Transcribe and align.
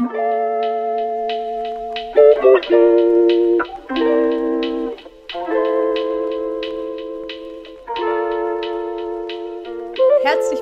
Herzlich 0.00 0.14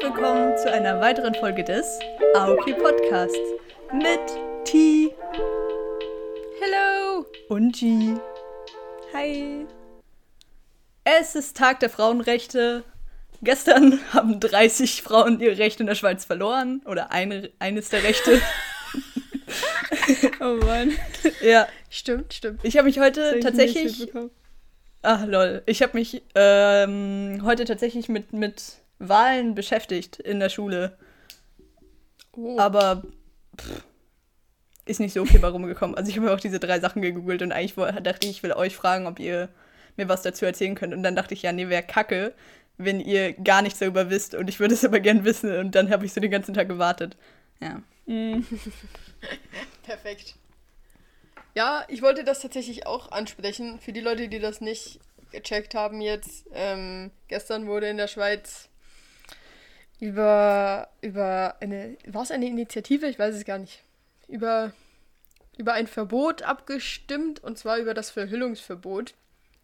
willkommen 0.02 0.58
zu 0.58 0.72
einer 0.72 1.00
weiteren 1.00 1.36
Folge 1.36 1.62
des 1.62 2.00
Aoki 2.34 2.72
Podcasts 2.74 3.38
mit 3.92 4.18
T. 4.64 5.14
Hello! 6.60 7.24
und 7.48 7.76
G. 7.76 8.16
Hi! 9.14 9.66
Es 11.04 11.36
ist 11.36 11.56
Tag 11.56 11.78
der 11.78 11.90
Frauenrechte. 11.90 12.82
Gestern 13.40 14.00
haben 14.12 14.40
30 14.40 15.02
Frauen 15.02 15.38
ihre 15.38 15.58
Rechte 15.58 15.84
in 15.84 15.86
der 15.86 15.94
Schweiz 15.94 16.24
verloren. 16.24 16.82
Oder 16.86 17.12
eine, 17.12 17.52
eines 17.60 17.88
der 17.90 18.02
Rechte. 18.02 18.42
Oh 20.40 20.56
Mann. 20.64 20.92
ja, 21.42 21.68
Stimmt, 21.90 22.34
stimmt. 22.34 22.60
ich 22.62 22.76
habe 22.76 22.86
mich 22.86 22.98
heute 22.98 23.40
tatsächlich. 23.40 24.10
Ach 25.02 25.26
lol. 25.26 25.62
Ich 25.66 25.82
habe 25.82 25.96
mich 25.96 26.22
ähm, 26.34 27.40
heute 27.44 27.64
tatsächlich 27.64 28.08
mit, 28.08 28.32
mit 28.32 28.62
Wahlen 28.98 29.54
beschäftigt 29.54 30.18
in 30.18 30.40
der 30.40 30.48
Schule. 30.48 30.98
Oh. 32.32 32.58
Aber 32.58 33.02
pff, 33.56 33.84
ist 34.86 35.00
nicht 35.00 35.12
so 35.12 35.24
viel 35.24 35.40
bei 35.40 35.48
rumgekommen. 35.48 35.96
Also 35.96 36.10
ich 36.10 36.16
habe 36.16 36.32
auch 36.32 36.40
diese 36.40 36.58
drei 36.58 36.80
Sachen 36.80 37.02
gegoogelt 37.02 37.42
und 37.42 37.52
eigentlich 37.52 37.74
dachte 37.74 38.26
ich, 38.26 38.30
ich 38.30 38.42
will 38.42 38.52
euch 38.52 38.74
fragen, 38.74 39.06
ob 39.06 39.20
ihr 39.20 39.48
mir 39.96 40.08
was 40.08 40.22
dazu 40.22 40.44
erzählen 40.44 40.74
könnt. 40.74 40.94
Und 40.94 41.02
dann 41.02 41.16
dachte 41.16 41.34
ich, 41.34 41.42
ja, 41.42 41.52
nee, 41.52 41.68
wäre 41.68 41.82
kacke, 41.82 42.32
wenn 42.76 43.00
ihr 43.00 43.32
gar 43.32 43.62
nichts 43.62 43.78
darüber 43.78 44.10
wisst. 44.10 44.34
Und 44.34 44.48
ich 44.48 44.60
würde 44.60 44.74
es 44.74 44.84
aber 44.84 45.00
gern 45.00 45.24
wissen. 45.24 45.54
Und 45.58 45.74
dann 45.74 45.90
habe 45.90 46.06
ich 46.06 46.12
so 46.12 46.20
den 46.20 46.30
ganzen 46.30 46.54
Tag 46.54 46.68
gewartet. 46.68 47.16
Ja. 47.60 47.82
Mm. 48.06 48.44
Perfekt. 49.88 50.34
Ja, 51.54 51.84
ich 51.88 52.02
wollte 52.02 52.22
das 52.22 52.40
tatsächlich 52.40 52.86
auch 52.86 53.10
ansprechen. 53.10 53.80
Für 53.80 53.92
die 53.92 54.02
Leute, 54.02 54.28
die 54.28 54.38
das 54.38 54.60
nicht 54.60 55.00
gecheckt 55.32 55.74
haben 55.74 56.02
jetzt, 56.02 56.44
ähm, 56.52 57.10
gestern 57.28 57.66
wurde 57.66 57.88
in 57.88 57.96
der 57.96 58.06
Schweiz 58.06 58.68
über, 59.98 60.88
über 61.00 61.56
eine, 61.60 61.96
war 62.06 62.22
es 62.22 62.30
eine 62.30 62.46
Initiative? 62.46 63.06
Ich 63.06 63.18
weiß 63.18 63.34
es 63.34 63.46
gar 63.46 63.58
nicht. 63.58 63.82
Über, 64.28 64.72
über 65.56 65.72
ein 65.72 65.86
Verbot 65.86 66.42
abgestimmt, 66.42 67.42
und 67.42 67.56
zwar 67.56 67.78
über 67.78 67.94
das 67.94 68.10
Verhüllungsverbot. 68.10 69.14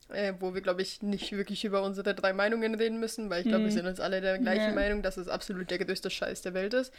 Äh, 0.08 0.34
wo 0.38 0.54
wir, 0.54 0.60
glaube 0.60 0.82
ich, 0.82 1.02
nicht 1.02 1.32
wirklich 1.32 1.64
über 1.64 1.82
unsere 1.82 2.14
drei 2.14 2.32
Meinungen 2.34 2.74
reden 2.74 2.98
müssen, 3.00 3.30
weil 3.30 3.42
ich 3.42 3.48
glaube, 3.48 3.64
wir 3.64 3.70
Mhm. 3.70 3.74
sind 3.74 3.86
uns 3.86 4.00
alle 4.00 4.20
der 4.20 4.38
gleichen 4.38 4.68
Ja. 4.70 4.74
Meinung, 4.74 5.02
dass 5.02 5.16
es 5.16 5.28
absolut 5.28 5.70
der 5.70 5.78
größte 5.78 6.10
Scheiß 6.10 6.42
der 6.42 6.52
Welt 6.54 6.74
ist. 6.74 6.92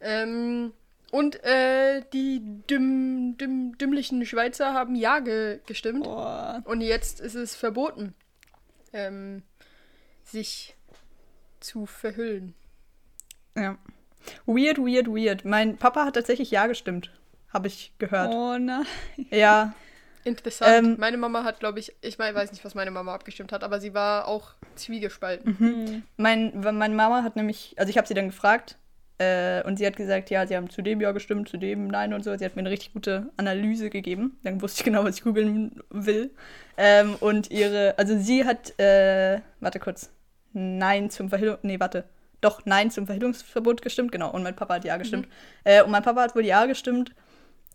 Ähm, 0.00 0.72
und 1.10 1.42
äh, 1.44 2.02
die 2.12 2.42
dümm, 2.68 3.36
dümm, 3.38 3.76
dümmlichen 3.78 4.24
Schweizer 4.26 4.74
haben 4.74 4.94
Ja 4.94 5.20
ge 5.20 5.60
gestimmt. 5.66 6.04
Boah. 6.04 6.62
Und 6.64 6.80
jetzt 6.80 7.20
ist 7.20 7.34
es 7.34 7.56
verboten, 7.56 8.14
ähm, 8.92 9.42
sich 10.24 10.76
zu 11.60 11.86
verhüllen. 11.86 12.54
ja. 13.56 13.76
Weird, 14.44 14.78
weird, 14.78 15.06
weird. 15.06 15.44
Mein 15.46 15.78
Papa 15.78 16.04
hat 16.04 16.14
tatsächlich 16.14 16.50
Ja 16.50 16.66
gestimmt. 16.66 17.10
Habe 17.52 17.68
ich 17.68 17.92
gehört. 17.98 18.34
Oh 18.34 18.58
nein. 18.58 18.84
Ja. 19.30 19.72
Interessant. 20.24 20.86
Ähm, 20.86 20.96
meine 20.98 21.16
Mama 21.16 21.44
hat, 21.44 21.60
glaube 21.60 21.78
ich, 21.78 21.94
ich 22.02 22.18
mein, 22.18 22.34
weiß 22.34 22.52
nicht, 22.52 22.62
was 22.64 22.74
meine 22.74 22.90
Mama 22.90 23.14
abgestimmt 23.14 23.52
hat, 23.52 23.64
aber 23.64 23.80
sie 23.80 23.94
war 23.94 24.28
auch 24.28 24.52
zwiegespalten. 24.74 25.56
Mhm. 25.58 26.02
Mein, 26.18 26.60
meine 26.60 26.94
Mama 26.94 27.22
hat 27.22 27.36
nämlich, 27.36 27.74
also 27.78 27.88
ich 27.88 27.96
habe 27.96 28.06
sie 28.06 28.14
dann 28.14 28.26
gefragt 28.26 28.76
äh, 29.18 29.62
und 29.64 29.78
sie 29.78 29.86
hat 29.86 29.96
gesagt, 29.96 30.30
ja, 30.30 30.46
sie 30.46 30.56
haben 30.56 30.70
zu 30.70 30.82
dem 30.82 31.00
ja 31.00 31.12
gestimmt, 31.12 31.48
zu 31.48 31.56
dem 31.56 31.88
nein 31.88 32.12
und 32.14 32.22
so. 32.22 32.36
Sie 32.36 32.44
hat 32.44 32.54
mir 32.54 32.60
eine 32.60 32.70
richtig 32.70 32.92
gute 32.92 33.30
Analyse 33.36 33.90
gegeben. 33.90 34.38
Dann 34.44 34.62
wusste 34.62 34.80
ich 34.80 34.84
genau, 34.84 35.04
was 35.04 35.16
ich 35.16 35.24
googeln 35.24 35.82
will. 35.90 36.30
Ähm, 36.76 37.16
und 37.20 37.50
ihre, 37.50 37.98
also 37.98 38.16
sie 38.18 38.44
hat, 38.44 38.78
äh, 38.78 39.40
warte 39.60 39.80
kurz, 39.80 40.10
nein 40.52 41.10
zum 41.10 41.28
Verhüllung, 41.28 41.58
nee, 41.62 41.80
warte. 41.80 42.04
Doch, 42.40 42.64
nein 42.64 42.92
zum 42.92 43.06
Verhüllungsverbot 43.06 43.82
gestimmt, 43.82 44.12
genau. 44.12 44.30
Und 44.30 44.44
mein 44.44 44.54
Papa 44.54 44.74
hat 44.74 44.84
ja 44.84 44.96
gestimmt. 44.96 45.26
Äh, 45.64 45.82
und 45.82 45.90
mein 45.90 46.04
Papa 46.04 46.22
hat 46.22 46.36
wohl 46.36 46.46
ja 46.46 46.66
gestimmt, 46.66 47.12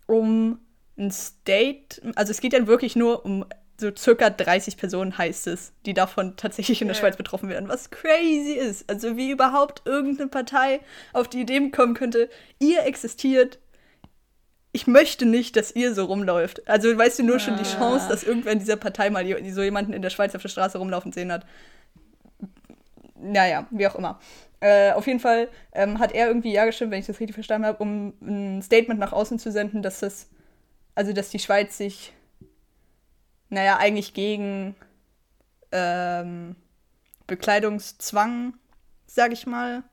um 0.08 0.60
ein 0.98 1.12
State, 1.12 2.02
also 2.16 2.32
es 2.32 2.40
geht 2.40 2.54
dann 2.54 2.68
wirklich 2.68 2.96
nur 2.96 3.26
um 3.26 3.46
so 3.84 3.96
circa 3.96 4.30
30 4.30 4.78
Personen 4.78 5.18
heißt 5.18 5.48
es, 5.48 5.74
die 5.86 5.94
davon 5.94 6.36
tatsächlich 6.38 6.82
in 6.82 6.88
der 6.88 6.96
Ja. 6.96 7.02
Schweiz 7.02 7.16
betroffen 7.18 7.50
werden, 7.50 7.70
was 7.70 7.90
crazy 7.92 8.54
ist. 8.54 8.90
Also 8.90 9.18
wie 9.18 9.30
überhaupt 9.32 9.82
irgendeine 9.86 10.30
Partei 10.30 10.80
auf 11.14 11.28
die 11.28 11.42
Idee 11.42 11.70
kommen 11.70 11.94
könnte, 11.94 12.30
ihr 12.60 12.84
existiert. 12.86 13.60
Ich 14.72 14.88
möchte 14.88 15.26
nicht, 15.26 15.56
dass 15.56 15.76
ihr 15.76 15.94
so 15.94 16.06
rumläuft. 16.06 16.68
Also 16.68 16.98
weißt 16.98 17.20
du 17.20 17.24
nur 17.24 17.40
schon 17.40 17.58
die 17.58 17.64
Ah. 17.64 17.78
Chance, 17.78 18.08
dass 18.10 18.24
irgendwer 18.24 18.54
in 18.54 18.60
dieser 18.60 18.76
Partei 18.78 19.10
mal 19.10 19.24
so 19.52 19.62
jemanden 19.62 19.94
in 19.94 20.02
der 20.02 20.10
Schweiz 20.10 20.34
auf 20.34 20.42
der 20.42 20.50
Straße 20.50 20.78
rumlaufen 20.80 21.12
sehen 21.12 21.32
hat. 21.32 21.46
Naja, 23.16 23.68
wie 23.72 23.88
auch 23.88 23.96
immer. 23.96 24.20
Äh, 24.60 24.92
auf 24.94 25.08
jeden 25.08 25.20
Fall 25.20 25.50
ähm, 25.74 26.00
hat 26.00 26.14
er 26.14 26.28
irgendwie 26.28 26.52
ja 26.54 26.66
gestimmt, 26.66 26.92
wenn 26.92 27.00
ich 27.00 27.06
das 27.06 27.20
richtig 27.20 27.34
verstanden 27.36 27.68
habe, 27.68 27.78
um 27.84 28.14
ein 28.22 28.62
Statement 28.62 29.00
nach 29.00 29.12
außen 29.12 29.38
zu 29.40 29.52
senden, 29.52 29.82
dass 29.82 30.00
das, 30.00 30.30
also 30.96 31.14
dass 31.14 31.30
die 31.30 31.40
Schweiz 31.40 31.78
sich, 31.78 32.14
naja, 33.54 33.78
eigentlich 33.78 34.14
gegen 34.14 34.76
ähm, 35.72 36.56
Bekleidungszwang, 37.28 38.56
sag 39.06 39.32
ich 39.32 39.46
mal, 39.46 39.84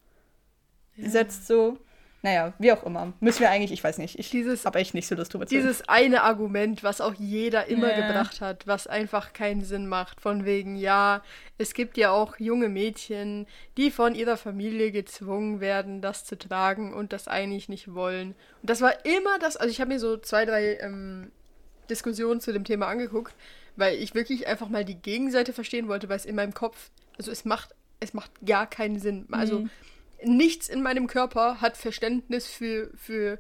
setzt 0.97 1.47
so. 1.47 1.79
Naja, 2.23 2.53
wie 2.59 2.71
auch 2.73 2.85
immer. 2.85 3.15
Müssen 3.21 3.41
wir 3.41 3.51
eigentlich, 3.51 3.73
ich 3.73 3.83
weiß 3.83 3.97
nicht, 3.97 4.19
ich 4.19 4.35
habe 4.67 4.79
echt 4.79 4.93
nicht 4.93 5.07
so 5.07 5.15
Lust 5.15 5.33
drüber 5.33 5.47
zu. 5.47 5.55
Dieses 5.55 5.89
eine 5.89 6.23
Argument, 6.23 6.83
was 6.83 7.01
auch 7.01 7.15
jeder 7.15 7.67
immer 7.67 7.91
Ja. 7.97 8.07
gebracht 8.07 8.43
hat, 8.43 8.67
was 8.67 8.87
einfach 8.87 9.33
keinen 9.33 9.63
Sinn 9.65 9.87
macht, 9.87 10.21
von 10.21 10.45
wegen, 10.45 10.77
ja, 10.77 11.23
es 11.57 11.73
gibt 11.73 11.97
ja 11.97 12.11
auch 12.11 12.39
junge 12.39 12.69
Mädchen, 12.69 13.47
die 13.79 13.91
von 13.91 14.15
ihrer 14.15 14.37
Familie 14.37 14.93
gezwungen 14.93 15.61
werden, 15.61 16.03
das 16.03 16.27
zu 16.27 16.37
tragen 16.37 16.93
und 16.93 17.15
das 17.15 17.27
eigentlich 17.27 17.71
nicht 17.71 17.95
wollen. 17.95 18.35
Und 18.61 18.69
das 18.69 18.83
war 18.83 19.03
immer 19.07 19.39
das, 19.39 19.57
also 19.57 19.71
ich 19.71 19.81
habe 19.81 19.93
mir 19.93 19.99
so 19.99 20.19
zwei, 20.19 20.45
drei 20.45 20.77
ähm, 20.81 21.31
Diskussionen 21.91 22.41
zu 22.41 22.53
dem 22.53 22.65
Thema 22.65 22.87
angeguckt, 22.87 23.35
weil 23.77 23.97
ich 23.97 24.15
wirklich 24.15 24.47
einfach 24.47 24.69
mal 24.69 24.85
die 24.85 24.95
Gegenseite 24.97 25.53
verstehen 25.53 25.89
wollte, 25.89 26.09
weil 26.09 26.17
es 26.17 26.25
in 26.25 26.37
meinem 26.37 26.55
Kopf, 26.55 26.91
also 27.19 27.31
es 27.31 27.45
macht, 27.45 27.71
es 28.01 28.15
macht 28.15 28.31
gar 28.47 28.69
keinen 28.69 28.99
Sinn. 28.99 29.27
Also 29.31 29.61
Mhm. 29.61 29.71
nichts 30.25 30.69
in 30.69 30.83
meinem 30.83 31.07
Körper 31.07 31.61
hat 31.61 31.77
Verständnis 31.77 32.47
für, 32.47 32.91
für, 32.97 33.39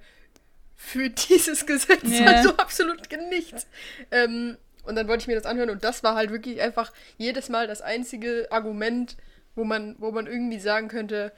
für 0.77 1.09
dieses 1.28 1.65
Gesetz. 1.66 2.03
Ja. 2.05 2.27
Also 2.27 2.50
absolut 2.56 3.00
nichts. 3.31 3.66
Ähm, 4.10 4.56
und 4.84 4.97
dann 4.97 5.09
wollte 5.09 5.22
ich 5.22 5.28
mir 5.28 5.34
das 5.37 5.47
anhören 5.47 5.71
und 5.71 5.84
das 5.84 6.03
war 6.03 6.15
halt 6.15 6.31
wirklich 6.31 6.60
einfach 6.60 6.93
jedes 7.19 7.49
Mal 7.49 7.66
das 7.66 7.81
einzige 7.83 8.49
Argument, 8.50 9.16
wo 9.55 9.65
man, 9.65 9.94
wo 9.99 10.10
man 10.10 10.27
irgendwie 10.27 10.59
sagen 10.59 10.89
könnte, 10.89 11.33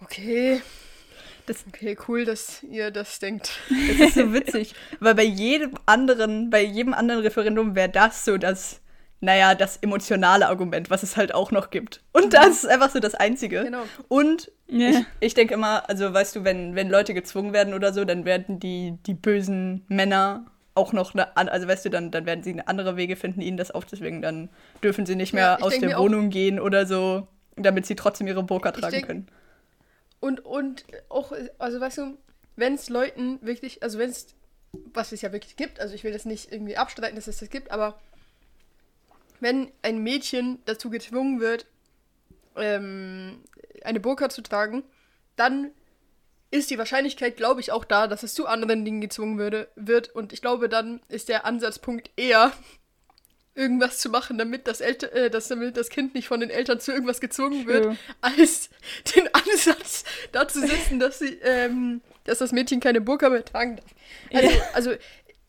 okay, 0.00 0.62
Das- 1.46 1.64
okay, 1.68 1.96
cool, 2.08 2.24
dass 2.24 2.62
ihr 2.62 2.90
das 2.90 3.18
denkt. 3.18 3.50
Das 3.68 4.08
ist 4.08 4.14
so 4.14 4.32
witzig, 4.32 4.74
weil 5.00 5.14
bei 5.14 5.24
jedem 5.24 5.72
anderen, 5.86 6.50
bei 6.50 6.62
jedem 6.62 6.94
anderen 6.94 7.20
Referendum 7.22 7.74
wäre 7.74 7.88
das 7.90 8.24
so 8.24 8.38
das, 8.38 8.80
naja, 9.20 9.54
das 9.54 9.76
emotionale 9.78 10.48
Argument, 10.48 10.88
was 10.90 11.02
es 11.02 11.16
halt 11.16 11.34
auch 11.34 11.50
noch 11.50 11.70
gibt. 11.70 12.02
Und 12.12 12.32
das 12.34 12.64
ist 12.64 12.66
einfach 12.66 12.90
so 12.90 12.98
das 12.98 13.14
Einzige. 13.14 13.64
Genau. 13.64 13.82
Und 14.08 14.50
Ja. 14.68 14.88
ich, 14.90 14.96
ich 15.20 15.34
denke 15.34 15.54
immer, 15.54 15.88
also 15.88 16.12
weißt 16.14 16.36
du, 16.36 16.44
wenn, 16.44 16.74
wenn 16.74 16.88
Leute 16.88 17.12
gezwungen 17.14 17.52
werden 17.52 17.74
oder 17.74 17.92
so, 17.92 18.04
dann 18.04 18.24
werden 18.24 18.58
die, 18.58 18.98
die 19.06 19.14
bösen 19.14 19.84
Männer 19.88 20.46
auch 20.74 20.92
noch 20.92 21.14
eine, 21.14 21.36
also 21.36 21.68
weißt 21.68 21.84
du, 21.84 21.90
dann, 21.90 22.10
dann 22.10 22.26
werden 22.26 22.42
sie 22.42 22.50
eine 22.52 22.66
andere 22.68 22.96
Wege 22.96 23.16
finden, 23.16 23.40
ihnen 23.42 23.56
das 23.56 23.70
aufzuzwingen. 23.70 24.22
Dann 24.22 24.48
dürfen 24.82 25.06
sie 25.06 25.14
nicht 25.14 25.32
mehr 25.34 25.58
Ja, 25.58 25.64
aus 25.64 25.78
der 25.78 25.98
Wohnung 25.98 26.30
gehen 26.30 26.58
oder 26.58 26.84
so, 26.86 27.28
damit 27.56 27.86
sie 27.86 27.94
trotzdem 27.96 28.26
ihre 28.26 28.42
Burka 28.42 28.72
tragen 28.72 28.90
denk- 28.92 29.06
können. 29.06 29.26
Und, 30.24 30.42
und 30.42 30.86
auch, 31.10 31.32
also 31.58 31.80
weißt 31.80 31.98
du, 31.98 32.16
wenn 32.56 32.76
es 32.76 32.88
Leuten 32.88 33.38
wirklich, 33.42 33.82
also 33.82 33.98
wenn 33.98 34.08
es, 34.08 34.28
was 34.72 35.12
es 35.12 35.20
ja 35.20 35.32
wirklich 35.32 35.54
gibt, 35.54 35.80
also 35.80 35.94
ich 35.94 36.02
will 36.02 36.14
das 36.14 36.24
nicht 36.24 36.50
irgendwie 36.50 36.78
abstreiten, 36.78 37.14
dass 37.14 37.26
es 37.26 37.40
das 37.40 37.50
gibt, 37.50 37.70
aber 37.70 38.00
wenn 39.40 39.70
ein 39.82 39.98
Mädchen 39.98 40.60
dazu 40.64 40.88
gezwungen 40.88 41.40
wird, 41.40 41.66
ähm, 42.56 43.42
eine 43.82 44.00
Burka 44.00 44.30
zu 44.30 44.40
tragen, 44.40 44.82
dann 45.36 45.72
ist 46.50 46.70
die 46.70 46.78
Wahrscheinlichkeit, 46.78 47.36
glaube 47.36 47.60
ich, 47.60 47.70
auch 47.70 47.84
da, 47.84 48.06
dass 48.06 48.22
es 48.22 48.32
zu 48.32 48.46
anderen 48.46 48.82
Dingen 48.86 49.02
gezwungen 49.02 49.36
würde, 49.36 49.68
wird. 49.76 50.08
Und 50.08 50.32
ich 50.32 50.40
glaube, 50.40 50.70
dann 50.70 51.02
ist 51.08 51.28
der 51.28 51.44
Ansatzpunkt 51.44 52.10
eher, 52.16 52.50
irgendwas 53.54 53.98
zu 53.98 54.08
machen, 54.08 54.38
damit 54.38 54.66
das, 54.66 54.80
Elter 54.80 55.12
äh, 55.12 55.30
dass 55.30 55.48
damit 55.48 55.76
das 55.76 55.88
Kind 55.88 56.14
nicht 56.14 56.28
von 56.28 56.40
den 56.40 56.50
Eltern 56.50 56.80
zu 56.80 56.92
irgendwas 56.92 57.20
gezwungen 57.20 57.66
wird, 57.66 57.84
True. 57.84 57.96
als 58.20 58.70
den 59.14 59.28
Ansatz 59.32 60.04
dazu 60.32 60.60
setzen, 60.60 60.98
dass 60.98 61.18
sie, 61.20 61.38
ähm, 61.42 62.00
dass 62.24 62.38
das 62.38 62.52
Mädchen 62.52 62.80
keine 62.80 63.00
Burka 63.00 63.28
mehr 63.28 63.44
tragen 63.44 63.76
darf. 63.76 63.86
Also, 64.32 64.50
Ja. 64.50 64.62
also 64.72 64.94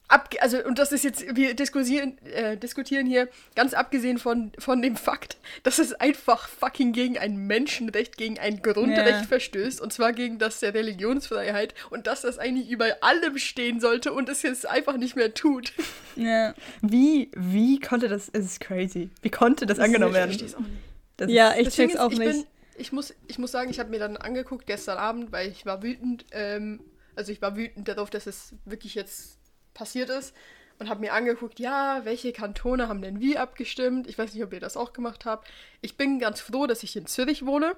ab, 0.08 0.30
also 0.40 0.64
und 0.64 0.78
das 0.80 0.92
ist 0.92 1.04
jetzt, 1.04 1.36
wir 1.36 1.54
diskutieren, 1.56 2.18
äh, 2.26 2.58
diskutieren 2.58 3.06
hier 3.06 3.28
ganz 3.56 3.74
abgesehen 3.74 4.18
von, 4.18 4.52
von 4.60 4.82
dem 4.82 4.96
Fakt, 4.96 5.38
dass 5.64 5.80
es 5.80 5.94
einfach 5.94 6.48
fucking 6.48 6.92
gegen 6.94 7.18
ein 7.18 7.38
Menschenrecht, 7.38 8.18
gegen 8.18 8.38
ein 8.40 8.62
Grundrecht 8.62 9.22
Ja. 9.22 9.24
verstößt 9.24 9.82
und 9.82 9.92
zwar 9.94 10.14
gegen 10.14 10.38
das 10.40 10.60
der 10.60 10.74
Religionsfreiheit 10.74 11.74
und 11.90 12.08
dass 12.08 12.22
das 12.22 12.38
eigentlich 12.38 12.70
über 12.70 12.98
allem 13.02 13.38
stehen 13.38 13.80
sollte 13.80 14.14
und 14.14 14.30
es 14.30 14.42
jetzt 14.42 14.68
einfach 14.68 14.98
nicht 14.98 15.16
mehr 15.16 15.34
tut. 15.34 15.74
Ja. 16.16 16.54
Wie, 16.82 17.32
wie 17.36 17.80
konnte 17.80 18.08
das, 18.08 18.30
es 18.32 18.46
ist 18.46 18.60
crazy. 18.62 19.10
Wie 19.22 19.30
konnte 19.30 19.66
das 19.66 19.80
angenommen 19.80 20.12
Ich 20.14 20.18
werden? 20.18 20.30
versteh's 20.32 20.56
auch 20.56 20.60
nicht. 20.60 20.72
Das 21.18 21.32
Ja, 21.32 21.50
ist, 21.52 21.58
ich 21.60 21.66
Das 21.66 21.76
check's 21.76 21.94
ist, 21.96 22.00
auch 22.00 22.12
ich 22.12 22.20
nicht. 22.20 22.32
Bin, 22.32 22.46
ich, 22.78 22.92
muss, 22.92 23.14
ich 23.28 23.38
muss 23.40 23.52
sagen, 23.52 23.70
ich 23.70 23.80
habe 23.80 23.90
mir 23.90 24.00
dann 24.00 24.18
angeguckt 24.18 24.68
gestern 24.68 24.98
Abend, 24.98 25.32
weil 25.32 25.50
ich 25.50 25.66
war 25.66 25.82
wütend. 25.82 26.26
Ähm, 26.32 26.82
also 27.16 27.32
ich 27.32 27.42
war 27.42 27.56
wütend 27.56 27.88
darauf, 27.88 28.10
dass 28.10 28.28
es 28.28 28.54
wirklich 28.66 28.96
jetzt 28.96 29.38
passiert 29.76 30.10
ist. 30.10 30.34
Und 30.80 30.90
habe 30.90 31.02
mir 31.02 31.14
angeguckt, 31.14 31.60
ja, 31.60 32.02
welche 32.04 32.34
Kantone 32.34 32.90
haben 32.90 33.02
denn 33.02 33.22
wie 33.22 33.38
abgestimmt? 33.38 34.08
Ich 34.08 34.18
weiß 34.18 34.34
nicht, 34.34 34.44
ob 34.44 34.52
ihr 34.52 34.60
das 34.60 34.76
auch 34.76 34.92
gemacht 34.92 35.24
habt. 35.24 35.48
Ich 35.82 35.96
bin 35.96 36.20
ganz 36.20 36.42
froh, 36.42 36.66
dass 36.66 36.84
ich 36.84 36.98
in 36.98 37.06
Zürich 37.06 37.46
wohne, 37.46 37.78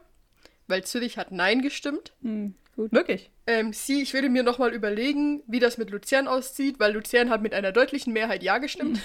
weil 0.67 0.83
Zürich 0.83 1.19
hat 1.19 1.31
Nein 1.31 1.61
gestimmt. 1.61 2.13
Hm, 2.23 2.55
gut. 2.75 2.91
wirklich. 2.91 3.29
Ähm, 3.45 3.71
sie, 3.71 4.01
ich 4.01 4.15
würde 4.15 4.29
mir 4.29 4.41
nochmal 4.41 4.73
überlegen, 4.73 5.44
wie 5.45 5.59
das 5.59 5.77
mit 5.77 5.91
Luzern 5.91 6.27
aussieht, 6.27 6.79
weil 6.79 6.94
Luzern 6.94 7.29
hat 7.29 7.44
mit 7.44 7.53
einer 7.53 7.71
deutlichen 7.71 8.13
Mehrheit 8.13 8.41
Ja 8.41 8.57
gestimmt. 8.57 8.99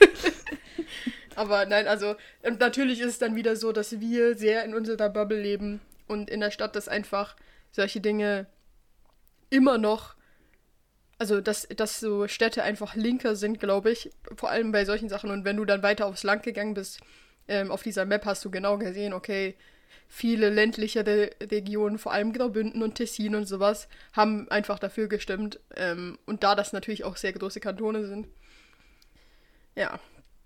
Aber 1.38 1.66
nein, 1.66 1.86
also 1.86 2.16
und 2.42 2.60
natürlich 2.60 3.00
ist 3.00 3.06
es 3.06 3.18
dann 3.18 3.36
wieder 3.36 3.56
so, 3.56 3.72
dass 3.72 4.00
wir 4.00 4.36
sehr 4.36 4.64
in 4.64 4.74
unserer 4.74 5.08
Bubble 5.08 5.40
leben 5.40 5.80
und 6.06 6.30
in 6.30 6.40
der 6.40 6.50
Stadt, 6.50 6.74
dass 6.74 6.88
einfach 6.88 7.36
solche 7.70 8.00
Dinge 8.00 8.46
immer 9.50 9.78
noch, 9.78 10.14
also 11.18 11.40
dass, 11.40 11.66
dass 11.68 12.00
so 12.00 12.28
Städte 12.28 12.62
einfach 12.62 12.94
linker 12.94 13.34
sind, 13.36 13.58
glaube 13.58 13.90
ich, 13.90 14.10
vor 14.36 14.50
allem 14.50 14.72
bei 14.72 14.84
solchen 14.84 15.08
Sachen. 15.08 15.30
Und 15.30 15.44
wenn 15.44 15.56
du 15.56 15.64
dann 15.64 15.82
weiter 15.82 16.06
aufs 16.06 16.22
Land 16.22 16.44
gegangen 16.44 16.74
bist, 16.74 17.00
ähm, 17.48 17.70
auf 17.70 17.82
dieser 17.82 18.04
Map 18.04 18.24
hast 18.24 18.44
du 18.44 18.50
genau 18.50 18.78
gesehen, 18.78 19.12
okay, 19.12 19.56
viele 20.06 20.48
ländlichere 20.48 21.30
Regionen, 21.42 21.98
vor 21.98 22.12
allem 22.12 22.32
Graubünden 22.32 22.82
und 22.82 22.94
Tessin 22.94 23.34
und 23.34 23.46
sowas, 23.46 23.88
haben 24.12 24.48
einfach 24.50 24.78
dafür 24.78 25.08
gestimmt. 25.08 25.60
Ähm, 25.76 26.18
und 26.24 26.44
da 26.44 26.54
das 26.54 26.72
natürlich 26.72 27.04
auch 27.04 27.16
sehr 27.16 27.32
große 27.32 27.60
Kantone 27.60 28.06
sind. 28.06 28.28
Ja. 29.74 29.98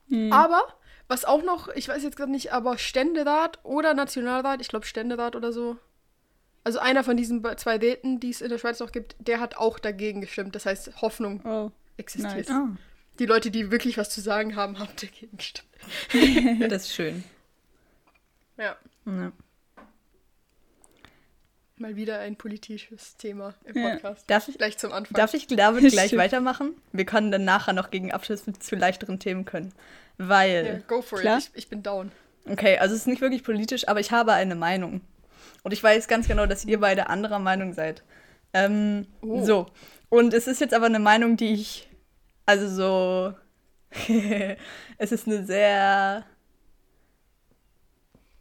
Hm. 0.08 0.32
Aber, 0.32 0.62
was 1.06 1.24
auch 1.24 1.42
noch, 1.42 1.68
ich 1.68 1.88
weiß 1.88 2.02
jetzt 2.02 2.16
gerade 2.16 2.32
nicht, 2.32 2.52
aber 2.52 2.78
Ständerat 2.78 3.58
oder 3.62 3.94
Nationalrat, 3.94 4.60
ich 4.60 4.68
glaube 4.68 4.86
Ständerat 4.86 5.36
oder 5.36 5.52
so. 5.52 5.76
Also 6.64 6.78
einer 6.78 7.02
von 7.02 7.16
diesen 7.16 7.42
zwei 7.56 7.76
Räten, 7.76 8.20
die 8.20 8.30
es 8.30 8.40
in 8.40 8.48
der 8.48 8.58
Schweiz 8.58 8.78
noch 8.80 8.92
gibt, 8.92 9.16
der 9.18 9.40
hat 9.40 9.56
auch 9.56 9.78
dagegen 9.78 10.20
gestimmt. 10.20 10.54
Das 10.54 10.64
heißt, 10.66 11.02
Hoffnung 11.02 11.40
Oh, 11.44 11.70
existiert. 11.96 12.48
nice. 12.48 12.50
Ah, 12.50 12.68
Die 13.18 13.26
Leute, 13.26 13.50
die 13.50 13.70
wirklich 13.70 13.98
was 13.98 14.10
zu 14.10 14.20
sagen 14.20 14.54
haben, 14.56 14.78
haben 14.78 14.88
dagegen 15.00 15.36
gestimmt. 15.36 15.68
das 16.70 16.84
ist 16.86 16.94
schön. 16.94 17.24
Ja, 18.56 18.76
Ja. 19.06 19.32
mal 21.76 21.96
wieder 21.96 22.20
ein 22.20 22.36
politisches 22.36 23.16
Thema 23.16 23.54
im 23.64 23.76
Ja. 23.76 23.90
Podcast. 23.90 24.30
Darf 24.30 24.46
ich, 24.48 24.56
Gleich 24.56 24.78
zum 24.78 24.92
Anfang. 24.92 25.14
darf 25.16 25.34
ich 25.34 25.46
David 25.48 25.90
gleich 25.92 26.16
weitermachen? 26.16 26.76
Wir 26.92 27.04
können 27.06 27.32
dann 27.32 27.44
nachher 27.44 27.72
noch 27.72 27.90
gegen 27.90 28.12
Abschluss 28.12 28.44
zu 28.60 28.76
leichteren 28.76 29.18
Themen 29.18 29.44
können. 29.44 29.72
Weil. 30.18 30.66
ja, 30.66 30.78
go 30.86 31.02
for 31.02 31.18
Klar. 31.18 31.38
it. 31.38 31.50
Ich, 31.54 31.64
ich 31.64 31.68
bin 31.68 31.82
down. 31.82 32.12
Okay, 32.48 32.78
also 32.78 32.94
es 32.94 33.00
ist 33.02 33.06
nicht 33.08 33.20
wirklich 33.20 33.42
politisch, 33.42 33.88
aber 33.88 33.98
ich 34.00 34.12
habe 34.12 34.32
eine 34.32 34.54
Meinung. 34.54 35.00
Und 35.62 35.72
ich 35.72 35.82
weiß 35.82 36.08
ganz 36.08 36.28
genau, 36.28 36.46
dass 36.46 36.64
ihr 36.64 36.80
beide 36.80 37.08
anderer 37.08 37.38
Meinung 37.38 37.72
seid. 37.72 38.02
Ähm, 38.52 39.06
Oh. 39.22 39.44
So. 39.44 39.66
Und 40.08 40.34
es 40.34 40.46
ist 40.46 40.60
jetzt 40.60 40.74
aber 40.74 40.86
eine 40.86 40.98
Meinung, 40.98 41.36
die 41.36 41.54
ich. 41.54 41.88
Also 42.46 42.68
so. 42.68 43.34
es 44.98 45.12
ist 45.12 45.26
eine 45.26 45.44
sehr. 45.44 46.24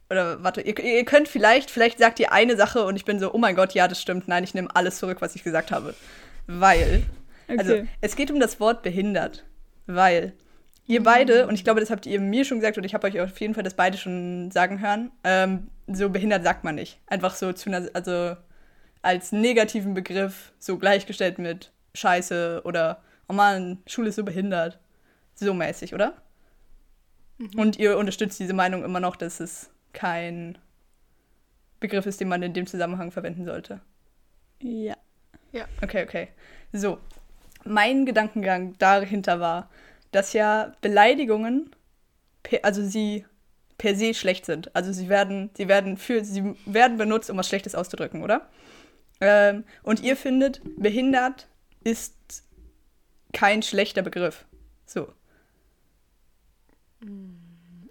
Oder 0.10 0.44
warte, 0.44 0.62
ihr, 0.62 0.78
ihr 0.78 1.06
könnt 1.06 1.28
vielleicht, 1.30 1.72
vielleicht 1.72 1.98
sagt 2.00 2.20
ihr 2.20 2.34
eine 2.34 2.58
Sache 2.58 2.84
und 2.84 2.98
ich 2.98 3.06
bin 3.06 3.20
so, 3.20 3.34
oh 3.34 3.38
mein 3.38 3.56
Gott, 3.56 3.74
ja, 3.74 3.88
das 3.88 4.02
stimmt. 4.02 4.28
Nein, 4.28 4.44
ich 4.44 4.54
nehme 4.54 4.68
alles 4.74 4.98
zurück, 4.98 5.18
was 5.22 5.36
ich 5.36 5.44
gesagt 5.44 5.72
habe. 5.72 5.94
Weil. 6.48 7.04
Also, 7.48 7.74
Okay. 7.74 7.88
es 8.02 8.16
geht 8.16 8.32
um 8.32 8.40
das 8.40 8.60
Wort 8.60 8.82
behindert. 8.84 9.46
Weil 9.88 10.34
ihr 10.92 11.04
beide, 11.04 11.48
und 11.48 11.54
ich 11.54 11.64
glaube, 11.64 11.80
das 11.80 11.90
habt 11.90 12.06
ihr 12.06 12.20
mir 12.20 12.44
schon 12.44 12.60
gesagt, 12.60 12.78
und 12.78 12.84
ich 12.84 12.94
habe 12.94 13.08
euch 13.08 13.20
auf 13.20 13.40
jeden 13.40 13.54
Fall 13.54 13.64
das 13.64 13.76
beide 13.76 13.98
schon 13.98 14.52
sagen 14.52 14.82
hören, 14.82 15.12
ähm, 15.24 15.70
so 15.88 16.10
behindert 16.10 16.44
sagt 16.44 16.66
man 16.66 16.76
nicht. 16.76 17.00
Einfach 17.08 17.36
so 17.36 17.54
zu 17.54 17.70
einer, 17.70 17.90
also 17.94 18.36
als 19.02 19.32
negativen 19.32 19.94
Begriff, 19.94 20.52
so 20.60 20.78
gleichgestellt 20.78 21.40
mit 21.40 21.72
Scheiße 21.94 22.62
oder, 22.66 23.02
oh 23.30 23.34
Mann, 23.34 23.80
Schule 23.88 24.10
ist 24.10 24.18
so 24.18 24.24
behindert. 24.24 24.80
So 25.34 25.54
mäßig, 25.54 25.94
oder? 25.94 26.14
Und 27.56 27.80
ihr 27.80 27.98
unterstützt 27.98 28.40
diese 28.40 28.54
Meinung 28.54 28.84
immer 28.84 29.00
noch, 29.00 29.16
dass 29.16 29.40
es 29.40 29.72
kein 29.94 30.58
Begriff 31.80 32.06
ist, 32.06 32.20
den 32.20 32.28
man 32.28 32.44
in 32.44 32.54
dem 32.54 32.68
Zusammenhang 32.68 33.12
verwenden 33.12 33.46
sollte. 33.46 33.80
Ja. 34.60 34.96
Okay, 35.82 36.04
okay. 36.04 36.28
So, 36.74 37.00
mein 37.64 38.06
Gedankengang 38.06 38.78
dahinter 38.78 39.40
war, 39.40 39.70
dass 40.12 40.34
ja 40.34 40.76
Beleidigungen, 40.82 41.76
also 42.64 42.84
sie 42.86 43.26
per 43.78 43.96
se 43.96 44.14
schlecht 44.14 44.46
sind. 44.46 44.76
Also 44.76 44.94
sie 44.94 45.10
werden, 45.10 45.50
sie 45.56 45.68
werden 45.68 45.98
für, 45.98 46.24
sie 46.24 46.56
werden 46.66 46.98
benutzt, 46.98 47.30
um 47.30 47.38
was 47.38 47.48
Schlechtes 47.48 47.74
auszudrücken, 47.76 48.22
oder? 48.24 48.50
Ähm, 49.20 49.64
und 49.84 50.02
ihr 50.02 50.16
findet, 50.18 50.62
behindert 50.78 51.48
ist 51.84 52.44
kein 53.34 53.64
schlechter 53.64 54.02
Begriff. 54.02 54.46
So. 54.86 55.12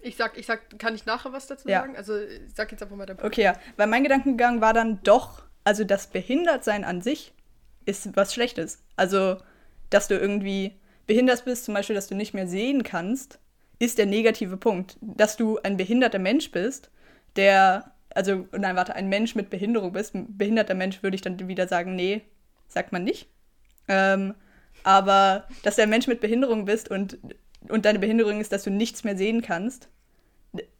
Ich 0.01 0.15
sag, 0.15 0.37
ich 0.37 0.45
sag, 0.45 0.79
kann 0.79 0.95
ich 0.95 1.05
nachher 1.05 1.33
was 1.33 1.47
dazu 1.47 1.67
Ja. 1.67 1.81
sagen? 1.81 1.95
Also, 1.95 2.17
ich 2.17 2.53
sag 2.55 2.71
jetzt 2.71 2.81
einfach 2.81 2.95
mal 2.95 3.05
Punkt. 3.05 3.23
Okay, 3.23 3.43
ja. 3.43 3.59
Weil 3.77 3.87
mein 3.87 4.03
Gedankengang 4.03 4.61
war 4.61 4.73
dann 4.73 5.01
doch, 5.03 5.43
also 5.63 5.83
das 5.83 6.07
Behindertsein 6.07 6.83
an 6.83 7.01
sich 7.01 7.33
ist 7.85 8.15
was 8.15 8.33
Schlechtes. 8.33 8.83
Also, 8.95 9.37
dass 9.89 10.07
du 10.07 10.17
irgendwie 10.17 10.79
behindert 11.07 11.45
bist, 11.45 11.65
zum 11.65 11.73
Beispiel, 11.73 11.95
dass 11.95 12.07
du 12.07 12.15
nicht 12.15 12.33
mehr 12.33 12.47
sehen 12.47 12.83
kannst, 12.83 13.39
ist 13.79 13.97
der 13.97 14.05
negative 14.05 14.57
Punkt. 14.57 14.97
Dass 15.01 15.37
du 15.37 15.57
ein 15.63 15.77
behinderter 15.77 16.19
Mensch 16.19 16.51
bist, 16.51 16.91
der, 17.35 17.93
also, 18.09 18.47
nein, 18.51 18.75
warte, 18.75 18.95
ein 18.95 19.09
Mensch 19.09 19.35
mit 19.35 19.49
Behinderung 19.49 19.91
bist, 19.93 20.13
ein 20.15 20.37
behinderter 20.37 20.75
Mensch 20.75 21.01
würde 21.03 21.15
ich 21.15 21.21
dann 21.21 21.47
wieder 21.47 21.67
sagen, 21.67 21.95
nee, 21.95 22.21
sagt 22.67 22.91
man 22.91 23.03
nicht. 23.03 23.29
Ähm, 23.87 24.35
aber 24.83 25.47
dass 25.63 25.75
du 25.75 25.83
ein 25.83 25.89
Mensch 25.89 26.07
mit 26.07 26.21
Behinderung 26.21 26.65
bist 26.65 26.89
und, 26.89 27.17
und 27.69 27.85
deine 27.85 27.99
Behinderung 27.99 28.39
ist, 28.39 28.51
dass 28.51 28.63
du 28.63 28.71
nichts 28.71 29.03
mehr 29.03 29.17
sehen 29.17 29.41
kannst, 29.41 29.89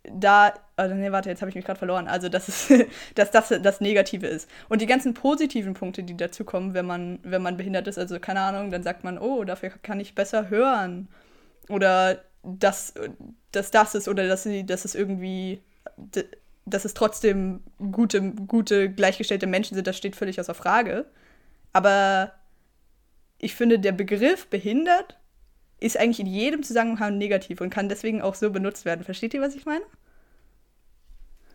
da, 0.04 0.54
also 0.76 0.96
nee, 0.96 1.12
warte, 1.12 1.30
jetzt 1.30 1.42
habe 1.42 1.50
ich 1.50 1.56
mich 1.56 1.66
gerade 1.66 1.78
verloren. 1.78 2.08
Also, 2.08 2.30
dass, 2.30 2.48
es, 2.48 2.68
dass 3.16 3.32
das 3.32 3.50
das 3.50 3.82
Negative 3.82 4.28
ist. 4.28 4.50
Und 4.70 4.82
die 4.82 4.88
ganzen 4.88 5.14
positiven 5.14 5.74
Punkte, 5.74 6.04
die 6.04 6.18
dazu 6.18 6.44
kommen, 6.44 6.74
wenn 6.74 6.86
man, 6.86 7.20
wenn 7.24 7.42
man 7.42 7.58
behindert 7.58 7.88
ist, 7.88 7.98
also 7.98 8.20
keine 8.20 8.42
Ahnung, 8.42 8.72
dann 8.72 8.84
sagt 8.84 9.04
man, 9.04 9.18
oh, 9.18 9.44
dafür 9.44 9.72
kann 9.84 10.00
ich 10.00 10.16
besser 10.16 10.50
hören. 10.50 11.08
Oder 11.70 12.24
dass, 12.44 12.94
dass 13.52 13.72
das 13.72 13.96
ist, 13.96 14.08
oder 14.08 14.28
dass, 14.28 14.44
sie, 14.44 14.66
dass 14.66 14.86
es 14.86 14.96
irgendwie, 14.96 15.62
dass 16.66 16.86
es 16.86 16.94
trotzdem 16.94 17.62
gute, 17.92 18.22
gute, 18.32 18.90
gleichgestellte 18.90 19.48
Menschen 19.48 19.76
sind, 19.76 19.86
das 19.86 19.98
steht 19.98 20.16
völlig 20.16 20.40
außer 20.40 20.56
Frage. 20.56 21.06
Aber 21.74 22.34
ich 23.38 23.56
finde, 23.56 23.80
der 23.80 23.92
Begriff 23.92 24.48
behindert 24.48 25.18
ist 25.82 25.98
eigentlich 25.98 26.20
in 26.20 26.28
jedem 26.28 26.64
Zusammenhang 26.64 27.18
negativ 27.18 27.60
und 27.60 27.72
kann 27.72 27.90
deswegen 27.90 28.22
auch 28.22 28.36
so 28.36 28.52
benutzt 28.52 28.86
werden. 28.86 29.04
Versteht 29.04 29.34
ihr, 29.34 29.42
was 29.42 29.56
ich 29.56 29.66
meine? 29.66 29.84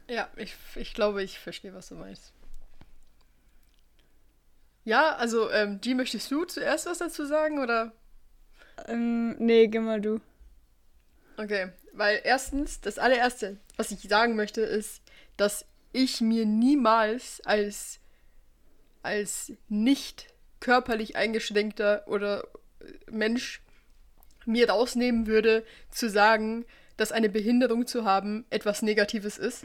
Ja, 0.09 0.29
ich, 0.37 0.55
ich 0.75 0.95
glaube, 0.95 1.23
ich 1.23 1.39
verstehe, 1.39 1.73
was 1.73 1.89
du 1.89 1.95
meinst. 1.95 2.33
Ja, 4.85 5.17
also, 5.17 5.51
ähm, 5.51 5.81
G, 5.81 5.95
möchtest 5.95 6.31
du 6.31 6.45
zuerst 6.45 6.87
was 6.87 6.99
dazu 6.99 7.25
sagen, 7.25 7.61
oder? 7.61 7.93
Ähm, 8.87 9.37
nee, 9.39 9.67
geh 9.69 9.81
mal 9.81 10.01
du. 10.01 10.21
Okay, 11.37 11.71
weil 11.93 12.21
erstens, 12.25 12.81
das 12.81 12.99
allererste, 12.99 13.59
was 13.77 13.91
ich 13.91 14.01
sagen 14.03 14.37
möchte, 14.37 14.61
ist, 14.61 15.03
dass 15.37 15.67
ich 15.93 16.21
mir 16.21 16.47
niemals 16.47 17.41
als, 17.45 18.01
als 19.03 19.53
nicht 19.69 20.29
körperlich 20.61 21.17
eingeschränkter 21.17 22.07
oder 22.07 22.45
äh, 22.81 23.11
Mensch 23.11 23.61
mir 24.47 24.71
rausnehmen 24.71 25.27
würde, 25.27 25.65
zu 25.91 26.09
sagen, 26.09 26.65
dass 26.97 27.13
eine 27.13 27.29
Behinderung 27.29 27.87
zu 27.87 28.05
haben 28.05 28.45
etwas 28.51 28.83
Negatives 28.83 29.37
ist. 29.39 29.65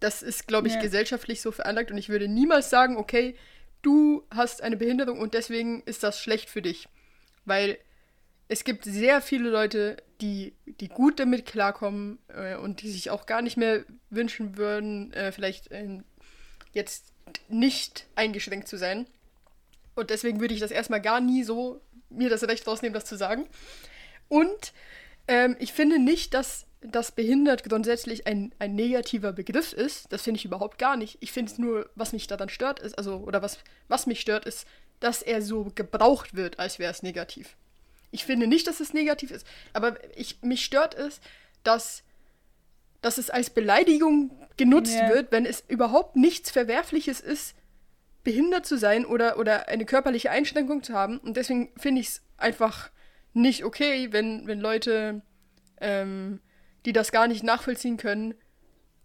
Das 0.00 0.22
ist, 0.22 0.46
glaube 0.46 0.68
ich, 0.68 0.74
Ja. 0.74 0.80
gesellschaftlich 0.80 1.40
so 1.40 1.50
veranlagt 1.50 1.90
und 1.90 1.98
ich 1.98 2.08
würde 2.08 2.28
niemals 2.28 2.70
sagen, 2.70 2.96
okay, 2.96 3.34
du 3.82 4.24
hast 4.30 4.62
eine 4.62 4.76
Behinderung 4.76 5.18
und 5.18 5.34
deswegen 5.34 5.82
ist 5.84 6.02
das 6.02 6.20
schlecht 6.20 6.50
für 6.50 6.62
dich. 6.62 6.88
Weil 7.44 7.78
es 8.48 8.64
gibt 8.64 8.84
sehr 8.84 9.20
viele 9.20 9.50
Leute, 9.50 9.96
die, 10.20 10.52
die 10.66 10.88
gut 10.88 11.18
damit 11.20 11.46
klarkommen 11.46 12.18
äh, 12.28 12.56
und 12.56 12.82
die 12.82 12.90
sich 12.90 13.10
auch 13.10 13.26
gar 13.26 13.42
nicht 13.42 13.56
mehr 13.56 13.84
wünschen 14.10 14.56
würden, 14.56 15.12
äh, 15.12 15.32
vielleicht 15.32 15.68
ähm, 15.70 16.04
jetzt 16.72 17.12
nicht 17.48 18.06
eingeschränkt 18.14 18.68
zu 18.68 18.76
sein. 18.78 19.06
Und 19.94 20.10
deswegen 20.10 20.40
würde 20.40 20.54
ich 20.54 20.60
das 20.60 20.70
erstmal 20.70 21.00
gar 21.00 21.20
nie 21.20 21.42
so 21.44 21.80
mir 22.10 22.30
das 22.30 22.42
Recht 22.44 22.66
rausnehmen, 22.66 22.94
das 22.94 23.04
zu 23.04 23.16
sagen. 23.16 23.46
Und 24.28 24.72
ähm, 25.26 25.56
ich 25.58 25.72
finde 25.72 25.98
nicht, 25.98 26.34
dass 26.34 26.66
das 26.80 27.12
behindert 27.12 27.64
grundsätzlich 27.64 28.26
ein, 28.26 28.54
ein 28.58 28.74
negativer 28.74 29.32
Begriff 29.32 29.72
ist. 29.72 30.12
Das 30.12 30.22
finde 30.22 30.38
ich 30.38 30.44
überhaupt 30.44 30.78
gar 30.78 30.96
nicht. 30.96 31.18
Ich 31.20 31.32
finde 31.32 31.50
es 31.50 31.58
nur, 31.58 31.90
was 31.96 32.12
mich 32.12 32.26
daran 32.28 32.48
stört, 32.48 32.78
ist, 32.80 32.96
also, 32.96 33.16
oder 33.16 33.42
was, 33.42 33.58
was 33.88 34.06
mich 34.06 34.20
stört, 34.20 34.44
ist, 34.44 34.66
dass 35.00 35.22
er 35.22 35.42
so 35.42 35.70
gebraucht 35.74 36.34
wird, 36.34 36.58
als 36.58 36.78
wäre 36.78 36.92
es 36.92 37.02
negativ. 37.02 37.56
Ich 38.10 38.24
finde 38.24 38.46
nicht, 38.46 38.66
dass 38.66 38.80
es 38.80 38.94
negativ 38.94 39.30
ist, 39.30 39.46
aber 39.72 39.96
ich, 40.16 40.40
mich 40.42 40.64
stört 40.64 40.94
es, 40.94 41.20
dass, 41.62 42.04
dass 43.02 43.18
es 43.18 43.28
als 43.28 43.50
Beleidigung 43.50 44.30
genutzt 44.56 44.94
Ja. 44.94 45.08
wird, 45.10 45.30
wenn 45.30 45.46
es 45.46 45.62
überhaupt 45.68 46.16
nichts 46.16 46.50
Verwerfliches 46.50 47.20
ist, 47.20 47.54
behindert 48.24 48.66
zu 48.66 48.76
sein 48.76 49.06
oder, 49.06 49.38
oder 49.38 49.68
eine 49.68 49.84
körperliche 49.84 50.30
Einschränkung 50.30 50.82
zu 50.82 50.94
haben. 50.94 51.18
Und 51.18 51.36
deswegen 51.36 51.70
finde 51.76 52.00
ich 52.00 52.08
es 52.08 52.22
einfach 52.36 52.90
nicht 53.32 53.64
okay, 53.64 54.08
wenn, 54.12 54.46
wenn 54.46 54.60
Leute, 54.60 55.22
ähm, 55.80 56.40
die 56.84 56.92
das 56.92 57.12
gar 57.12 57.28
nicht 57.28 57.42
nachvollziehen 57.42 57.96
können, 57.96 58.34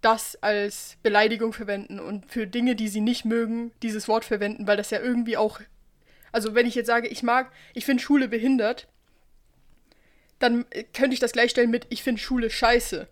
das 0.01 0.35
als 0.41 0.97
Beleidigung 1.01 1.53
verwenden 1.53 1.99
und 1.99 2.29
für 2.29 2.45
Dinge, 2.45 2.75
die 2.75 2.89
sie 2.89 3.01
nicht 3.01 3.23
mögen, 3.23 3.71
dieses 3.81 4.07
Wort 4.07 4.25
verwenden, 4.25 4.67
weil 4.67 4.77
das 4.77 4.89
ja 4.89 4.99
irgendwie 4.99 5.37
auch. 5.37 5.61
Also 6.31 6.55
wenn 6.55 6.65
ich 6.65 6.75
jetzt 6.75 6.87
sage, 6.87 7.07
ich 7.07 7.23
mag, 7.23 7.51
ich 7.73 7.85
finde 7.85 8.03
Schule 8.03 8.27
behindert, 8.27 8.87
dann 10.39 10.65
äh, 10.71 10.83
könnte 10.83 11.13
ich 11.13 11.19
das 11.19 11.31
gleichstellen 11.31 11.71
mit, 11.71 11.87
ich 11.89 12.03
finde 12.03 12.21
Schule 12.21 12.49
scheiße. 12.49 13.07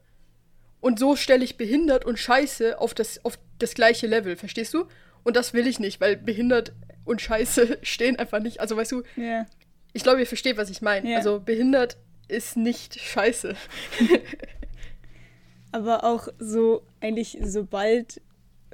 Und 0.81 0.99
so 0.99 1.15
stelle 1.15 1.43
ich 1.45 1.57
behindert 1.57 2.05
und 2.05 2.19
scheiße 2.19 2.79
auf 2.79 2.93
das, 2.93 3.23
auf 3.23 3.37
das 3.59 3.73
gleiche 3.73 4.07
Level, 4.07 4.35
verstehst 4.35 4.73
du? 4.73 4.87
Und 5.23 5.35
das 5.35 5.53
will 5.53 5.67
ich 5.67 5.79
nicht, 5.79 6.01
weil 6.01 6.17
behindert 6.17 6.73
und 7.05 7.21
scheiße 7.21 7.79
stehen 7.83 8.17
einfach 8.17 8.39
nicht. 8.39 8.59
Also 8.59 8.75
weißt 8.77 8.91
du, 8.91 9.03
Ja. 9.15 9.45
ich 9.93 10.03
glaube, 10.03 10.19
ihr 10.19 10.27
versteht, 10.27 10.57
was 10.57 10.69
ich 10.69 10.81
meine. 10.81 11.09
Ja. 11.09 11.17
Also 11.17 11.39
behindert 11.39 11.97
ist 12.27 12.57
nicht 12.57 12.99
scheiße. 12.99 13.55
Aber 15.71 16.03
auch 16.03 16.27
so, 16.39 16.83
eigentlich, 16.99 17.37
sobald, 17.43 18.21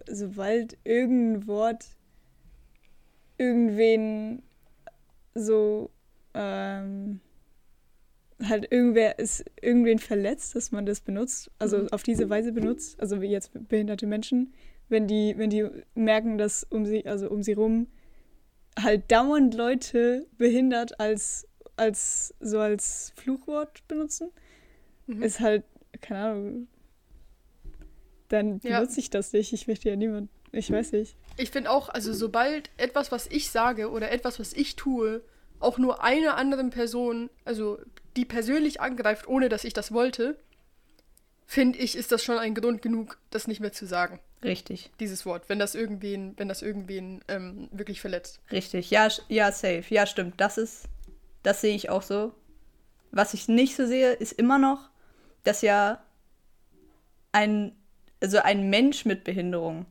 sobald 0.10 0.77
irgendein 0.84 1.48
Wort 1.48 1.86
irgendwen 3.38 4.42
so, 5.36 5.92
ähm, 6.34 7.20
halt 8.44 8.72
irgendwer 8.72 9.20
ist 9.20 9.46
irgendwen 9.62 10.00
verletzt, 10.00 10.56
dass 10.56 10.72
man 10.72 10.86
das 10.86 11.01
benutzt, 11.01 11.51
also 11.60 11.80
Mhm. 11.80 11.88
auf 11.92 12.04
diese 12.04 12.30
Weise 12.30 12.51
benutzt, 12.51 13.00
also 13.00 13.22
wie 13.22 13.27
jetzt 13.27 13.51
behinderte 13.68 14.08
Menschen, 14.08 14.54
wenn 14.89 15.08
die, 15.08 15.34
wenn 15.38 15.50
die 15.50 15.67
merken, 15.96 16.38
dass 16.38 16.63
um 16.70 16.86
sie, 16.86 17.06
also 17.06 17.29
um 17.29 17.44
sie 17.44 17.53
rum 17.53 17.88
halt 18.79 19.12
dauernd 19.12 19.53
Leute 19.56 20.27
behindert 20.38 21.00
als, 21.00 21.48
als 21.75 22.34
so 22.39 22.60
als 22.60 23.12
Fluchwort 23.15 23.88
benutzen, 23.88 24.29
Mhm. 25.08 25.24
ist 25.24 25.39
halt, 25.39 25.63
keine 26.01 26.20
Ahnung, 26.20 26.67
dann 28.27 28.60
Ja. 28.63 28.79
benutze 28.79 29.00
ich 29.00 29.10
das 29.10 29.32
nicht. 29.34 29.53
Ich 29.53 29.67
möchte 29.67 29.89
ja 29.89 29.96
niemand, 29.96 30.29
ich 30.51 30.70
weiß 30.72 30.91
nicht. 30.91 31.15
Ich 31.38 31.51
finde 31.51 31.72
auch, 31.72 31.89
also 31.89 32.13
sobald 32.13 32.70
etwas, 32.77 33.12
was 33.12 33.27
ich 33.27 33.50
sage 33.50 33.89
oder 33.89 34.12
etwas, 34.12 34.39
was 34.39 34.53
ich 34.53 34.75
tue, 34.75 35.22
auch 35.60 35.77
nur 35.77 36.03
einer 36.03 36.36
anderen 36.36 36.70
Person, 36.70 37.29
also 37.46 37.79
die 38.15 38.25
persönlich 38.25 38.82
angreift, 38.82 39.27
ohne 39.27 39.50
dass 39.50 39.63
ich 39.63 39.74
das 39.74 39.91
wollte, 39.91 40.38
finde 41.46 41.79
ich, 41.79 41.96
ist 41.98 42.12
das 42.12 42.24
schon 42.24 42.38
ein 42.38 42.53
Grund 42.53 42.82
genug, 42.82 43.17
das 43.29 43.48
nicht 43.48 43.60
mehr 43.62 43.72
zu 43.72 43.86
sagen, 43.86 44.20
Richtig, 44.44 44.91
dieses 45.00 45.25
Wort, 45.25 45.50
wenn 45.50 45.58
das 45.58 45.74
irgendwen, 45.74 46.34
wenn 46.38 46.48
das 46.48 46.62
irgendwen 46.62 47.24
ähm, 47.27 47.70
wirklich 47.72 48.01
verletzt. 48.01 48.39
richtig. 48.51 48.91
Ja, 48.91 49.08
ja, 49.29 49.51
safe. 49.51 49.86
Ja, 49.89 50.06
stimmt. 50.06 50.39
Das 50.39 50.58
ist, 50.58 50.86
das 51.44 51.62
sehe 51.62 51.75
ich 51.75 51.89
auch 51.89 52.03
so. 52.03 52.34
Was 53.12 53.34
ich 53.34 53.48
nicht 53.48 53.75
so 53.75 53.88
sehe, 53.88 54.13
ist 54.13 54.34
immer 54.34 54.60
noch, 54.60 54.89
dass 55.44 55.62
ja 55.62 56.03
ein, 57.32 57.75
also 58.22 58.39
ein 58.39 58.70
Mensch 58.70 59.06
mit 59.06 59.24
Behinderung 59.24 59.86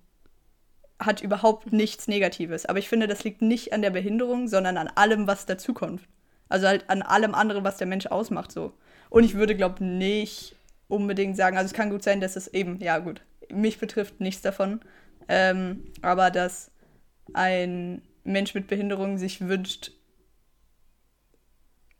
hat 0.99 1.23
überhaupt 1.23 1.73
nichts 1.73 2.09
Negatives. 2.09 2.67
Aber 2.67 2.79
ich 2.79 2.89
finde, 2.89 3.07
das 3.07 3.25
liegt 3.25 3.43
nicht 3.43 3.73
an 3.73 3.83
der 3.83 3.91
Behinderung, 3.91 4.49
sondern 4.49 4.77
an 4.77 4.89
allem, 4.89 5.27
was 5.27 5.47
dazukommt. 5.47 6.03
Also 6.49 6.69
halt 6.69 6.89
an 6.89 7.03
allem 7.03 7.35
anderen, 7.35 7.65
was 7.65 7.77
der 7.77 7.87
Mensch 7.87 8.07
ausmacht, 8.07 8.53
so. 8.53 8.73
Und 9.11 9.25
ich 9.25 9.35
würde, 9.35 9.57
glaube 9.57 9.85
nicht 9.85 10.55
unbedingt 10.89 11.37
sagen, 11.37 11.57
also 11.57 11.67
es 11.67 11.75
kann 11.75 11.91
gut 11.91 12.03
sein, 12.03 12.21
dass 12.21 12.37
es 12.37 12.49
eben, 12.49 12.81
ja 12.81 12.99
gut, 12.99 13.23
mich 13.53 13.79
betrifft 13.79 14.21
nichts 14.21 14.43
davon, 14.43 14.81
ähm, 15.29 15.85
aber 16.03 16.31
dass 16.31 16.71
ein 17.35 18.03
Mensch 18.25 18.55
mit 18.55 18.69
Behinderung 18.69 19.19
sich 19.19 19.41
wünscht, 19.49 19.93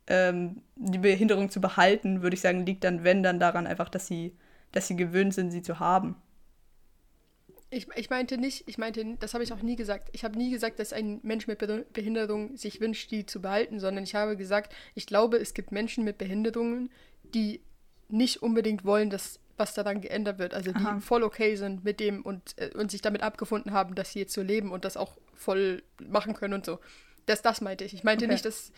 ähm, 0.07 0.61
die 0.75 0.97
Behinderung 0.97 1.49
zu 1.49 1.61
behalten, 1.61 2.21
würde 2.21 2.35
ich 2.35 2.41
sagen, 2.41 2.65
liegt 2.65 2.83
dann, 2.83 3.03
wenn, 3.03 3.23
dann 3.23 3.39
daran 3.39 3.67
einfach, 3.67 3.89
dass 3.89 4.07
sie, 4.07 4.35
dass 4.71 4.87
sie 4.87 4.95
gewöhnt 4.95 5.33
sind, 5.33 5.51
sie 5.51 5.61
zu 5.61 5.79
haben. 5.79 6.15
Ich, 7.69 7.87
ich 7.95 8.09
meinte 8.09 8.37
nicht, 8.37 8.63
ich 8.67 8.77
meinte, 8.77 9.17
das 9.19 9.33
habe 9.33 9.43
ich 9.43 9.51
auch 9.51 9.61
nie 9.61 9.75
gesagt. 9.75 10.09
Ich 10.13 10.23
habe 10.23 10.37
nie 10.37 10.51
gesagt, 10.51 10.79
dass 10.79 10.93
ein 10.93 11.19
Mensch 11.23 11.47
mit 11.47 11.59
Be- 11.59 11.85
Behinderung 11.91 12.55
sich 12.55 12.79
wünscht, 12.79 13.11
die 13.11 13.25
zu 13.25 13.41
behalten, 13.41 13.79
sondern 13.79 14.05
ich 14.05 14.15
habe 14.15 14.37
gesagt, 14.37 14.73
ich 14.95 15.05
glaube, 15.05 15.37
es 15.37 15.53
gibt 15.53 15.71
Menschen 15.73 16.05
mit 16.05 16.17
Behinderungen, 16.17 16.89
die 17.35 17.61
nicht 18.07 18.41
unbedingt 18.41 18.85
wollen, 18.85 19.09
dass 19.09 19.39
was 19.57 19.73
daran 19.73 20.01
geändert 20.01 20.39
wird. 20.39 20.53
Also 20.53 20.71
die 20.71 20.83
Aha. 20.83 20.99
voll 20.99 21.23
okay 21.23 21.55
sind 21.55 21.83
mit 21.83 21.99
dem 21.99 22.21
und, 22.21 22.57
äh, 22.57 22.69
und 22.75 22.91
sich 22.91 23.01
damit 23.01 23.23
abgefunden 23.23 23.73
haben, 23.73 23.95
dass 23.95 24.13
sie 24.13 24.19
jetzt 24.19 24.33
so 24.33 24.41
leben 24.41 24.71
und 24.71 24.85
das 24.85 24.97
auch 24.97 25.17
voll 25.33 25.83
machen 26.01 26.33
können 26.33 26.53
und 26.53 26.65
so. 26.65 26.79
Das, 27.25 27.41
das 27.41 27.61
meinte 27.61 27.83
ich. 27.83 27.93
Ich 27.93 28.03
meinte 28.03 28.25
Okay. 28.25 28.33
nicht, 28.33 28.45
dass. 28.45 28.71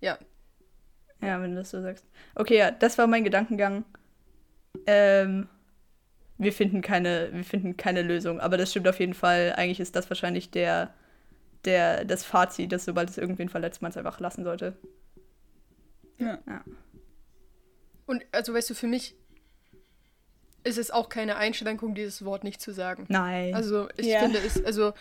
Ja. 0.00 0.18
Ja, 1.20 1.40
wenn 1.40 1.50
du 1.50 1.56
das 1.56 1.70
so 1.70 1.80
sagst. 1.80 2.04
Okay, 2.34 2.58
ja, 2.58 2.70
das 2.70 2.98
war 2.98 3.06
mein 3.06 3.24
Gedankengang. 3.24 3.84
Ähm, 4.86 5.48
wir 6.38 6.52
finden 6.52 6.82
keine, 6.82 7.30
wir 7.32 7.44
finden 7.44 7.76
keine 7.76 8.02
Lösung, 8.02 8.40
aber 8.40 8.58
das 8.58 8.70
stimmt 8.70 8.88
auf 8.88 9.00
jeden 9.00 9.14
Fall. 9.14 9.54
Eigentlich 9.56 9.80
ist 9.80 9.96
das 9.96 10.10
wahrscheinlich 10.10 10.50
der, 10.50 10.94
der, 11.64 12.04
das 12.04 12.24
Fazit, 12.24 12.72
dass 12.72 12.84
sobald 12.84 13.08
es 13.08 13.18
irgendwen 13.18 13.48
verletzt, 13.48 13.80
man 13.82 13.90
es 13.90 13.96
einfach 13.96 14.20
lassen 14.20 14.44
sollte. 14.44 14.76
Ja. 16.18 16.38
Und 18.06 18.24
also 18.32 18.54
weißt 18.54 18.70
du, 18.70 18.74
für 18.74 18.86
mich 18.86 19.16
ist 20.66 20.78
es 20.78 20.90
auch 20.90 21.08
keine 21.08 21.36
Einschränkung, 21.36 21.94
dieses 21.94 22.24
Wort 22.24 22.44
nicht 22.44 22.60
zu 22.60 22.72
sagen. 22.72 23.04
Nein. 23.08 23.54
Also 23.54 23.88
ich 23.96 24.06
Ja. 24.06 24.20
finde 24.20 24.38
es, 24.38 24.62
also 24.64 24.92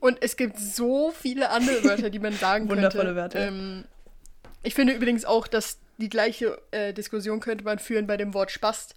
und 0.00 0.18
es 0.22 0.36
gibt 0.36 0.58
so 0.58 1.10
viele 1.10 1.50
andere 1.50 1.82
Wörter, 1.82 2.10
die 2.10 2.18
man 2.20 2.32
sagen 2.34 2.68
könnte. 2.68 2.82
Wundervolle 2.84 3.16
Wörter. 3.16 3.40
Ähm, 3.48 3.84
ich 4.62 4.74
finde 4.74 4.92
übrigens 4.92 5.24
auch, 5.24 5.48
dass 5.48 5.78
die 5.98 6.08
gleiche 6.08 6.60
äh, 6.70 6.92
Diskussion 6.92 7.40
könnte 7.40 7.64
man 7.64 7.78
führen 7.78 8.06
bei 8.06 8.16
dem 8.16 8.32
Wort 8.34 8.50
Spast. 8.52 8.94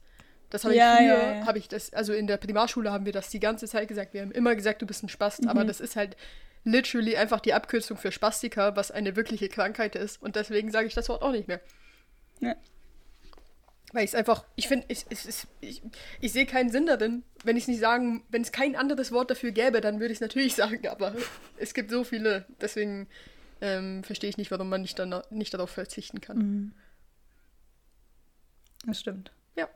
Das 0.52 0.64
habe 0.66 0.76
Ja, 0.76 0.94
ich 0.94 0.98
früher, 1.00 1.08
ja, 1.08 1.40
ja. 1.40 1.46
habe 1.48 1.58
ich 1.58 1.68
das, 1.70 1.94
also 1.94 2.14
in 2.14 2.28
der 2.28 2.38
Primarschule 2.38 2.92
haben 2.92 3.06
wir 3.06 3.14
das 3.14 3.30
die 3.30 3.40
ganze 3.40 3.68
Zeit 3.68 3.88
gesagt. 3.88 4.14
Wir 4.14 4.22
haben 4.22 4.32
immer 4.32 4.54
gesagt, 4.56 4.82
du 4.82 4.86
bist 4.86 5.02
ein 5.04 5.10
Spast, 5.10 5.48
aber 5.48 5.64
Mhm. 5.64 5.68
das 5.68 5.80
ist 5.80 5.96
halt 5.96 6.18
literally 6.66 7.16
einfach 7.16 7.40
die 7.40 7.54
Abkürzung 7.54 7.98
für 7.98 8.12
Spastiker, 8.12 8.76
was 8.76 8.92
eine 8.92 9.16
wirkliche 9.16 9.50
Krankheit 9.50 9.96
ist. 9.96 10.22
Und 10.22 10.36
deswegen 10.36 10.70
sage 10.70 10.88
ich 10.88 10.94
das 10.94 11.10
Wort 11.10 11.22
auch 11.24 11.32
nicht 11.32 11.48
mehr. 11.48 11.62
Ja. 12.42 12.54
Weil 13.94 14.06
ich 14.06 14.12
es 14.12 14.16
einfach, 14.16 14.46
ich 14.56 14.68
finde, 14.68 14.86
ich, 14.88 15.06
ich, 15.10 15.28
ich, 15.28 15.48
ich, 15.60 15.82
ich 16.22 16.32
sehe 16.32 16.46
keinen 16.46 16.70
Sinn 16.70 16.86
darin. 16.86 17.24
Wenn 17.44 17.58
ich 17.58 17.64
es 17.64 17.68
nicht 17.68 17.82
sagen, 17.82 18.24
wenn 18.30 18.42
es 18.42 18.52
kein 18.52 18.76
anderes 18.76 19.12
Wort 19.12 19.30
dafür 19.30 19.52
gäbe, 19.52 19.82
dann 19.82 20.00
würde 20.00 20.14
ich 20.14 20.18
es 20.18 20.22
natürlich 20.22 20.56
sagen, 20.56 20.88
aber 20.88 21.14
es 21.58 21.74
gibt 21.74 21.92
so 21.92 22.04
viele, 22.04 22.46
deswegen 22.62 23.08
ähm, 23.60 24.04
verstehe 24.04 24.30
ich 24.30 24.38
nicht, 24.38 24.52
warum 24.52 24.70
man 24.70 24.82
nicht, 24.82 24.98
dann, 24.98 25.22
nicht 25.30 25.54
darauf 25.54 25.70
verzichten 25.70 26.22
kann. 26.22 26.38
Mhm. 26.38 26.72
Das 28.86 29.00
stimmt. 29.00 29.32
Ja. 29.56 29.68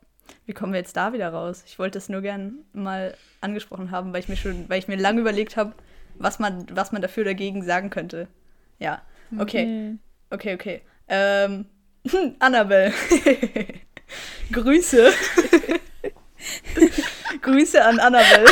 Wie 0.46 0.54
kommen 0.54 0.74
wir 0.74 0.80
jetzt 0.80 0.98
da 0.98 1.14
wieder 1.14 1.30
raus? 1.30 1.64
Ich 1.68 1.78
wollte 1.78 1.98
es 1.98 2.10
nur 2.10 2.22
gern 2.22 2.60
mal 2.74 3.16
angesprochen 3.42 3.92
haben, 3.92 4.14
weil 4.14 4.22
ich 4.22 4.30
mir 4.30 4.38
schon, 4.38 4.68
weil 4.70 4.80
ich 4.80 4.88
mir 4.88 4.96
lange 4.96 5.22
überlegt 5.22 5.58
habe, 5.58 5.74
was 6.16 6.40
man, 6.40 6.66
was 6.72 6.92
man 6.92 7.02
dafür 7.02 7.26
dagegen 7.26 7.64
sagen 7.64 7.90
könnte. 7.90 8.28
Ja. 8.80 9.02
Okay. 9.38 9.66
Mhm. 9.66 10.00
Okay, 10.30 10.54
okay. 10.56 10.82
Ähm, 11.08 11.66
Annabelle. 12.40 12.94
Grüße. 14.52 15.14
Grüße 17.42 17.84
an 17.84 18.00
Annabelle. 18.00 18.46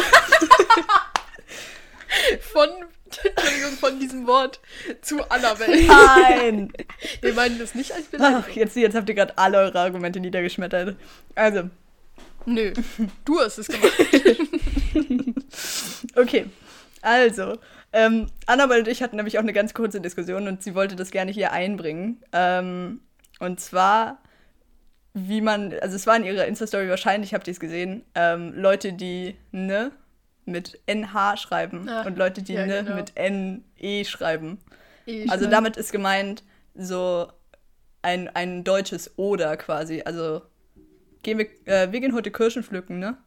Von, 2.52 2.70
Entschuldigung, 3.06 3.78
von 3.80 4.00
diesem 4.00 4.28
Wort 4.28 4.60
zu 5.02 5.30
Annabelle. 5.30 5.86
Nein. 5.86 6.74
Wir 7.22 7.34
meinen 7.34 7.60
das 7.60 7.76
nicht 7.76 7.92
als 7.92 8.06
Ach, 8.08 8.12
Beleidigung. 8.12 8.56
jetzt, 8.56 8.76
jetzt 8.76 8.96
habt 8.96 9.10
ihr 9.10 9.16
gerade 9.16 9.38
alle 9.38 9.58
eure 9.60 9.80
Argumente 9.80 10.20
niedergeschmettert. 10.20 10.96
Also, 11.36 11.70
Nö, 12.46 12.74
du 13.26 13.40
hast 13.40 13.58
es 13.58 13.68
gemacht. 13.68 13.94
Okay, 16.16 16.46
also, 17.02 17.58
ähm, 17.92 18.28
Annabelle 18.46 18.82
und 18.82 18.88
ich 18.88 19.02
hatten 19.02 19.16
nämlich 19.16 19.38
auch 19.38 19.44
eine 19.44 19.54
ganz 19.54 19.74
kurze 19.74 20.02
Diskussion 20.02 20.48
und 20.48 20.62
sie 20.62 20.76
wollte 20.76 20.96
das 20.96 21.12
gerne 21.12 21.32
hier 21.32 21.52
einbringen. 21.52 22.22
Ähm, 22.32 23.02
und 23.40 23.60
zwar, 23.60 24.22
wie 25.14 25.42
man, 25.42 25.74
also 25.82 25.96
es 25.96 26.08
war 26.08 26.16
in 26.16 26.24
ihrer 26.24 26.46
Insta-Story 26.46 26.90
wahrscheinlich, 26.90 27.34
habt 27.34 27.48
ihr 27.48 27.52
es 27.52 27.60
gesehen, 27.60 28.04
ähm, 28.16 28.54
Leute, 28.56 28.94
die, 28.94 29.36
ne, 29.52 29.92
mit 30.46 30.80
NH 30.88 31.38
schreiben 31.38 31.88
Ah, 31.88 32.02
und 32.04 32.18
Leute, 32.18 32.42
die 32.42 32.54
ja, 32.54 32.66
ne 32.66 32.84
genau. 32.84 32.96
mit 32.96 33.14
NE 33.16 34.06
schreiben. 34.06 34.60
Eh, 35.06 35.28
Also 35.30 35.48
damit 35.48 35.78
ist 35.78 35.92
gemeint 35.92 36.44
so 36.76 37.32
ein, 38.02 38.28
ein 38.36 38.64
deutsches 38.64 39.18
Oder 39.18 39.56
quasi. 39.58 40.02
Also 40.04 40.42
gehen 41.22 41.38
wir, 41.38 41.48
äh, 41.66 41.92
wir 41.92 42.02
gehen 42.02 42.14
heute 42.14 42.32
Kirschen 42.32 42.64
pflücken, 42.64 43.00
ne? 43.00 43.18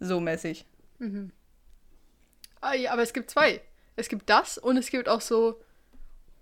So 0.00 0.18
mäßig. 0.18 0.66
Ah, 2.60 2.74
ja, 2.74 2.92
aber 2.92 3.02
es 3.02 3.12
gibt 3.12 3.30
zwei. 3.30 3.60
Es 3.96 4.08
gibt 4.08 4.28
das 4.28 4.58
und 4.58 4.76
es 4.76 4.90
gibt 4.90 5.08
auch 5.08 5.20
so, 5.20 5.60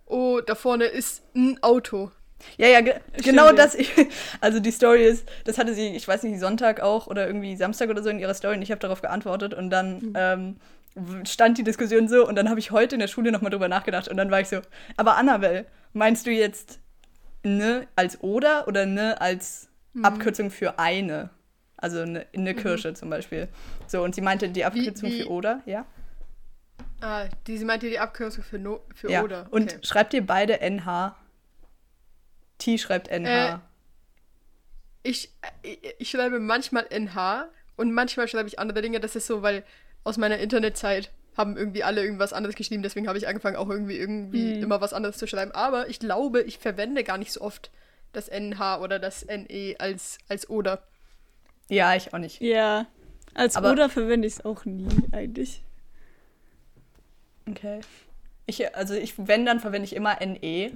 oh, 0.07 0.41
da 0.41 0.55
vorne 0.55 0.85
ist 0.87 1.23
ein 1.35 1.63
Auto. 1.63 2.11
Ja, 2.57 2.69
ja, 2.69 2.81
ge 2.81 2.95
genau 3.23 3.47
ja. 3.47 3.53
das. 3.53 3.77
Also 4.41 4.61
die 4.61 4.71
Story 4.71 5.05
ist, 5.05 5.29
das 5.45 5.59
hatte 5.59 5.75
sie, 5.75 5.89
ich 5.97 6.07
weiß 6.07 6.23
nicht, 6.23 6.39
Sonntag 6.41 6.81
auch 6.81 7.07
oder 7.07 7.27
irgendwie 7.27 7.57
Samstag 7.57 7.91
oder 7.91 8.03
so 8.03 8.09
in 8.11 8.19
ihrer 8.19 8.35
Story 8.35 8.57
und 8.57 8.63
ich 8.63 8.71
habe 8.71 8.81
darauf 8.81 9.01
geantwortet 9.03 9.55
und 9.55 9.71
dann 9.71 10.13
ähm, 10.15 10.57
w- 10.95 11.25
stand 11.27 11.59
die 11.59 11.65
Diskussion 11.65 12.09
so 12.09 12.27
und 12.27 12.37
dann 12.37 12.49
habe 12.49 12.61
ich 12.61 12.71
heute 12.71 12.95
in 12.95 13.01
der 13.01 13.09
Schule 13.09 13.33
nochmal 13.33 13.51
drüber 13.51 13.69
nachgedacht 13.69 14.09
und 14.09 14.17
dann 14.17 14.31
war 14.31 14.41
ich 14.41 14.49
so, 14.49 14.61
aber 14.97 15.17
Annabelle, 15.17 15.67
meinst 15.93 16.27
du 16.27 16.31
jetzt 16.31 16.79
ne 17.45 17.87
als 17.97 18.23
oder 18.23 18.67
oder 18.69 18.87
ne 18.87 19.21
als 19.21 19.69
Abkürzung 20.03 20.51
für 20.51 20.79
eine? 20.79 21.31
Also 21.77 22.01
eine, 22.01 22.27
eine 22.35 22.55
Kirsche 22.55 22.95
zum 22.95 23.09
Beispiel. 23.11 23.49
So, 23.87 24.03
und 24.03 24.15
sie 24.15 24.21
meinte 24.21 24.49
die 24.49 24.65
Abkürzung 24.65 25.11
wie- 25.11 25.23
für 25.23 25.29
oder, 25.29 25.61
ja? 25.67 25.87
Ah, 27.01 27.27
die, 27.47 27.57
sie 27.59 27.65
meinte 27.65 27.89
die 27.89 27.99
Abkürzung 27.99 28.43
für, 28.43 28.59
no, 28.59 28.81
für 28.95 29.11
ja. 29.11 29.23
oder. 29.23 29.47
Und 29.51 29.73
Okay. 29.73 29.79
schreibt 29.83 30.15
ihr 30.15 30.27
beide 30.27 30.61
NH? 30.61 31.15
T 32.59 32.79
schreibt 32.79 33.09
NH. 33.09 33.55
Äh, 33.55 33.59
Ich, 35.05 35.31
ich, 35.99 36.11
schreibe 36.11 36.39
manchmal 36.41 36.87
NH 36.91 37.49
und 37.77 37.93
manchmal 37.93 38.29
schreibe 38.29 38.49
ich 38.49 38.59
andere 38.59 38.83
Dinge. 38.83 39.01
Das 39.01 39.17
ist 39.17 39.27
so, 39.27 39.43
weil 39.43 39.65
aus 40.05 40.17
meiner 40.19 40.39
Internetzeit 40.39 41.11
haben 41.37 41.57
irgendwie 41.57 41.85
alle 41.85 42.03
irgendwas 42.03 42.33
anderes 42.33 42.57
geschrieben. 42.57 42.83
Deswegen 42.83 43.07
habe 43.09 43.17
ich 43.17 43.29
angefangen, 43.29 43.57
auch 43.57 43.69
irgendwie, 43.71 43.97
irgendwie 43.97 44.57
Mhm. 44.57 44.63
immer 44.65 44.81
was 44.81 44.93
anderes 44.93 45.17
zu 45.17 45.27
schreiben. 45.29 45.53
Aber 45.53 45.89
ich 45.89 46.01
glaube, 46.01 46.43
ich 46.43 46.59
verwende 46.59 47.05
gar 47.05 47.17
nicht 47.17 47.33
so 47.33 47.41
oft 47.43 47.71
das 48.13 48.29
NH 48.29 48.81
oder 48.81 48.99
das 48.99 49.25
NE 49.27 49.77
als, 49.79 50.19
als 50.29 50.51
oder. 50.51 50.83
ja, 51.69 51.95
ich 51.95 52.13
auch 52.13 52.19
nicht. 52.19 52.41
Ja. 52.41 52.87
Als 53.35 53.55
Aber- 53.57 53.71
Oder 53.73 53.89
verwende 53.89 54.27
ich 54.27 54.35
es 54.35 54.45
auch 54.45 54.65
nie, 54.65 54.89
eigentlich. 55.13 55.63
Okay. 57.49 57.81
Ich, 58.47 58.75
also 58.75 58.95
ich, 58.95 59.15
wenn, 59.17 59.47
dann 59.47 59.61
verwende 59.61 59.85
ich 59.85 59.95
immer 59.95 60.19
NE. 60.21 60.73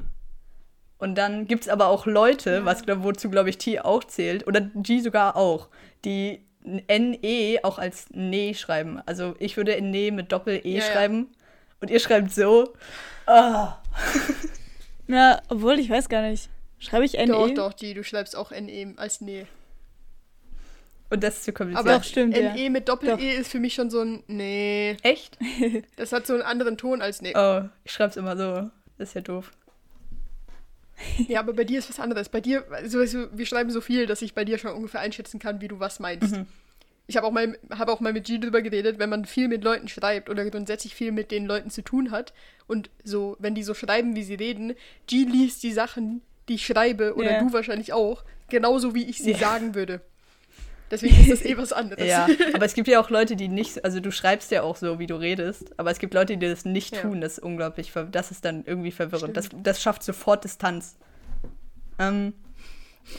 Und 1.03 1.17
dann 1.17 1.49
gibt 1.49 1.65
es 1.65 1.69
aber 1.69 1.89
auch 1.89 2.07
Leute, 2.07 2.65
was 2.65 2.85
glaub, 2.85 3.03
wozu 3.03 3.29
glaube 3.29 3.51
ich 3.51 3.59
T 3.59 3.81
auch 3.81 4.05
zählt, 4.05 4.47
oder 4.47 4.61
G 4.61 5.01
sogar 5.01 5.35
auch, 5.35 5.67
die 6.05 6.45
NE 6.65 7.59
auch 7.65 7.81
als 7.81 8.07
Ne 8.13 8.55
schreiben. 8.55 9.03
Also 9.05 9.35
ich 9.41 9.57
würde 9.57 9.83
Ne 9.83 10.13
mit 10.13 10.31
Doppel-E 10.31 10.61
Ja, 10.63 10.79
ja. 10.79 10.93
schreiben 10.93 11.27
und 11.81 11.91
ihr 11.91 11.99
schreibt 11.99 12.31
so. 12.31 12.73
Ah. 13.27 13.79
Na, 15.09 15.43
obwohl, 15.49 15.81
ich 15.81 15.91
weiß 15.91 16.09
gar 16.09 16.23
nicht. 16.23 16.49
Schreibe 16.79 17.05
ich 17.05 17.19
E? 17.19 17.27
NE? 17.27 17.33
Doch, 17.33 17.51
doch, 17.51 17.73
die, 17.73 17.95
du 17.95 18.05
schreibst 18.05 18.37
auch 18.37 18.53
NE 18.53 18.95
als 18.97 19.21
Ne. 19.21 19.49
Und 21.11 21.25
das 21.25 21.39
ist 21.39 21.45
zu 21.47 21.53
kompliziert. 21.53 21.85
Aber 21.85 21.99
Doch, 21.99 22.05
stimmt, 22.05 22.37
ja. 22.37 22.55
NE 22.55 22.71
mit 22.71 22.89
Doppel-E 22.89 23.39
ist 23.39 23.51
für 23.51 23.59
mich 23.59 23.75
schon 23.75 23.91
so 23.91 24.03
ein 24.03 24.23
Nee. 24.29 24.97
Echt? 25.03 25.37
Das 25.97 26.13
hat 26.13 26.29
so 26.29 26.35
einen 26.35 26.43
anderen 26.43 26.79
Ton 26.79 27.03
als 27.03 27.23
Nee. 27.23 27.33
Oh, 27.37 27.63
ich 27.83 27.91
schreibe 27.91 28.11
es 28.11 28.17
immer 28.17 28.37
so. 28.37 28.71
Das 28.99 29.09
ist 29.09 29.15
ja 29.15 29.21
doof. 29.21 29.51
Ja, 31.29 31.41
aber 31.41 31.53
bei 31.53 31.65
dir 31.65 31.79
ist 31.79 31.89
was 31.89 32.01
anderes. 32.01 32.29
Bei 32.29 32.41
dir, 32.41 32.65
also, 32.71 33.01
weißt 33.01 33.15
du, 33.15 33.29
wir 33.37 33.47
schreiben 33.47 33.71
so 33.71 33.81
viel, 33.81 34.07
dass 34.07 34.23
ich 34.23 34.35
bei 34.35 34.45
dir 34.45 34.59
schon 34.59 34.73
ungefähr 34.73 35.01
einschätzen 35.01 35.39
kann, 35.39 35.61
wie 35.61 35.69
du 35.69 35.81
was 35.81 36.01
meinst. 36.01 36.33
Mhm. 36.33 36.47
Ich 37.09 37.17
habe 37.17 37.27
auch, 37.27 37.33
mal, 37.33 37.59
hab 37.71 37.89
auch 37.89 38.01
mal 38.01 38.13
mit 38.13 38.25
G 38.27 38.39
drüber 38.39 38.63
geredet, 38.63 38.99
wenn 38.99 39.11
man 39.11 39.25
viel 39.25 39.49
mit 39.49 39.65
Leuten 39.65 39.89
schreibt 39.89 40.31
oder 40.31 40.49
grundsätzlich 40.49 40.95
viel 40.95 41.11
mit 41.13 41.31
den 41.31 41.47
Leuten 41.47 41.69
zu 41.69 41.83
tun 41.83 42.11
hat 42.13 42.33
und 42.69 42.91
so, 43.05 43.37
wenn 43.41 43.55
die 43.55 43.65
so 43.65 43.75
schreiben, 43.75 44.15
wie 44.15 44.23
sie 44.23 44.35
reden, 44.35 44.75
G 45.09 45.25
liest 45.25 45.63
die 45.65 45.73
Sachen, 45.73 46.23
die 46.49 46.55
ich 46.55 46.67
schreibe, 46.67 47.15
oder 47.17 47.33
Ja. 47.33 47.39
du 47.41 47.53
wahrscheinlich 47.53 47.93
auch, 47.93 48.25
genauso 48.49 48.95
wie 48.95 49.05
ich 49.05 49.19
sie 49.19 49.33
Ja. 49.33 49.39
sagen 49.39 49.75
würde. 49.75 50.01
Deswegen 50.93 51.17
ist 51.21 51.33
das 51.33 51.45
eh 51.45 51.57
was 51.57 51.73
anderes. 51.73 52.07
Ja, 52.07 52.29
aber 52.53 52.65
es 52.67 52.75
gibt 52.75 52.87
ja 52.87 53.01
auch 53.01 53.11
Leute, 53.11 53.35
die 53.35 53.49
nicht, 53.49 53.85
also 53.85 53.99
du 53.99 54.13
schreibst 54.13 54.51
ja 54.53 54.63
auch 54.63 54.77
so, 54.77 54.99
wie 55.01 55.07
du 55.09 55.17
redest, 55.17 55.73
aber 55.79 55.91
es 55.91 55.99
gibt 55.99 56.15
Leute, 56.15 56.37
die 56.37 56.47
das 56.49 56.65
nicht 56.65 56.95
Ja. 56.95 57.03
tun. 57.03 57.21
Das 57.21 57.33
ist 57.33 57.39
unglaublich, 57.41 57.93
das 58.13 58.31
ist 58.31 58.45
dann 58.45 58.63
irgendwie 58.65 58.93
verwirrend. 58.93 59.37
Das, 59.37 59.49
das 59.65 59.83
schafft 59.83 60.05
sofort 60.05 60.45
Distanz. 60.45 60.97
Ähm, 61.99 62.35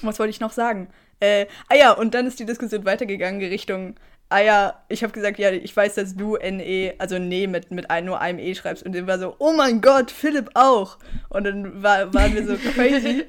was 0.02 0.20
wollte 0.20 0.30
ich 0.30 0.40
noch 0.40 0.52
sagen? 0.54 0.88
Äh, 1.20 1.48
ah 1.70 1.76
ja, 1.76 1.92
und 1.92 2.14
dann 2.14 2.28
ist 2.28 2.40
die 2.40 2.46
Diskussion 2.46 2.86
weitergegangen 2.86 3.42
in 3.42 3.50
Richtung, 3.50 3.96
ah 4.30 4.40
ja, 4.40 4.84
ich 4.90 5.04
habe 5.04 5.14
gesagt, 5.14 5.40
ja, 5.40 5.52
ich 5.52 5.76
weiß, 5.76 5.96
dass 5.96 6.16
du 6.16 6.38
NE, 6.38 6.94
also 6.98 7.20
nee, 7.20 7.48
mit, 7.48 7.72
mit 7.72 7.90
ein, 7.90 8.06
nur 8.06 8.20
einem 8.20 8.40
E 8.40 8.56
schreibst. 8.56 8.84
Und 8.84 8.94
der 8.94 9.08
war 9.08 9.20
so, 9.20 9.36
oh 9.40 9.54
mein 9.54 9.82
Gott, 9.82 10.12
Philipp 10.12 10.50
auch. 10.54 10.98
Und 11.30 11.44
dann 11.46 11.84
war, 11.84 12.14
waren 12.14 12.34
wir 12.34 12.46
so 12.46 12.56
crazy. 12.74 13.26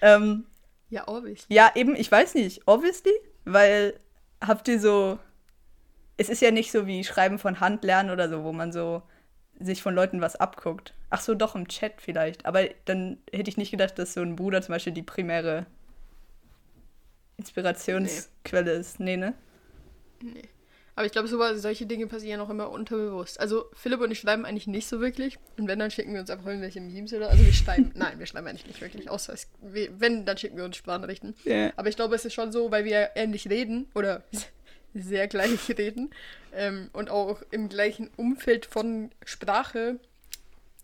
ähm, 0.00 0.44
Ja, 0.90 1.06
obviously. 1.08 1.54
ja, 1.54 1.70
eben, 1.74 1.94
ich 1.96 2.10
weiß 2.10 2.34
nicht, 2.34 2.62
obviously, 2.66 3.12
weil 3.46 3.98
habt 4.40 4.68
ihr 4.68 4.78
so, 4.78 5.18
es 6.18 6.28
ist 6.28 6.42
ja 6.42 6.50
nicht 6.50 6.70
so 6.70 6.86
wie 6.86 7.04
Schreiben 7.04 7.38
von 7.38 7.60
Hand 7.60 7.84
lernen 7.84 8.10
oder 8.10 8.28
so, 8.28 8.44
wo 8.44 8.52
man 8.52 8.72
so 8.72 9.02
sich 9.58 9.82
von 9.82 9.94
Leuten 9.94 10.20
was 10.20 10.36
abguckt. 10.36 10.92
Ach 11.08 11.20
so, 11.20 11.34
doch 11.34 11.54
im 11.54 11.68
Chat 11.68 12.02
vielleicht. 12.02 12.44
Aber 12.44 12.64
dann 12.84 13.18
hätte 13.32 13.48
ich 13.48 13.56
nicht 13.56 13.70
gedacht, 13.70 13.98
dass 13.98 14.12
so 14.12 14.20
ein 14.20 14.36
Bruder 14.36 14.60
zum 14.60 14.74
Beispiel 14.74 14.92
die 14.92 15.02
primäre 15.02 15.64
Inspirationsquelle 17.38 18.72
ist. 18.72 19.00
Nee, 19.00 19.16
ne? 19.16 19.34
Nee. 20.20 20.42
Aber 20.96 21.04
ich 21.04 21.12
glaube, 21.12 21.28
so, 21.28 21.38
solche 21.56 21.84
Dinge 21.84 22.06
passieren 22.06 22.40
auch 22.40 22.48
immer 22.48 22.70
unterbewusst. 22.70 23.38
Also 23.38 23.66
Philipp 23.74 24.00
und 24.00 24.10
ich 24.10 24.18
schreiben 24.18 24.46
eigentlich 24.46 24.66
nicht 24.66 24.88
so 24.88 24.98
wirklich. 24.98 25.38
Und 25.58 25.68
wenn, 25.68 25.78
dann 25.78 25.90
schicken 25.90 26.14
wir 26.14 26.20
uns 26.20 26.30
einfach 26.30 26.46
irgendwelche 26.46 26.80
Memes 26.80 27.12
oder. 27.12 27.28
Also 27.28 27.44
wir 27.44 27.52
schreiben. 27.52 27.92
nein, 27.94 28.18
wir 28.18 28.24
schreiben 28.24 28.46
eigentlich 28.46 28.66
nicht 28.66 28.80
wirklich. 28.80 29.10
Außer 29.10 29.34
es, 29.34 29.46
wenn, 29.60 30.24
dann 30.24 30.38
schicken 30.38 30.56
wir 30.56 30.64
uns 30.64 30.78
Sprachnachrichten. 30.78 31.34
Ja. 31.44 31.70
Aber 31.76 31.90
ich 31.90 31.96
glaube, 31.96 32.14
es 32.14 32.24
ist 32.24 32.32
schon 32.32 32.50
so, 32.50 32.70
weil 32.70 32.86
wir 32.86 33.10
ähnlich 33.14 33.50
reden 33.50 33.90
oder 33.94 34.22
sehr 34.94 35.28
gleich 35.28 35.68
reden 35.76 36.10
ähm, 36.54 36.88
und 36.94 37.10
auch 37.10 37.42
im 37.50 37.68
gleichen 37.68 38.08
Umfeld 38.16 38.64
von 38.64 39.10
Sprache, 39.22 40.00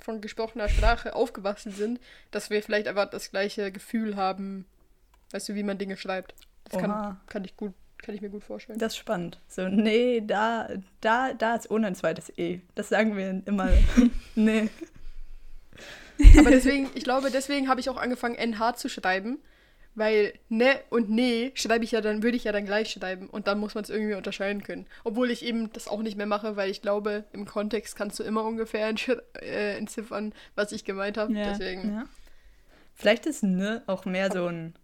von 0.03 0.21
gesprochener 0.21 0.69
Sprache 0.69 1.15
aufgewachsen 1.17 1.73
sind, 1.73 2.01
dass 2.31 2.51
wir 2.51 2.63
vielleicht 2.63 2.87
einfach 2.87 3.09
das 3.09 3.31
gleiche 3.31 3.73
Gefühl 3.73 4.17
haben, 4.17 4.67
weißt 5.31 5.49
du, 5.49 5.55
wie 5.55 5.63
man 5.63 5.79
Dinge 5.79 5.97
schreibt. 5.97 6.35
Das 6.65 6.79
kann, 6.79 7.19
kann 7.27 7.45
ich 7.45 7.57
gut, 7.57 7.73
kann 8.03 8.15
ich 8.15 8.21
mir 8.21 8.31
gut 8.31 8.43
vorstellen. 8.43 8.79
Das 8.79 8.93
ist 8.93 8.99
spannend. 8.99 9.41
So, 9.49 9.69
nee, 9.69 10.23
da, 10.27 10.69
da, 11.01 11.33
da 11.33 11.55
ist 11.55 11.71
ohne 11.71 11.87
ein 11.87 11.95
zweites 11.95 12.33
E. 12.37 12.61
Das 12.75 12.89
sagen 12.89 13.17
wir 13.17 13.43
immer. 13.47 13.71
nee. 14.35 14.69
Aber 16.39 16.51
deswegen, 16.51 16.91
ich 16.95 17.05
glaube, 17.05 17.31
deswegen 17.31 17.69
habe 17.69 17.81
ich 17.81 17.89
auch 17.89 17.97
angefangen, 17.97 18.35
NH 18.35 18.75
zu 18.75 18.89
schreiben, 18.89 19.39
weil 19.95 20.35
ne 20.49 20.81
und 20.91 21.11
nee 21.11 21.53
schreibe 21.55 21.85
ich 21.85 21.93
ja 21.93 22.01
dann, 22.01 22.23
würde 22.23 22.37
ich 22.37 22.45
ja 22.45 22.53
dann 22.53 22.65
gleich 22.65 22.91
schreiben 22.91 23.29
und 23.29 23.47
dann 23.47 23.59
muss 23.59 23.75
man 23.75 23.85
es 23.85 23.91
irgendwie 23.91 24.15
unterscheiden 24.15 24.63
können. 24.63 24.87
Obwohl 25.05 25.31
ich 25.31 25.45
eben 25.45 25.73
das 25.73 25.89
auch 25.89 26.03
nicht 26.03 26.17
mehr 26.17 26.27
mache, 26.27 26.57
weil 26.57 26.71
ich 26.71 26.83
glaube, 26.83 27.25
im 27.33 27.47
Kontext 27.47 27.97
kannst 27.97 28.19
du 28.19 28.25
immer 28.25 28.45
ungefähr 28.45 28.93
äh, 29.41 29.77
entziffern, 29.77 30.35
was 30.55 30.73
ich 30.73 30.85
gemeint 30.85 31.17
habe. 31.17 31.33
Ja. 31.33 31.51
Deswegen. 31.51 31.95
Ja. 31.95 32.05
Vielleicht 32.95 33.27
ist 33.27 33.43
ne 33.43 33.83
auch 33.87 34.05
mehr 34.05 34.31
so 34.31 34.47
ein 34.47 34.75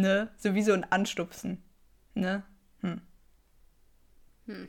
ne, 0.00 0.28
so 0.38 0.54
wie 0.54 0.62
so 0.62 0.72
ein 0.72 0.84
Anstupsen. 0.84 1.62
Ne? 2.14 2.42
Hm. 4.46 4.68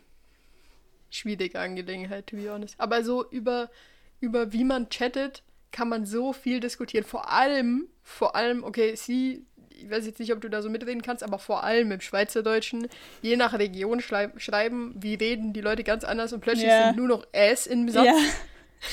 schwierige 1.10 1.60
Angelegenheit, 1.60 2.28
to 2.28 2.36
be 2.36 2.50
honest. 2.50 2.76
Aber 2.80 3.04
so 3.04 3.28
über, 3.30 3.70
über 4.20 4.54
wie 4.54 4.64
man 4.64 4.90
chattet, 4.90 5.44
kann 5.72 5.90
man 5.90 6.06
so 6.06 6.34
viel 6.34 6.60
diskutieren. 6.60 7.04
Vor 7.04 7.32
allem, 7.32 7.88
vor 8.04 8.36
allem, 8.36 8.64
okay, 8.64 8.96
sie, 8.96 9.46
ich 9.70 9.90
weiß 9.90 10.06
jetzt 10.06 10.20
nicht, 10.20 10.32
ob 10.32 10.42
du 10.42 10.50
da 10.50 10.62
so 10.62 10.70
mitreden 10.70 11.02
kannst, 11.02 11.24
aber 11.24 11.40
vor 11.40 11.64
allem 11.64 11.92
im 11.92 12.02
Schweizerdeutschen, 12.02 12.88
je 13.22 13.36
nach 13.36 13.54
Region 13.54 14.00
schrei 14.00 14.32
schreiben, 14.38 14.94
wie 14.98 15.16
reden 15.16 15.54
die 15.54 15.62
Leute 15.62 15.84
ganz 15.84 16.04
anders 16.04 16.34
und 16.34 16.42
plötzlich 16.42 16.68
Ja. 16.68 16.88
sind 16.88 16.98
nur 16.98 17.08
noch 17.08 17.26
S 17.32 17.66
im 17.68 17.90
Satz. 17.90 18.06
Ja. 18.06 18.16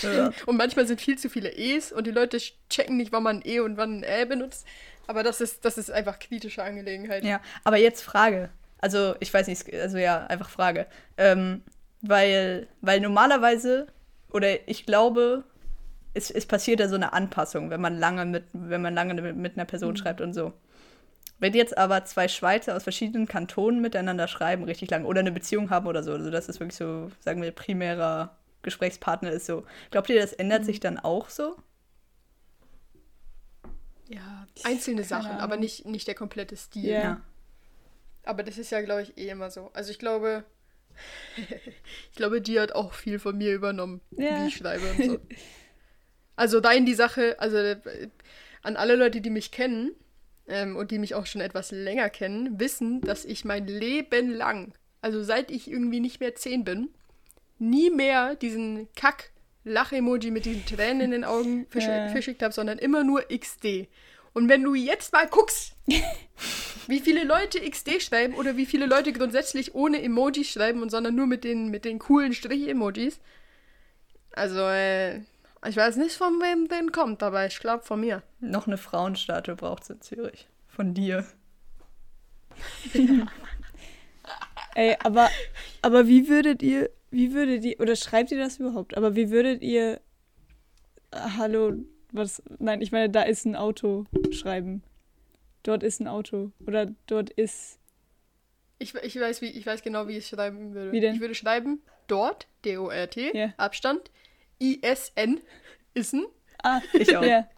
Ja. 0.03 0.31
Und 0.47 0.57
manchmal 0.57 0.87
sind 0.87 1.01
viel 1.01 1.19
zu 1.19 1.29
viele 1.29 1.51
E's 1.51 1.91
und 1.91 2.07
die 2.07 2.13
Leute 2.13 2.39
checken 2.69 2.97
nicht, 2.97 3.11
wann 3.11 3.25
man 3.25 3.39
ein 3.39 3.43
E 3.45 3.59
und 3.59 3.77
wann 3.77 3.99
ein 3.99 4.05
Ä 4.05 4.25
benutzt. 4.25 4.65
Aber 5.11 5.25
das 5.25 5.41
ist, 5.41 5.65
das 5.65 5.77
ist 5.77 5.91
einfach 5.91 6.21
kritische 6.21 6.63
Angelegenheit. 6.63 7.25
ja, 7.25 7.41
aber 7.65 7.79
jetzt 7.79 8.01
Frage. 8.01 8.49
Also, 8.79 9.17
ich 9.19 9.35
weiß 9.35 9.49
nicht, 9.49 9.75
also 9.75 9.99
ja, 9.99 10.25
einfach 10.29 10.49
Frage. 10.49 10.87
Ähm, 11.17 11.63
weil, 12.01 12.69
weil 12.81 13.01
normalerweise, 13.01 13.89
oder 14.31 14.69
ich 14.69 14.87
glaube, 14.87 15.43
es, 16.15 16.31
es 16.31 16.47
passiert 16.47 16.79
ja 16.79 16.87
so 16.87 16.95
eine 16.95 17.13
Anpassung, 17.13 17.71
wenn 17.71 17.81
man 17.81 17.99
lange 17.99 18.25
mit, 18.25 18.45
wenn 18.53 18.83
man 18.83 18.95
lange 18.95 19.15
mit, 19.21 19.35
mit 19.35 19.57
einer 19.57 19.65
Person 19.65 19.97
schreibt 19.97 20.21
und 20.21 20.33
so. 20.33 20.53
Wenn 21.41 21.55
jetzt 21.55 21.77
aber 21.77 22.05
zwei 22.05 22.29
Schweizer 22.29 22.77
aus 22.77 22.85
verschiedenen 22.85 23.27
Kantonen 23.27 23.81
miteinander 23.81 24.29
schreiben, 24.29 24.63
richtig 24.63 24.93
lang, 24.93 25.05
oder 25.05 25.19
eine 25.19 25.33
Beziehung 25.33 25.71
haben 25.71 25.89
oder 25.89 26.05
so, 26.05 26.13
also 26.13 26.31
das 26.31 26.49
ist 26.49 26.61
wirklich 26.61 26.77
so, 26.77 27.11
sagen 27.19 27.43
wir, 27.43 27.51
primärer 27.51 28.37
Gesprächspartner 28.63 29.33
ist 29.33 29.47
so. 29.47 29.65
Glaubt 29.91 30.09
ihr, 30.09 30.21
das 30.21 30.35
ändert 30.35 30.65
sich 30.65 30.79
dann 30.79 31.01
auch 31.01 31.31
so? 31.31 31.57
Ja, 34.13 34.47
einzelne 34.65 35.05
Sachen, 35.05 35.31
aber 35.33 35.53
Ahnung. 35.55 35.61
nicht, 35.61 35.87
nicht 35.87 36.09
der 36.09 36.15
komplette 36.17 36.57
Stil. 36.57 36.91
Ja. 36.91 37.21
Aber 38.25 38.43
das 38.43 38.59
ist 38.59 38.71
ja, 38.71 38.81
glaube 38.83 39.03
ich, 39.03 39.17
eh 39.17 39.29
immer 39.29 39.51
so. 39.51 39.71
Also 39.73 39.91
ich 39.93 39.99
glaube, 39.99 40.45
ich 41.37 42.17
glaube, 42.17 42.41
die 42.41 42.59
hat 42.61 42.73
auch 42.73 42.93
viel 42.93 43.19
von 43.19 43.39
mir 43.39 43.55
übernommen, 43.55 44.01
Ja. 44.11 44.43
wie 44.43 44.49
ich 44.49 44.57
schreibe 44.57 44.91
und 44.91 45.05
so. 45.11 45.21
Also 46.37 46.61
da 46.61 46.73
in 46.73 46.87
die 46.87 46.95
Sache, 46.95 47.37
also 47.39 47.57
äh, 47.59 48.09
an 48.63 48.77
alle 48.77 48.97
Leute, 48.97 49.21
die 49.21 49.31
mich 49.31 49.53
kennen 49.53 49.93
ähm, 50.49 50.75
und 50.77 50.91
die 50.91 50.99
mich 50.99 51.15
auch 51.15 51.27
schon 51.27 51.41
etwas 51.41 51.71
länger 51.71 52.11
kennen, 52.11 52.59
wissen, 52.59 53.01
dass 53.03 53.25
ich 53.25 53.45
mein 53.45 53.67
Leben 53.67 54.31
lang, 54.31 54.73
also 55.03 55.23
seit 55.23 55.51
ich 55.51 55.71
irgendwie 55.71 56.01
nicht 56.01 56.19
mehr 56.21 56.35
zehn 56.35 56.65
bin, 56.65 56.89
nie 57.59 57.91
mehr 57.91 58.35
diesen 58.35 58.91
Kack-Lach-Emoji 59.65 60.31
mit 60.31 60.45
diesen 60.45 60.65
Tränen 60.67 61.01
in 61.01 61.11
den 61.11 61.25
Augen 61.25 61.67
versch 61.71 61.87
Ja. 61.87 62.09
verschickt 62.09 62.43
habe, 62.43 62.53
sondern 62.55 62.79
immer 62.79 63.05
nur 63.05 63.23
XD. 63.23 63.89
Und 64.33 64.49
wenn 64.49 64.63
du 64.63 64.75
jetzt 64.75 65.13
mal 65.13 65.27
guckst, 65.27 65.75
wie 66.87 67.01
viele 67.01 67.25
Leute 67.25 67.61
XD 67.69 68.01
schreiben 68.03 68.35
oder 68.35 68.57
wie 68.57 68.67
viele 68.67 68.87
Leute 68.87 69.13
grundsätzlich 69.13 69.75
ohne 69.75 70.01
Emojis 70.03 70.51
schreiben 70.51 70.83
und 70.83 70.91
sondern 70.91 71.15
nur 71.15 71.27
mit 71.27 71.43
den, 71.45 71.69
mit 71.71 71.85
den 71.85 71.99
coolen 71.99 72.33
Strich-Emojis. 72.33 73.19
Also, 74.33 74.61
äh, 74.61 75.19
ich 75.67 75.77
weiß 75.77 75.97
nicht, 75.97 76.15
von 76.15 76.41
wem 76.41 76.69
den 76.69 76.93
kommt, 76.93 77.23
aber 77.23 77.45
ich 77.47 77.59
glaube 77.59 77.83
von 77.85 78.01
mir. 78.01 78.23
Noch 78.39 78.67
eine 78.69 78.79
Frauenstatue 78.79 79.57
braucht 79.57 79.83
es 79.83 79.91
in 79.91 80.01
Zürich. 80.01 80.49
Von 80.69 80.95
dir. 80.95 81.27
Ey, 84.77 84.97
aber, 85.03 85.29
aber 85.83 86.07
wie 86.07 86.29
würdet 86.29 86.63
ihr, 86.63 86.91
wie 87.11 87.33
würdet 87.33 87.65
ihr, 87.65 87.81
oder 87.81 87.97
schreibt 87.97 88.31
ihr 88.33 88.39
das 88.39 88.59
überhaupt? 88.59 88.97
Aber 88.97 89.17
wie 89.17 89.31
würdet 89.31 89.63
ihr, 89.63 90.01
hallo, 91.13 91.75
was, 92.13 92.43
nein, 92.59 92.81
ich 92.81 92.93
meine, 92.93 93.11
da 93.11 93.23
ist 93.23 93.45
ein 93.45 93.57
Auto 93.57 94.07
schreiben. 94.33 94.83
Dort 95.63 95.83
ist 95.83 96.01
ein 96.01 96.09
Auto. 96.09 96.53
Oder 96.67 96.87
dort 97.07 97.31
ist, 97.31 97.79
Ich, 98.79 98.95
ich, 98.95 99.19
weiß, 99.21 99.43
wie, 99.43 99.51
ich 99.51 99.67
weiß 99.67 99.83
genau, 99.83 100.09
wie 100.09 100.13
ich 100.17 100.25
es 100.25 100.29
schreiben 100.31 100.73
würde. 100.75 100.93
Wie 100.93 101.01
denn? 101.01 101.15
Ich 101.15 101.21
würde 101.21 101.35
schreiben, 101.35 101.83
dort, 102.07 102.49
D-O-R-T, 102.65 103.37
Ja. 103.37 103.53
Abstand, 103.57 104.11
I-S-N, 104.63 105.41
Issen 105.95 106.27
ah, 106.63 106.81
Ich 106.95 107.17
auch. 107.17 107.23
ja, 107.25 107.49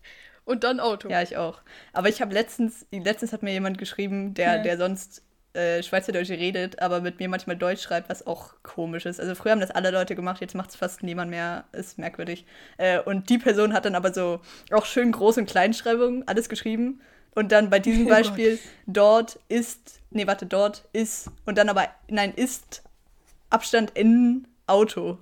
und 0.45 0.65
dann 0.65 0.81
Auto. 0.81 1.09
Ja, 1.09 1.23
ich 1.23 1.37
auch. 1.37 1.61
Aber 1.93 2.09
ich 2.09 2.21
habe 2.21 2.35
letztens, 2.35 2.87
letztens 2.91 3.33
hat 3.33 3.43
mir 3.43 3.53
jemand 3.53 3.79
geschrieben, 3.79 4.35
der, 4.35 4.57
Ja. 4.57 4.63
der 4.63 4.77
sonst 4.79 5.23
äh, 5.55 5.83
Schweizerdeutsch 5.83 6.31
redet, 6.31 6.81
aber 6.81 7.01
mit 7.01 7.19
mir 7.19 7.29
manchmal 7.29 7.57
Deutsch 7.57 7.83
schreibt, 7.83 8.09
was 8.09 8.27
auch 8.27 8.55
komisch 8.63 9.07
ist. 9.07 9.21
Also 9.21 9.35
früher 9.35 9.53
haben 9.53 9.61
das 9.61 9.71
alle 9.71 9.91
Leute 9.91 10.15
gemacht, 10.15 10.41
jetzt 10.41 10.55
macht 10.55 10.71
es 10.71 10.77
fast 10.77 11.03
niemand 11.03 11.31
mehr. 11.31 11.65
Ist 11.73 11.99
merkwürdig. 11.99 12.47
Äh, 12.79 13.01
und 13.01 13.29
die 13.29 13.39
Person 13.39 13.73
hat 13.73 13.85
dann 13.85 13.95
aber 13.95 14.15
so 14.15 14.41
auch 14.71 14.87
schön 14.87 15.13
Groß- 15.13 15.39
und 15.39 15.47
Kleinschreibung 15.47 16.27
alles 16.27 16.49
geschrieben. 16.49 17.01
Und 17.35 17.53
dann 17.53 17.71
bei 17.71 17.79
diesem 17.79 18.07
Oh 18.07 18.11
Beispiel, 18.11 18.59
dort 18.87 19.39
ist, 19.49 20.01
nee, 20.11 20.27
warte, 20.27 20.47
dort 20.47 20.85
ist, 20.93 21.31
und 21.45 21.59
dann 21.59 21.69
aber, 21.69 21.89
nein, 22.09 22.33
ist 22.35 22.83
Abstand 23.51 23.91
in 23.91 24.49
Auto. 24.67 25.19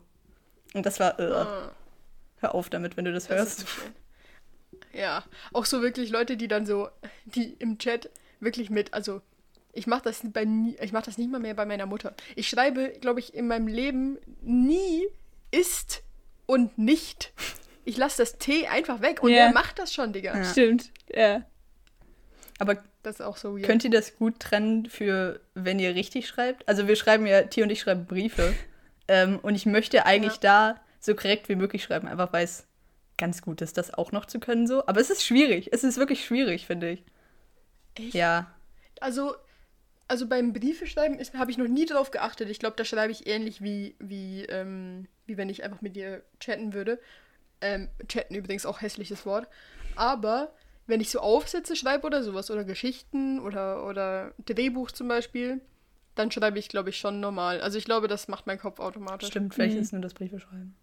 Und 0.75 0.87
das 0.87 1.01
war, 1.01 1.19
Ah, 1.19 1.71
hör 2.38 2.55
auf 2.55 2.71
damit, 2.71 2.97
wenn 2.97 3.05
du 3.05 3.12
das, 3.12 3.27
das 3.27 3.37
hörst. 3.37 3.66
Ja, 4.93 5.25
auch 5.53 5.64
so 5.64 5.83
wirklich 5.83 6.11
Leute, 6.11 6.37
die 6.37 6.49
dann 6.49 6.66
so, 6.66 6.88
die 7.25 7.55
im 7.59 7.79
Chat 7.79 8.11
wirklich 8.40 8.71
mit, 8.71 8.93
also 8.95 9.23
ich 9.72 9.87
mache 9.87 10.02
das 10.02 10.20
bei 10.24 10.44
nie, 10.44 10.76
ich 10.80 10.92
mache 10.92 11.06
das 11.06 11.18
nicht 11.18 11.30
mal 11.30 11.40
mehr 11.40 11.54
bei 11.54 11.66
meiner 11.66 11.87
Mutter. 11.87 12.14
Ich 12.37 12.48
schreibe, 12.48 12.90
glaube 13.00 13.20
ich, 13.20 13.35
in 13.35 13.46
meinem 13.46 13.66
Leben 13.68 14.18
nie 14.42 15.06
ist 15.50 16.02
und 16.46 16.76
nicht. 16.78 17.33
Ich 17.85 17.96
lasse 17.96 18.18
das 18.18 18.38
T 18.38 18.66
einfach 18.66 19.00
weg 19.00 19.22
und 19.22 19.30
Ja. 19.30 19.37
wer 19.46 19.52
macht 19.52 19.78
das 19.78 19.92
schon, 19.94 20.12
Digga? 20.12 20.37
Ja. 20.37 20.44
stimmt. 20.44 20.90
Ja. 21.14 21.42
Aber 22.59 22.76
Das 23.02 23.14
ist 23.14 23.22
auch 23.22 23.38
so 23.38 23.54
weird. 23.56 23.64
Könnt 23.66 23.85
ihr 23.85 23.90
das 23.90 24.16
gut 24.16 24.38
trennen 24.40 24.85
für, 24.87 25.40
wenn 25.54 25.78
ihr 25.78 25.94
richtig 25.94 26.28
schreibt? 26.28 26.68
Also 26.68 26.87
wir 26.87 26.96
schreiben 26.96 27.26
ja, 27.26 27.42
T 27.42 27.62
und 27.62 27.70
ich 27.70 27.80
schreiben 27.80 28.04
Briefe. 28.04 28.54
ähm, 29.09 29.38
und 29.40 29.54
ich 29.54 29.64
möchte 29.64 30.04
eigentlich 30.04 30.37
da 30.40 30.78
so 31.00 31.14
korrekt 31.14 31.48
wie 31.48 31.54
möglich 31.56 31.83
schreiben, 31.83 32.06
einfach 32.06 32.33
weil 32.35 32.44
es 32.44 32.66
ganz 33.16 33.40
gut 33.40 33.62
ist, 33.62 33.78
das 33.78 33.94
auch 33.94 34.12
noch 34.12 34.26
zu 34.26 34.38
können 34.38 34.66
so. 34.66 34.87
Aber 34.87 35.00
es 35.00 35.09
ist 35.09 35.24
schwierig. 35.24 35.70
Es 35.72 35.83
ist 35.83 35.96
wirklich 35.96 36.24
schwierig, 36.24 36.66
finde 36.66 36.90
ich. 36.90 37.04
Echt? 37.94 38.12
Ja. 38.14 38.52
Also, 39.00 39.35
also 40.11 40.27
beim 40.27 40.53
Briefeschreiben 40.53 41.18
habe 41.38 41.51
ich 41.53 41.57
noch 41.59 41.68
nie 41.68 41.87
drauf 41.87 42.11
geachtet. 42.11 42.51
Ich 42.51 42.59
glaube, 42.59 42.75
da 42.77 42.85
schreibe 42.85 43.12
ich 43.12 43.29
ähnlich 43.29 43.62
wie, 43.62 43.94
wie, 44.01 44.44
ähm, 44.46 45.07
wie 45.27 45.37
wenn 45.37 45.49
ich 45.49 45.62
einfach 45.62 45.83
mit 45.83 45.94
dir 45.94 46.23
chatten 46.40 46.75
würde. 46.75 46.99
Ähm, 47.61 47.88
chatten 48.09 48.35
übrigens 48.35 48.66
auch 48.66 48.81
hässliches 48.81 49.25
Wort. 49.25 49.46
Aber 49.94 50.53
wenn 50.88 51.01
ich 51.01 51.11
so 51.11 51.20
Aufsätze 51.20 51.77
schreibe 51.77 52.07
oder 52.07 52.25
sowas 52.25 52.51
oder 52.51 52.64
Geschichten 52.64 53.38
oder, 53.38 53.87
oder 53.87 54.35
Drehbuch 54.44 54.90
zum 54.90 55.07
Beispiel, 55.07 55.61
dann 56.16 56.33
schreibe 56.33 56.59
ich, 56.59 56.68
glaube 56.68 56.90
ich, 56.90 56.99
schon 56.99 57.20
normal. 57.20 57.61
Also 57.61 57.79
ich 57.79 57.85
glaube, 57.85 58.09
das 58.09 58.27
macht 58.27 58.49
mein 58.49 58.59
Kopf 58.59 58.81
automatisch. 58.81 59.29
Stimmt, 59.29 59.55
vielleicht 59.55 59.77
Mhm. 59.77 59.83
ist 59.83 59.92
nur 59.92 60.03
das 60.03 60.14
Briefe 60.14 60.40
schreiben. 60.40 60.75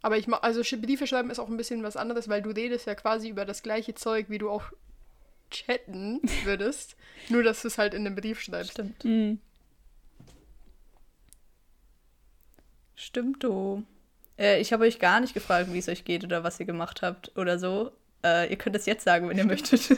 Aber 0.00 0.16
ich 0.16 0.26
ma 0.26 0.38
also 0.38 0.62
Briefe 0.78 1.06
schreiben 1.06 1.28
ist 1.28 1.38
auch 1.38 1.48
ein 1.48 1.56
bisschen 1.58 1.82
was 1.82 1.98
anderes, 1.98 2.30
weil 2.30 2.40
du 2.40 2.48
redest 2.48 2.86
ja 2.86 2.94
quasi 2.94 3.28
über 3.28 3.44
das 3.44 3.62
gleiche 3.62 3.94
Zeug, 3.94 4.30
wie 4.30 4.38
du 4.38 4.48
auch 4.48 4.62
chatten 5.50 6.20
würdest. 6.44 6.96
nur, 7.28 7.42
dass 7.42 7.62
du 7.62 7.68
es 7.68 7.78
halt 7.78 7.94
in 7.94 8.06
einem 8.06 8.14
Brief 8.16 8.40
schreibst. 8.40 8.72
Stimmt. 8.72 9.04
Mhm. 9.04 9.40
Stimmt, 12.94 13.42
du. 13.44 13.84
Äh, 14.38 14.60
ich 14.60 14.72
habe 14.72 14.84
euch 14.84 14.98
gar 14.98 15.20
nicht 15.20 15.34
gefragt, 15.34 15.72
wie 15.72 15.78
es 15.78 15.88
euch 15.88 16.04
geht 16.04 16.24
oder 16.24 16.42
was 16.44 16.58
ihr 16.60 16.66
gemacht 16.66 17.02
habt 17.02 17.36
oder 17.36 17.58
so. 17.58 17.92
Äh, 18.24 18.50
ihr 18.50 18.56
könnt 18.56 18.76
es 18.76 18.86
jetzt 18.86 19.04
sagen, 19.04 19.28
wenn 19.28 19.38
ihr 19.38 19.44
möchtet. 19.46 19.88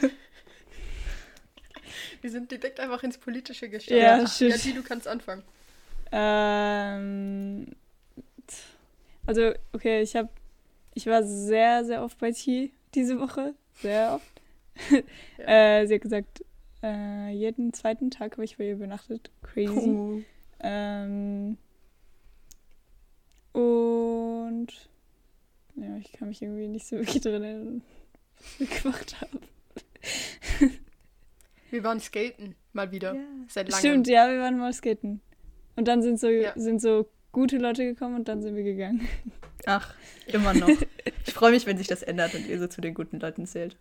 Wir 2.21 2.29
sind 2.29 2.51
direkt 2.51 2.79
einfach 2.79 3.01
ins 3.03 3.17
Politische 3.17 3.65
Ja, 3.65 3.71
gestartet. 3.71 4.29
stimmt. 4.29 4.51
Ja, 4.51 4.57
die, 4.57 4.73
du 4.73 4.83
kannst 4.83 5.07
anfangen. 5.07 5.43
Ähm, 6.11 7.67
also, 9.25 9.53
okay, 9.73 10.01
ich 10.01 10.15
habe, 10.15 10.29
ich 10.93 11.07
war 11.07 11.23
sehr, 11.23 11.83
sehr 11.85 12.03
oft 12.03 12.17
bei 12.19 12.31
T 12.31 12.71
diese 12.93 13.19
Woche. 13.19 13.55
Sehr 13.81 14.13
oft. 14.15 14.40
äh, 15.37 15.85
sie 15.85 15.95
hat 15.95 16.01
gesagt, 16.01 16.43
äh, 16.83 17.29
jeden 17.31 17.73
zweiten 17.73 18.09
Tag 18.11 18.33
habe 18.33 18.45
ich 18.45 18.57
bei 18.57 18.65
ihr 18.65 18.73
übernachtet. 18.73 19.31
Crazy. 19.43 20.25
Ähm, 20.61 21.57
und 23.53 24.67
ja, 25.75 25.97
ich 25.97 26.11
kann 26.13 26.27
mich 26.29 26.41
irgendwie 26.41 26.67
nicht 26.67 26.87
so 26.87 26.97
wirklich 26.97 27.21
dran 27.21 27.43
erinnern, 27.43 27.81
was 28.37 28.59
wir 28.59 28.67
gemacht 28.81 29.21
haben. 29.21 29.39
Wir 31.69 31.83
waren 31.83 31.99
skaten, 31.99 32.55
mal 32.73 32.91
wieder. 32.91 33.15
Ja. 33.15 33.21
Seit 33.47 33.69
langem. 33.69 33.79
Stimmt, 33.79 34.07
ja, 34.07 34.29
wir 34.29 34.39
waren 34.39 34.57
mal 34.57 34.73
skaten. 34.73 35.21
Und 35.75 35.87
dann 35.87 36.01
sind 36.01 36.19
so, 36.19 36.27
Ja. 36.27 36.53
sind 36.55 36.81
so 36.81 37.09
gute 37.31 37.57
Leute 37.57 37.85
gekommen 37.85 38.15
und 38.15 38.27
dann 38.27 38.41
sind 38.41 38.55
wir 38.55 38.63
gegangen. 38.63 39.07
Ach, 39.65 39.95
immer 40.27 40.53
noch. 40.53 40.69
Ich 41.25 41.33
freue 41.33 41.51
mich, 41.51 41.65
wenn 41.65 41.77
sich 41.77 41.87
das 41.87 42.03
ändert 42.03 42.33
und 42.35 42.47
ihr 42.47 42.59
so 42.59 42.67
zu 42.67 42.81
den 42.81 42.93
guten 42.93 43.19
Leuten 43.19 43.45
zählt. 43.45 43.77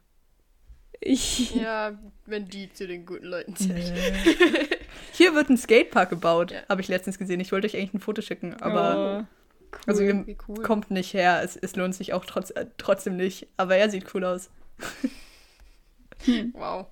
Ich, 1.01 1.55
Ja, 1.55 1.99
wenn 2.27 2.49
die 2.49 2.71
zu 2.73 2.87
den 2.87 3.07
guten 3.07 3.25
Leuten 3.27 3.57
zählt. 3.57 3.91
Hier 5.13 5.35
wird 5.35 5.49
ein 5.49 5.57
Skatepark 5.57 6.11
gebaut, 6.11 6.51
Ja. 6.51 6.63
habe 6.69 6.81
ich 6.83 6.89
letztens 6.89 7.19
gesehen. 7.19 7.41
Ich 7.41 7.53
wollte 7.53 7.67
euch 7.67 7.77
eigentlich 7.77 7.95
ein 7.95 8.01
Foto 8.01 8.21
schicken, 8.23 8.55
aber 8.61 9.27
oh, 9.27 9.79
also 9.87 10.03
ihr 10.03 10.25
cool. 10.49 10.63
kommt 10.63 10.91
nicht 10.91 11.15
her. 11.15 11.41
Es, 11.43 11.57
es 11.57 11.75
lohnt 11.77 11.95
sich 11.95 12.13
auch 12.13 12.25
trotz, 12.27 12.51
äh, 12.51 12.67
trotzdem 12.77 13.17
nicht. 13.17 13.49
Aber 13.57 13.77
er 13.77 13.89
sieht 13.89 14.15
cool 14.15 14.25
aus. 14.25 14.51
Wow. 16.53 16.87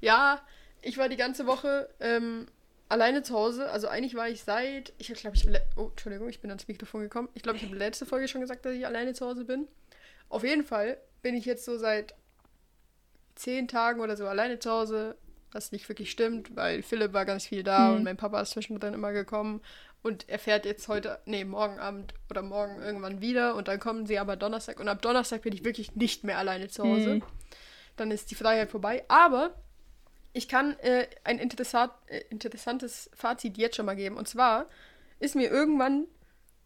Ja, 0.00 0.40
ich 0.82 0.98
war 0.98 1.08
die 1.08 1.16
ganze 1.16 1.46
Woche 1.46 1.88
ähm, 2.00 2.46
alleine 2.90 3.22
zu 3.22 3.34
Hause. 3.34 3.70
Also 3.70 3.88
eigentlich 3.88 4.14
war 4.14 4.28
ich 4.28 4.42
seit, 4.44 4.92
ich 4.98 5.12
glaube, 5.14 5.36
ich 5.36 5.48
oh, 5.76 5.88
Entschuldigung, 5.88 6.28
ich 6.28 6.40
bin 6.40 6.50
ans 6.50 6.68
Mikrofon 6.68 7.00
gekommen. 7.02 7.28
Ich 7.34 7.42
glaube, 7.42 7.56
ich 7.58 7.64
habe 7.64 7.74
letzte 7.76 8.04
Folge 8.04 8.28
schon 8.28 8.42
gesagt, 8.42 8.66
dass 8.66 8.74
ich 8.74 8.86
alleine 8.86 9.14
zu 9.14 9.26
Hause 9.26 9.44
bin. 9.44 9.66
Auf 10.28 10.44
jeden 10.44 10.64
Fall 10.64 10.98
bin 11.22 11.34
ich 11.34 11.46
jetzt 11.46 11.64
so 11.64 11.78
seit 11.78 12.14
zehn 13.36 13.68
Tagen 13.68 14.00
oder 14.00 14.16
so 14.16 14.26
alleine 14.26 14.58
zu 14.58 14.70
Hause, 14.70 15.16
was 15.52 15.72
nicht 15.72 15.88
wirklich 15.88 16.10
stimmt, 16.10 16.56
weil 16.56 16.82
Philipp 16.82 17.12
war 17.12 17.24
ganz 17.24 17.46
viel 17.46 17.62
da 17.62 17.88
Hm. 17.90 17.96
und 17.96 18.02
mein 18.04 18.16
Papa 18.16 18.40
ist 18.40 18.50
zwischendrin 18.50 18.94
immer 18.94 19.12
gekommen 19.12 19.60
und 20.02 20.28
er 20.28 20.38
fährt 20.38 20.64
jetzt 20.66 20.88
heute, 20.88 21.18
nee, 21.24 21.44
morgen 21.44 21.78
Abend 21.78 22.14
oder 22.30 22.42
morgen 22.42 22.80
irgendwann 22.82 23.20
wieder 23.20 23.54
und 23.54 23.68
dann 23.68 23.78
kommen 23.80 24.06
sie 24.06 24.18
aber 24.18 24.36
Donnerstag 24.36 24.80
und 24.80 24.88
ab 24.88 25.02
Donnerstag 25.02 25.42
bin 25.42 25.52
ich 25.52 25.64
wirklich 25.64 25.94
nicht 25.96 26.24
mehr 26.24 26.38
alleine 26.38 26.68
zu 26.68 26.82
Hause 26.84 27.10
Hm. 27.12 27.22
dann 27.96 28.10
ist 28.10 28.30
die 28.30 28.34
Freiheit 28.34 28.70
vorbei. 28.70 29.04
Aber 29.08 29.54
ich 30.34 30.48
kann 30.48 30.78
äh, 30.80 31.06
ein 31.24 31.38
interessant, 31.38 31.92
äh, 32.08 32.20
interessantes 32.28 33.08
Fazit 33.14 33.56
jetzt 33.56 33.76
schon 33.76 33.86
mal 33.86 33.96
geben. 33.96 34.18
Und 34.18 34.28
zwar 34.28 34.66
ist 35.18 35.34
mir 35.34 35.48
irgendwann 35.50 36.06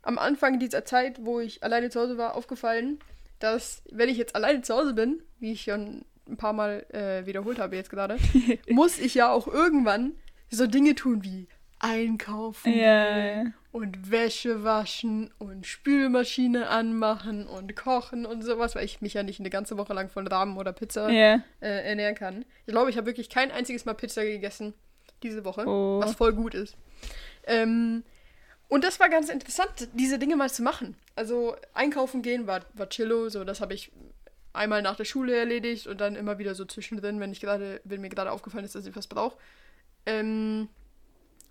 am 0.02 0.18
Anfang 0.18 0.58
dieser 0.58 0.84
Zeit, 0.84 1.24
wo 1.24 1.38
ich 1.38 1.62
alleine 1.62 1.88
zu 1.90 2.00
Hause 2.00 2.18
war, 2.18 2.34
aufgefallen, 2.34 2.98
dass 3.38 3.82
wenn 3.92 4.08
ich 4.08 4.16
jetzt 4.18 4.34
alleine 4.34 4.62
zu 4.62 4.74
Hause 4.74 4.92
bin, 4.94 5.22
wie 5.38 5.52
ich 5.52 5.62
schon 5.62 6.04
ein 6.30 6.36
paar 6.36 6.52
Mal 6.52 6.86
äh, 6.90 7.26
wiederholt 7.26 7.58
habe 7.58 7.76
jetzt 7.76 7.90
gerade, 7.90 8.16
muss 8.68 8.98
ich 8.98 9.14
ja 9.14 9.30
auch 9.30 9.46
irgendwann 9.46 10.12
so 10.50 10.66
Dinge 10.66 10.94
tun 10.94 11.22
wie 11.24 11.48
einkaufen 11.78 12.72
ja. 12.74 13.44
und 13.72 14.10
Wäsche 14.10 14.64
waschen 14.64 15.32
und 15.38 15.66
Spülmaschine 15.66 16.68
anmachen 16.68 17.46
und 17.46 17.74
kochen 17.74 18.26
und 18.26 18.42
sowas, 18.42 18.74
weil 18.74 18.84
ich 18.84 19.00
mich 19.00 19.14
ja 19.14 19.22
nicht 19.22 19.40
eine 19.40 19.50
ganze 19.50 19.78
Woche 19.78 19.94
lang 19.94 20.10
von 20.10 20.26
Rahmen 20.26 20.58
oder 20.58 20.72
Pizza 20.72 21.10
ja. 21.10 21.42
äh, 21.60 21.88
ernähren 21.88 22.14
kann. 22.14 22.44
Ich 22.66 22.72
glaube, 22.72 22.90
ich 22.90 22.96
habe 22.96 23.06
wirklich 23.06 23.30
kein 23.30 23.50
einziges 23.50 23.84
Mal 23.86 23.94
Pizza 23.94 24.24
gegessen. 24.24 24.74
diese 25.22 25.44
Woche, 25.44 25.66
Oh. 25.66 26.00
was 26.02 26.14
voll 26.14 26.32
gut 26.32 26.54
ist. 26.54 26.76
Ähm, 27.46 28.04
und 28.68 28.84
das 28.84 29.00
war 29.00 29.08
ganz 29.08 29.28
interessant, 29.28 29.88
diese 29.94 30.18
Dinge 30.18 30.36
mal 30.36 30.50
zu 30.50 30.62
machen. 30.62 30.96
Also 31.16 31.56
einkaufen 31.74 32.22
gehen 32.22 32.46
war, 32.46 32.60
war 32.74 32.88
chillo, 32.88 33.28
so 33.28 33.44
das 33.44 33.60
habe 33.60 33.74
ich 33.74 33.90
einmal 34.52 34.82
nach 34.82 34.96
der 34.96 35.04
Schule 35.04 35.36
erledigt 35.36 35.86
und 35.86 36.00
dann 36.00 36.16
immer 36.16 36.38
wieder 36.38 36.54
so 36.54 36.64
zwischendrin, 36.64 37.20
wenn 37.20 37.32
ich 37.32 37.40
gerade, 37.40 37.80
wenn 37.84 38.00
mir 38.00 38.08
gerade 38.08 38.32
aufgefallen 38.32 38.64
ist, 38.64 38.74
dass 38.74 38.86
ich 38.86 38.96
was 38.96 39.06
brauche. 39.06 39.38
Ähm, 40.06 40.68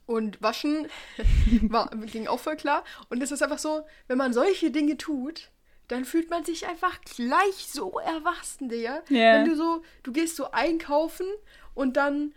und 0.05 0.41
waschen 0.41 0.87
war, 1.61 1.89
ging 1.89 2.27
auch 2.27 2.39
voll 2.39 2.55
klar. 2.55 2.83
Und 3.09 3.21
es 3.21 3.31
ist 3.31 3.43
einfach 3.43 3.59
so, 3.59 3.85
wenn 4.07 4.17
man 4.17 4.33
solche 4.33 4.71
Dinge 4.71 4.97
tut, 4.97 5.51
dann 5.87 6.05
fühlt 6.05 6.29
man 6.29 6.43
sich 6.43 6.67
einfach 6.67 7.01
gleich 7.01 7.67
so 7.71 7.99
erwachsen, 7.99 8.69
Digga. 8.69 9.03
Ja. 9.09 9.35
Wenn 9.35 9.45
du 9.45 9.55
so, 9.55 9.83
du 10.03 10.11
gehst 10.11 10.35
so 10.35 10.51
einkaufen 10.51 11.25
und 11.73 11.97
dann 11.97 12.33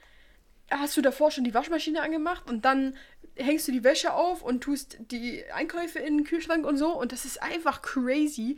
hast 0.70 0.96
du 0.96 1.03
davor 1.03 1.31
schon 1.31 1.44
die 1.44 1.55
Waschmaschine 1.55 2.03
angemacht 2.03 2.48
und 2.48 2.64
dann 2.64 2.96
hängst 3.37 3.68
du 3.68 3.72
die 3.72 3.85
Wäsche 3.85 4.12
auf 4.12 4.42
und 4.42 4.62
tust 4.62 4.98
die 5.11 5.44
Einkäufe 5.53 5.98
in 5.98 6.18
den 6.18 6.27
Kühlschrank 6.27 6.66
und 6.66 6.77
so 6.77 6.98
und 6.98 7.12
das 7.12 7.25
ist 7.25 7.42
einfach 7.42 7.83
crazy. 7.83 8.57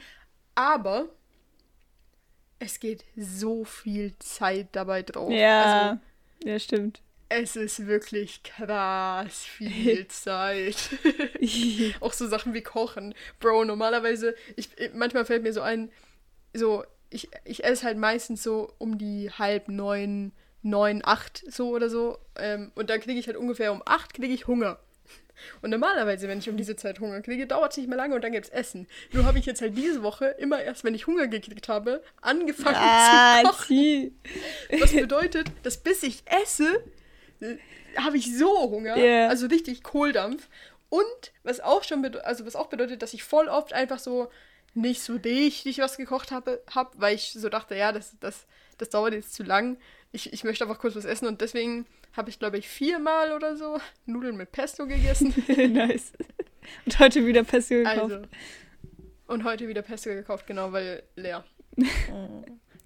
Aber 0.54 1.08
es 2.58 2.80
geht 2.80 3.04
so 3.16 3.64
viel 3.64 4.14
Zeit 4.18 4.68
dabei 4.72 5.02
drauf. 5.02 5.30
Ja, 5.32 5.98
ja, 6.44 6.58
stimmt. 6.58 7.00
Also, 7.28 7.60
es 7.60 7.78
ist 7.78 7.86
wirklich 7.86 8.42
krass 8.42 9.44
viel 9.44 10.06
Zeit. 10.08 10.76
Auch 12.00 12.12
so 12.12 12.28
Sachen 12.28 12.54
wie 12.54 12.62
Kochen. 12.62 13.14
Bro, 13.40 13.64
normalerweise, 13.64 14.34
ich, 14.56 14.70
manchmal 14.92 15.24
fällt 15.24 15.42
mir 15.42 15.52
so 15.52 15.62
ein, 15.62 15.90
so, 16.52 16.84
ich, 17.10 17.28
ich 17.44 17.64
esse 17.64 17.84
halt 17.84 17.98
meistens 17.98 18.42
so 18.42 18.72
um 18.78 18.98
die 18.98 19.30
halb 19.30 19.68
neun, 19.68 20.32
neun, 20.62 21.02
acht 21.04 21.44
so 21.50 21.70
oder 21.70 21.88
so. 21.88 22.18
Ähm, 22.36 22.72
und 22.74 22.90
dann 22.90 23.00
kriege 23.00 23.18
ich 23.18 23.26
halt 23.26 23.36
ungefähr 23.36 23.72
um 23.72 23.82
acht 23.84 24.14
kriege 24.14 24.34
ich 24.34 24.46
Hunger. 24.46 24.78
Und 25.62 25.70
normalerweise, 25.70 26.28
wenn 26.28 26.38
ich 26.38 26.48
um 26.48 26.56
diese 26.56 26.76
Zeit 26.76 27.00
Hunger 27.00 27.20
kriege, 27.22 27.46
dauert 27.46 27.72
es 27.72 27.76
nicht 27.78 27.88
mehr 27.88 27.96
lange 27.98 28.14
und 28.14 28.22
dann 28.24 28.32
gibt's 28.32 28.48
Essen. 28.50 28.86
Nur 29.12 29.24
habe 29.24 29.38
ich 29.38 29.46
jetzt 29.46 29.60
halt 29.60 29.76
diese 29.76 30.02
Woche 30.02 30.26
immer 30.38 30.62
erst, 30.62 30.84
wenn 30.84 30.94
ich 30.94 31.06
Hunger 31.06 31.26
gekriegt 31.26 31.68
habe, 31.68 32.02
angefangen 32.20 32.76
Ah, 32.78 33.42
zu 33.42 33.48
kochen. 33.50 34.20
Was 34.80 34.92
bedeutet, 34.92 35.48
dass 35.62 35.76
bis 35.78 36.02
ich 36.02 36.22
esse, 36.26 36.82
habe 37.96 38.16
ich 38.16 38.36
so 38.36 38.70
Hunger. 38.70 38.96
Ja. 38.96 39.28
Also 39.28 39.46
richtig 39.46 39.82
Kohldampf. 39.82 40.48
Und 40.88 41.32
was 41.42 41.60
auch 41.60 41.82
schon 41.82 42.02
bedeutet, 42.02 42.26
also 42.26 42.46
was 42.46 42.56
auch 42.56 42.68
bedeutet, 42.68 43.02
dass 43.02 43.14
ich 43.14 43.24
voll 43.24 43.48
oft 43.48 43.72
einfach 43.72 43.98
so 43.98 44.30
nicht 44.74 45.02
so 45.02 45.14
richtig 45.14 45.78
was 45.78 45.96
gekocht 45.96 46.30
habe, 46.30 46.62
hab, 46.74 47.00
weil 47.00 47.14
ich 47.14 47.32
so 47.32 47.48
dachte, 47.48 47.74
ja, 47.76 47.92
das, 47.92 48.16
das, 48.20 48.46
das 48.78 48.90
dauert 48.90 49.14
jetzt 49.14 49.34
zu 49.34 49.42
lang. 49.42 49.76
Ich, 50.12 50.32
ich 50.32 50.44
möchte 50.44 50.64
einfach 50.64 50.78
kurz 50.78 50.96
was 50.96 51.04
essen 51.04 51.26
und 51.26 51.40
deswegen 51.40 51.86
habe 52.16 52.30
ich, 52.30 52.38
glaube 52.38 52.58
ich, 52.58 52.68
viermal 52.68 53.32
oder 53.32 53.56
so 53.56 53.78
Nudeln 54.06 54.36
mit 54.36 54.52
Pesto 54.52 54.86
gegessen. 54.86 55.34
nice. 55.72 56.12
Und 56.86 56.98
heute 56.98 57.26
wieder 57.26 57.44
Pesto 57.44 57.74
gekauft. 57.74 57.98
Also. 58.00 58.22
Und 59.26 59.44
heute 59.44 59.68
wieder 59.68 59.82
Pesto 59.82 60.10
gekauft, 60.10 60.46
genau, 60.46 60.72
weil 60.72 61.02
leer. 61.16 61.44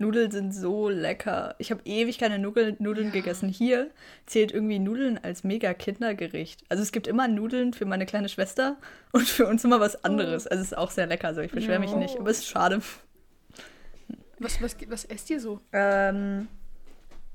Nudeln 0.01 0.31
sind 0.31 0.53
so 0.55 0.89
lecker. 0.89 1.57
Ich 1.59 1.73
habe 1.73 1.83
ewig 1.85 2.19
keine 2.19 2.39
Nudeln, 2.39 2.77
Nudeln 2.79 3.09
Ja. 3.09 3.13
gegessen. 3.13 3.49
Hier 3.49 3.91
zählt 4.27 4.53
irgendwie 4.53 4.79
Nudeln 4.79 5.19
als 5.19 5.43
mega 5.43 5.75
Kindergericht. 5.75 6.63
Also 6.69 6.85
es 6.85 6.93
gibt 6.93 7.09
immer 7.09 7.27
Nudeln 7.27 7.73
für 7.75 7.85
meine 7.85 8.07
kleine 8.07 8.29
Schwester 8.29 8.77
und 9.13 9.29
für 9.29 9.47
uns 9.49 9.65
immer 9.65 9.81
was 9.81 10.05
anderes. 10.05 10.47
Also 10.47 10.63
es 10.63 10.69
ist 10.69 10.79
auch 10.79 10.93
sehr 10.93 11.07
lecker. 11.09 11.27
Also 11.29 11.41
ich 11.41 11.51
beschwere 11.51 11.81
mich 11.81 11.91
Ja. 11.91 11.97
nicht, 11.97 12.17
aber 12.19 12.31
es 12.31 12.39
ist 12.39 12.47
schade. 12.49 12.81
Was, 14.39 14.63
was, 14.63 14.77
was 14.89 15.05
esst 15.07 15.31
ihr 15.31 15.41
so? 15.41 15.61
Ähm, 15.73 16.47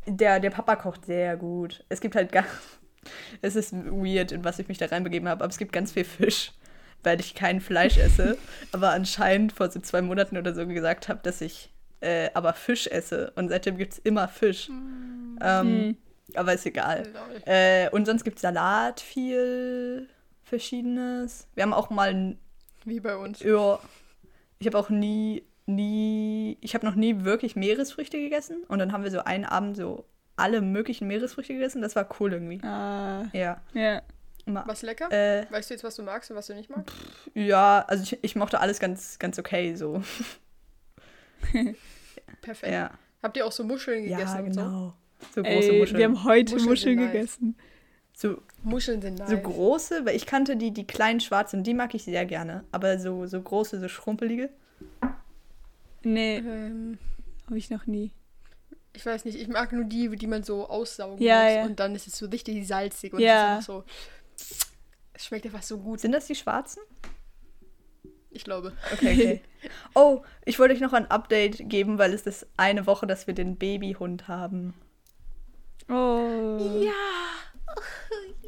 der, 0.06 0.40
der 0.40 0.50
Papa 0.50 0.76
kocht 0.76 1.06
sehr 1.06 1.38
gut. 1.38 1.84
Es 1.90 2.02
gibt 2.02 2.16
halt 2.16 2.32
gar. 2.32 2.46
Es 3.42 3.58
ist 3.58 3.74
weird, 3.74 4.32
in 4.32 4.46
was 4.46 4.60
ich 4.60 4.70
mich 4.70 4.78
da 4.78 4.86
reinbegeben 4.86 5.28
habe, 5.28 5.44
aber 5.44 5.52
es 5.52 5.58
gibt 5.58 5.74
ganz 5.74 5.92
viel 5.92 6.06
Fisch, 6.06 6.54
weil 7.04 7.20
ich 7.20 7.36
kein 7.36 7.60
Fleisch 7.60 7.98
esse. 7.98 8.38
aber 8.72 8.92
anscheinend 8.92 9.52
vor 9.52 9.70
so 9.70 9.82
zwei 9.82 10.02
Monaten 10.02 10.38
oder 10.38 10.54
so 10.54 10.66
gesagt 10.66 11.10
habe, 11.10 11.20
dass 11.22 11.42
ich 11.42 11.74
äh, 12.00 12.30
aber 12.34 12.54
Fisch 12.54 12.88
esse. 12.88 13.34
Und 13.36 13.50
seitdem 13.50 13.78
gibt 13.78 13.92
es 13.94 14.00
immer 14.00 14.30
Fisch. 14.30 14.70
Ähm, 14.70 15.38
Hm. 15.42 15.98
Aber 16.36 16.54
ist 16.54 16.66
egal. 16.66 17.04
Äh, 17.46 17.90
und 17.90 18.06
sonst 18.06 18.24
gibt 18.24 18.38
es 18.38 18.42
Salat, 18.42 19.02
viel 19.02 20.08
Verschiedenes. 20.44 21.48
Wir 21.56 21.64
haben 21.64 21.74
auch 21.74 21.90
mal 21.90 22.38
Wie 22.86 23.02
bei 23.02 23.18
uns. 23.18 23.42
ja. 23.42 23.80
Ich 24.60 24.68
habe 24.68 24.78
auch 24.78 24.90
nie, 24.90 25.44
nie, 25.66 26.58
ich 26.62 26.74
habe 26.76 26.86
noch 26.86 26.96
nie 26.96 27.24
wirklich 27.24 27.56
Meeresfrüchte 27.56 28.18
gegessen. 28.20 28.64
Und 28.68 28.80
dann 28.80 28.92
haben 28.92 29.04
wir 29.04 29.12
so 29.12 29.20
einen 29.24 29.46
Abend 29.46 29.78
so 29.78 30.06
alle 30.36 30.62
möglichen 30.62 31.08
Meeresfrüchte 31.08 31.54
gegessen. 31.54 31.82
Das 31.82 31.96
war 31.96 32.08
cool 32.20 32.34
irgendwie. 32.34 32.62
Ah, 32.64 33.26
Ja. 33.34 33.62
ja. 33.74 34.02
Immer. 34.46 34.64
Was 34.68 34.82
lecker? 34.82 35.10
Äh, 35.10 35.46
Weißt 35.52 35.70
du 35.70 35.74
jetzt, 35.76 35.86
was 35.86 35.96
du 35.96 36.04
magst 36.04 36.30
und 36.30 36.36
was 36.36 36.48
du 36.48 36.54
nicht 36.54 36.70
magst? 36.70 36.94
ja, 37.34 37.86
also 37.88 38.04
ich, 38.04 38.20
ich 38.24 38.36
mochte 38.36 38.60
alles 38.60 38.80
ganz, 38.80 39.18
ganz 39.18 39.40
okay 39.40 39.74
so. 39.76 40.04
Perfekt. 42.42 42.72
Ja, 42.74 42.92
Habt 43.22 43.38
ihr 43.38 43.46
auch 43.46 43.52
so 43.54 43.64
Muscheln 43.64 44.04
gegessen 44.04 44.36
ja 44.38 44.42
und 44.44 44.54
so? 44.54 44.62
genau. 44.62 44.94
So 45.34 45.44
große 45.44 45.72
Ey, 45.72 45.80
Muscheln. 45.80 45.98
wir 45.98 46.06
haben 46.06 46.24
heute 46.26 46.54
Muscheln 46.56 46.70
Muscheln, 46.70 46.98
sind 46.98 47.06
nice. 47.06 47.12
gegessen. 47.14 47.56
so, 48.14 48.42
Muscheln 48.64 49.02
sind 49.02 49.20
nice. 49.20 49.30
so 49.30 49.38
große, 49.38 50.06
weil 50.06 50.16
ich 50.18 50.26
kannte 50.26 50.58
die, 50.58 50.72
die 50.72 50.86
kleinen 50.86 51.22
schwarzen, 51.22 51.64
die 51.64 51.74
mag 51.74 51.94
ich 51.96 52.04
sehr 52.04 52.26
gerne. 52.26 52.66
Aber 52.74 53.00
so, 53.00 53.26
so 53.28 53.42
große, 53.42 53.80
so 53.80 53.88
schrumpelige. 53.88 54.50
Nee, 56.04 56.38
Ähm, 56.38 56.98
habe 57.46 57.58
ich 57.58 57.70
noch 57.70 57.86
nie. 57.88 58.12
ich 58.94 59.06
weiß 59.06 59.26
nicht, 59.26 59.38
ich 59.40 59.48
mag 59.48 59.72
nur 59.72 59.86
die, 59.86 60.10
die 60.16 60.28
man 60.28 60.44
so 60.44 60.68
aussaugen 60.70 61.22
Ja, 61.24 61.44
muss. 61.44 61.54
ja. 61.54 61.66
Und 61.66 61.80
dann 61.80 61.96
ist 61.96 62.08
es 62.08 62.18
so 62.18 62.28
richtig 62.28 62.66
salzig 62.68 63.14
und 63.14 63.20
Ja. 63.22 63.60
es 63.60 63.66
so. 63.66 63.84
Es 65.14 65.26
schmeckt 65.26 65.46
einfach 65.46 65.64
so 65.64 65.78
gut, 65.80 66.00
Sind 66.00 66.12
das 66.12 66.28
die 66.28 66.36
schwarzen? 66.36 66.82
ich 68.32 68.44
glaube. 68.44 68.74
Okay, 68.94 69.14
okay. 69.14 69.42
Oh, 69.96 70.24
ich 70.44 70.60
wollte 70.60 70.74
euch 70.74 70.82
noch 70.82 70.92
ein 70.94 71.10
Update 71.10 71.70
geben, 71.70 71.98
weil 72.00 72.14
es 72.14 72.24
ist 72.24 72.48
eine 72.58 72.86
Woche, 72.88 73.08
dass 73.08 73.28
wir 73.28 73.34
den 73.34 73.56
Babyhund 73.58 74.28
haben. 74.28 74.74
Oh. 75.88 76.82
Ja. 76.84 76.92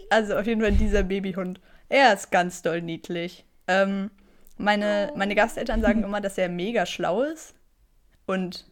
Also 0.10 0.36
auf 0.36 0.46
jeden 0.46 0.62
Fall 0.62 0.72
dieser 0.74 1.04
Babyhund. 1.04 1.60
Er 1.88 2.14
ist 2.14 2.32
ganz 2.32 2.62
doll 2.62 2.82
niedlich. 2.82 3.46
Ähm, 3.68 4.12
meine, 4.58 5.12
meine 5.16 5.36
Gasteltern 5.36 5.82
sagen 5.82 6.04
immer, 6.06 6.22
dass 6.22 6.38
er 6.38 6.50
mega 6.50 6.86
schlau 6.86 7.22
ist. 7.24 7.54
Und 8.26 8.66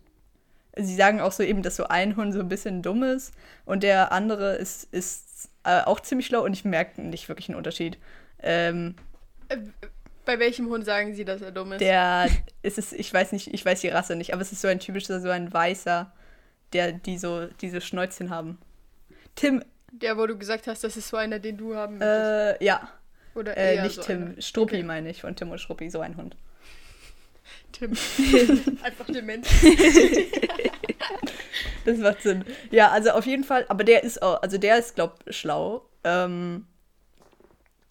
sie 0.76 0.96
sagen 0.96 1.22
auch 1.22 1.32
so 1.32 1.44
eben, 1.44 1.62
dass 1.62 1.76
so 1.76 1.86
ein 1.88 2.16
Hund 2.16 2.34
so 2.34 2.40
ein 2.40 2.50
bisschen 2.50 2.82
dumm 2.82 3.04
ist. 3.04 3.34
Und 3.66 3.84
der 3.84 4.12
andere 4.12 4.56
ist, 4.56 4.86
ist 4.94 5.50
äh, 5.64 5.82
auch 5.82 6.00
ziemlich 6.00 6.28
schlau 6.28 6.44
und 6.44 6.54
ich 6.54 6.66
merke 6.66 7.02
nicht 7.02 7.28
wirklich 7.30 7.50
einen 7.50 7.58
Unterschied. 7.58 7.98
Ähm, 8.42 8.96
Äh, 9.50 9.58
Bei 10.26 10.40
welchem 10.40 10.68
Hund 10.70 10.86
sagen 10.86 11.14
sie, 11.14 11.26
dass 11.26 11.42
er 11.42 11.52
dumm 11.52 11.74
ist? 11.74 11.82
der 11.82 12.28
ist 12.62 12.78
es, 12.78 12.94
ich 12.94 13.14
weiß 13.14 13.32
nicht, 13.34 13.54
ich 13.54 13.64
weiß 13.66 13.82
die 13.82 13.90
Rasse 13.90 14.16
nicht, 14.16 14.34
aber 14.34 14.42
es 14.42 14.52
ist 14.52 14.62
so 14.62 14.68
ein 14.68 14.80
typischer, 14.80 15.20
so 15.20 15.30
ein 15.30 15.54
weißer, 15.54 16.12
der 16.74 16.92
die 16.94 17.18
so 17.18 17.46
diese 17.62 17.82
Schnäuzchen 17.82 18.30
haben. 18.30 18.58
Tim, 19.36 19.64
Der, 19.92 20.18
wo 20.18 20.26
du 20.26 20.38
gesagt 20.38 20.66
hast, 20.68 20.84
das 20.84 20.98
ist 20.98 21.10
so 21.10 21.18
einer, 21.18 21.40
den 21.40 21.58
du 21.58 21.76
haben 21.76 21.98
möchtest. 22.00 22.62
äh, 22.62 22.64
ja, 22.66 22.90
Oder 23.36 23.58
äh, 23.58 23.76
eher 23.76 23.84
nicht 23.84 23.96
so 23.96 24.02
Tim, 24.02 24.22
einer. 24.22 24.42
Struppi 24.42 24.76
Okay. 24.76 24.84
meine 24.84 25.10
ich, 25.10 25.22
von 25.22 25.36
Tim 25.36 25.52
und 25.52 25.60
Struppi, 25.60 25.90
so 25.90 26.00
ein 26.00 26.18
Hund. 26.18 26.36
Tim. 27.72 27.92
Einfach 28.84 29.06
der 29.08 29.24
Mensch. 29.24 29.48
Das 31.86 31.98
macht 31.98 32.22
Sinn. 32.22 32.46
Ja, 32.72 32.90
also 32.90 33.12
auf 33.12 33.26
jeden 33.26 33.44
Fall, 33.44 33.66
aber 33.68 33.84
der 33.84 34.04
ist 34.04 34.22
auch, 34.22 34.42
also 34.42 34.58
der 34.58 34.78
ist, 34.78 34.96
glaub, 34.96 35.20
schlau. 35.28 35.86
Ähm, 36.06 36.66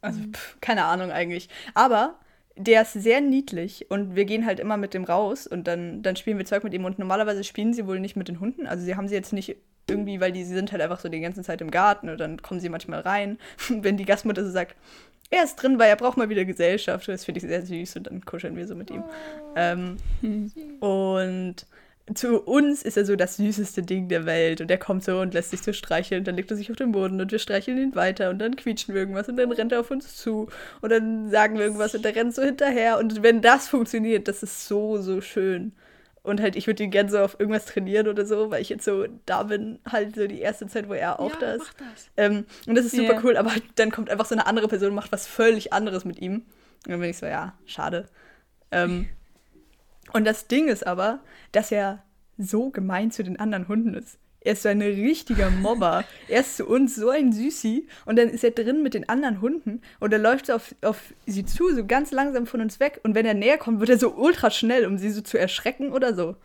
also, 0.00 0.18
pf, 0.32 0.56
keine 0.60 0.84
Ahnung 0.84 1.10
eigentlich. 1.10 1.48
Aber 1.74 2.18
der 2.56 2.82
ist 2.82 2.94
sehr 2.94 3.20
niedlich 3.20 3.90
und 3.90 4.14
wir 4.16 4.24
gehen 4.24 4.46
halt 4.46 4.60
immer 4.60 4.76
mit 4.76 4.94
dem 4.94 5.04
raus 5.04 5.46
und 5.46 5.66
dann, 5.66 6.02
dann 6.02 6.16
spielen 6.16 6.38
wir 6.38 6.44
Zeug 6.44 6.64
mit 6.64 6.74
ihm 6.74 6.84
und 6.84 6.98
normalerweise 6.98 7.44
spielen 7.44 7.72
sie 7.72 7.86
wohl 7.86 8.00
nicht 8.00 8.16
mit 8.16 8.28
den 8.28 8.40
Hunden. 8.40 8.66
Also 8.66 8.84
sie 8.84 8.96
haben 8.96 9.08
sie 9.08 9.14
jetzt 9.14 9.32
nicht 9.32 9.56
irgendwie, 9.88 10.20
weil 10.20 10.32
die 10.32 10.44
sie 10.44 10.54
sind 10.54 10.72
halt 10.72 10.82
einfach 10.82 11.00
so 11.00 11.08
die 11.08 11.20
ganze 11.20 11.42
Zeit 11.42 11.60
im 11.60 11.70
Garten 11.70 12.08
und 12.08 12.18
dann 12.18 12.40
kommen 12.40 12.60
sie 12.60 12.68
manchmal 12.68 13.00
rein. 13.00 13.38
Wenn 13.68 13.96
die 13.96 14.04
Gastmutter 14.04 14.44
so 14.44 14.50
sagt, 14.50 14.76
er 15.38 15.44
ist 15.44 15.56
drin, 15.56 15.78
weil 15.78 15.88
er 15.88 15.96
braucht 15.96 16.16
mal 16.16 16.28
wieder 16.28 16.44
Gesellschaft. 16.44 17.08
Das 17.08 17.24
finde 17.24 17.38
ich 17.38 17.46
sehr 17.46 17.64
süß 17.64 17.96
und 17.96 18.06
dann 18.06 18.24
kuscheln 18.24 18.54
wir 18.56 18.66
so 18.66 18.74
mit 18.74 18.90
ihm. 18.90 19.02
Ähm, 19.56 19.96
und 20.80 21.66
zu 22.14 22.40
uns 22.40 22.82
ist 22.82 22.96
er 22.96 23.06
so 23.06 23.16
das 23.16 23.36
süßeste 23.36 23.82
Ding 23.82 24.08
der 24.08 24.26
Welt. 24.26 24.60
Und 24.60 24.70
er 24.70 24.78
kommt 24.78 25.04
so 25.04 25.20
und 25.20 25.32
lässt 25.34 25.50
sich 25.50 25.62
so 25.62 25.72
streicheln. 25.72 26.24
Dann 26.24 26.36
legt 26.36 26.50
er 26.50 26.56
sich 26.56 26.70
auf 26.70 26.76
den 26.76 26.92
Boden 26.92 27.20
und 27.20 27.32
wir 27.32 27.38
streicheln 27.38 27.78
ihn 27.78 27.94
weiter. 27.94 28.28
Und 28.28 28.40
dann 28.40 28.56
quietschen 28.56 28.94
wir 28.94 29.00
irgendwas 29.00 29.28
und 29.28 29.36
dann 29.36 29.50
rennt 29.50 29.72
er 29.72 29.80
auf 29.80 29.90
uns 29.90 30.16
zu. 30.16 30.48
Und 30.82 30.90
dann 30.90 31.30
sagen 31.30 31.56
wir 31.56 31.64
irgendwas 31.64 31.94
und 31.94 32.04
er 32.04 32.14
rennt 32.14 32.34
so 32.34 32.42
hinterher. 32.42 32.98
Und 32.98 33.22
wenn 33.22 33.40
das 33.40 33.68
funktioniert, 33.68 34.28
das 34.28 34.42
ist 34.42 34.66
so, 34.66 35.00
so 35.00 35.20
schön. 35.20 35.72
Und 36.24 36.40
halt, 36.40 36.54
ich 36.54 36.68
würde 36.68 36.84
ihn 36.84 36.92
gerne 36.92 37.10
so 37.10 37.18
auf 37.18 37.38
irgendwas 37.40 37.66
trainieren 37.66 38.06
oder 38.06 38.24
so, 38.24 38.50
weil 38.50 38.62
ich 38.62 38.68
jetzt 38.68 38.84
so 38.84 39.06
da 39.26 39.42
bin, 39.42 39.80
halt 39.90 40.14
so 40.14 40.26
die 40.28 40.40
erste 40.40 40.68
Zeit, 40.68 40.88
wo 40.88 40.92
er 40.92 41.18
auch 41.18 41.30
ja, 41.32 41.36
da 41.40 41.52
ist. 41.54 41.58
mach 41.58 41.74
das. 41.74 42.10
Ähm, 42.16 42.44
und 42.66 42.76
das 42.76 42.84
ist 42.84 42.94
super 42.94 43.14
Ja. 43.14 43.20
cool, 43.24 43.36
aber 43.36 43.50
dann 43.74 43.90
kommt 43.90 44.08
einfach 44.08 44.26
so 44.26 44.34
eine 44.36 44.46
andere 44.46 44.68
Person 44.68 44.90
und 44.90 44.94
macht 44.94 45.10
was 45.10 45.26
völlig 45.26 45.72
anderes 45.72 46.04
mit 46.04 46.20
ihm. 46.20 46.44
Und 46.84 46.90
dann 46.92 47.00
bin 47.00 47.10
ich 47.10 47.18
so, 47.18 47.26
ja, 47.26 47.54
schade. 47.66 48.08
Ähm, 48.70 49.08
und 50.12 50.24
das 50.24 50.46
Ding 50.46 50.68
ist 50.68 50.86
aber, 50.86 51.20
dass 51.50 51.72
er 51.72 52.04
so 52.38 52.70
gemein 52.70 53.10
zu 53.10 53.24
den 53.24 53.38
anderen 53.40 53.66
Hunden 53.66 53.94
ist. 53.94 54.16
Er 54.44 54.52
ist 54.52 54.62
so 54.62 54.68
ein 54.68 54.82
richtiger 54.82 55.50
Mobber. 55.50 56.04
er 56.28 56.40
ist 56.40 56.56
zu 56.56 56.66
uns 56.66 56.96
so 56.96 57.10
ein 57.10 57.32
Süßi 57.32 57.86
und 58.06 58.16
dann 58.18 58.28
ist 58.28 58.44
er 58.44 58.50
drin 58.50 58.82
mit 58.82 58.94
den 58.94 59.08
anderen 59.08 59.40
Hunden 59.40 59.80
und 60.00 60.12
er 60.12 60.18
läuft 60.18 60.46
so 60.46 60.54
auf, 60.54 60.74
auf 60.82 60.98
sie 61.26 61.44
zu, 61.44 61.74
so 61.74 61.86
ganz 61.86 62.10
langsam 62.10 62.46
von 62.46 62.60
uns 62.60 62.80
weg 62.80 63.00
und 63.02 63.14
wenn 63.14 63.26
er 63.26 63.34
näher 63.34 63.58
kommt, 63.58 63.80
wird 63.80 63.90
er 63.90 63.98
so 63.98 64.14
ultra 64.14 64.50
schnell, 64.50 64.86
um 64.86 64.98
sie 64.98 65.10
so 65.10 65.20
zu 65.20 65.38
erschrecken 65.38 65.92
oder 65.92 66.14
so. 66.14 66.36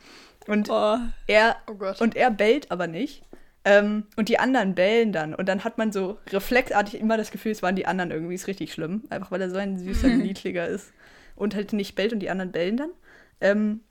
Und 0.48 0.70
Oh, 0.70 0.98
er 1.28 1.58
Oh 1.68 1.94
und 2.00 2.16
er 2.16 2.32
bellt 2.32 2.72
aber 2.72 2.88
nicht. 2.88 3.24
Ähm, 3.66 4.06
und 4.16 4.30
die 4.30 4.40
anderen 4.40 4.76
bellen 4.76 5.12
dann. 5.12 5.36
Und 5.36 5.50
dann 5.50 5.66
hat 5.66 5.78
man 5.78 5.92
so 5.92 6.18
reflexartig 6.30 7.02
immer 7.02 7.18
das 7.18 7.32
Gefühl, 7.32 7.52
es 7.52 7.62
waren 7.62 7.76
die 7.76 7.86
anderen 7.86 8.12
irgendwie. 8.12 8.36
Ist 8.36 8.48
richtig 8.48 8.72
schlimm. 8.72 9.04
Einfach 9.10 9.30
weil 9.30 9.42
er 9.42 9.50
so 9.50 9.58
ein 9.58 9.78
süßer, 9.78 10.08
niedliger 10.08 10.66
ist. 10.68 10.94
Und 11.36 11.54
halt 11.54 11.74
nicht 11.74 11.96
bellt 11.96 12.14
und 12.14 12.20
die 12.20 12.30
anderen 12.30 12.54
bellen 12.54 12.78
dann. 12.78 12.90
Ähm, 13.42 13.82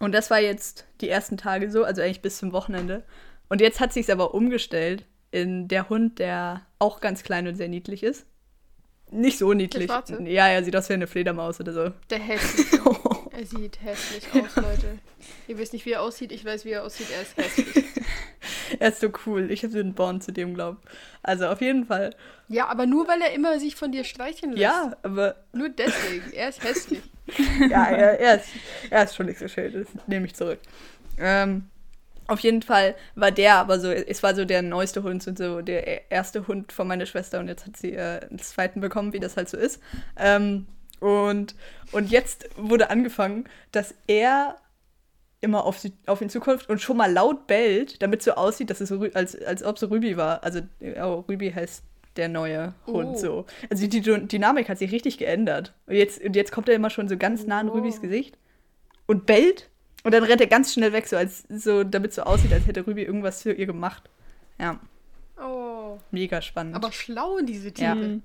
und 0.00 0.12
das 0.12 0.30
war 0.30 0.40
jetzt 0.40 0.86
die 1.00 1.08
ersten 1.08 1.36
Tage 1.36 1.70
so, 1.70 1.84
also 1.84 2.02
eigentlich 2.02 2.22
bis 2.22 2.38
zum 2.38 2.52
Wochenende. 2.52 3.04
Und 3.48 3.60
jetzt 3.60 3.80
hat 3.80 3.92
sich 3.92 4.10
aber 4.10 4.34
umgestellt 4.34 5.04
in 5.30 5.68
der 5.68 5.88
Hund, 5.88 6.18
der 6.18 6.62
auch 6.78 7.00
ganz 7.00 7.22
klein 7.22 7.46
und 7.46 7.56
sehr 7.56 7.68
niedlich 7.68 8.02
ist. 8.02 8.26
Nicht 9.10 9.38
so 9.38 9.52
niedlich. 9.52 9.90
Ja, 10.24 10.50
ja, 10.50 10.62
sieht 10.62 10.74
aus 10.74 10.88
wie 10.88 10.94
eine 10.94 11.06
Fledermaus 11.06 11.60
oder 11.60 11.72
so. 11.72 11.90
Der 12.10 12.18
hässlich. 12.18 12.66
er 13.30 13.46
sieht 13.46 13.80
hässlich 13.82 14.24
aus, 14.32 14.56
Leute. 14.56 14.98
Ihr 15.46 15.58
wisst 15.58 15.72
nicht, 15.72 15.86
wie 15.86 15.92
er 15.92 16.02
aussieht. 16.02 16.32
Ich 16.32 16.44
weiß, 16.44 16.64
wie 16.64 16.70
er 16.70 16.84
aussieht. 16.84 17.08
Er 17.14 17.22
ist 17.22 17.36
hässlich. 17.36 17.84
Er 18.78 18.88
ist 18.88 19.00
so 19.00 19.10
cool. 19.26 19.50
Ich 19.50 19.62
habe 19.62 19.72
so 19.72 19.78
einen 19.78 19.94
Bond 19.94 20.22
zu 20.22 20.32
dem, 20.32 20.54
glaub. 20.54 20.78
Also 21.22 21.46
auf 21.46 21.60
jeden 21.60 21.86
Fall. 21.86 22.14
Ja, 22.48 22.66
aber 22.68 22.86
nur 22.86 23.08
weil 23.08 23.20
er 23.20 23.32
immer 23.32 23.58
sich 23.58 23.76
von 23.76 23.92
dir 23.92 24.04
streicheln 24.04 24.52
lässt. 24.52 24.62
Ja, 24.62 24.96
aber 25.02 25.36
Nur 25.52 25.68
deswegen. 25.68 26.32
Er 26.32 26.48
ist 26.48 26.62
hässlich. 26.62 27.02
ja, 27.70 27.86
er, 27.86 28.20
er, 28.20 28.36
ist, 28.36 28.48
er 28.90 29.04
ist 29.04 29.16
schon 29.16 29.26
nicht 29.26 29.38
so 29.38 29.48
schön, 29.48 29.72
das 29.72 29.88
nehme 30.06 30.26
ich 30.26 30.34
zurück. 30.34 30.58
Ähm, 31.18 31.68
auf 32.26 32.40
jeden 32.40 32.62
Fall 32.62 32.94
war 33.14 33.30
der 33.30 33.56
aber 33.56 33.78
so, 33.78 33.90
es 33.90 34.22
war 34.22 34.34
so 34.34 34.44
der 34.44 34.62
neueste 34.62 35.02
Hund 35.02 35.26
und 35.26 35.38
so 35.38 35.60
der 35.60 36.10
erste 36.10 36.46
Hund 36.46 36.72
von 36.72 36.88
meiner 36.88 37.06
Schwester 37.06 37.38
und 37.40 37.48
jetzt 37.48 37.66
hat 37.66 37.76
sie 37.76 37.92
äh, 37.92 38.20
einen 38.28 38.38
zweiten 38.38 38.80
bekommen, 38.80 39.12
wie 39.12 39.20
das 39.20 39.36
halt 39.36 39.48
so 39.48 39.56
ist. 39.56 39.80
Ähm, 40.16 40.66
und, 41.00 41.54
und 41.92 42.10
jetzt 42.10 42.48
wurde 42.56 42.88
angefangen, 42.88 43.44
dass 43.72 43.94
er 44.06 44.56
immer 45.44 45.64
auf, 45.64 45.78
sie, 45.78 45.92
auf 46.06 46.20
ihn 46.20 46.28
zukommt 46.30 46.68
und 46.68 46.80
schon 46.80 46.96
mal 46.96 47.12
laut 47.12 47.46
bellt, 47.46 48.02
damit 48.02 48.22
so 48.22 48.32
aussieht, 48.32 48.70
dass 48.70 48.80
es 48.80 48.88
so, 48.88 49.00
als, 49.14 49.40
als 49.40 49.62
ob 49.62 49.76
es 49.76 49.88
Rübi 49.88 50.16
war. 50.16 50.42
Also 50.42 50.60
oh, 51.00 51.24
Rübi 51.28 51.52
heißt 51.52 51.84
der 52.16 52.28
neue 52.28 52.74
Hund 52.86 53.10
Oh. 53.14 53.16
so. 53.16 53.46
Also 53.70 53.86
die 53.86 54.00
Dy- 54.00 54.26
Dynamik 54.26 54.68
hat 54.68 54.78
sich 54.78 54.90
richtig 54.92 55.18
geändert. 55.18 55.72
Und 55.86 55.94
jetzt, 55.96 56.20
und 56.22 56.34
jetzt 56.36 56.50
kommt 56.52 56.68
er 56.68 56.74
immer 56.74 56.90
schon 56.90 57.08
so 57.08 57.16
ganz 57.16 57.44
nah 57.46 57.60
an 57.60 57.68
Oh. 57.70 57.74
Rübis 57.74 58.00
Gesicht 58.00 58.36
und 59.06 59.26
bellt 59.26 59.68
und 60.04 60.12
dann 60.14 60.22
rennt 60.24 60.40
er 60.40 60.46
ganz 60.48 60.72
schnell 60.72 60.92
weg, 60.92 61.06
so 61.06 61.16
als 61.16 61.44
so, 61.48 61.84
damit 61.84 62.12
so 62.12 62.22
aussieht, 62.22 62.52
als 62.52 62.66
hätte 62.66 62.86
Rübi 62.86 63.02
irgendwas 63.02 63.42
für 63.42 63.52
ihr 63.52 63.66
gemacht. 63.66 64.08
Ja, 64.60 64.78
Oh. 65.40 65.98
mega 66.10 66.40
spannend. 66.42 66.74
Aber 66.76 66.92
schlau, 66.92 67.40
diese 67.40 67.72
Tiere. 67.72 67.88
Ja. 67.88 67.94
Mhm. 67.94 68.22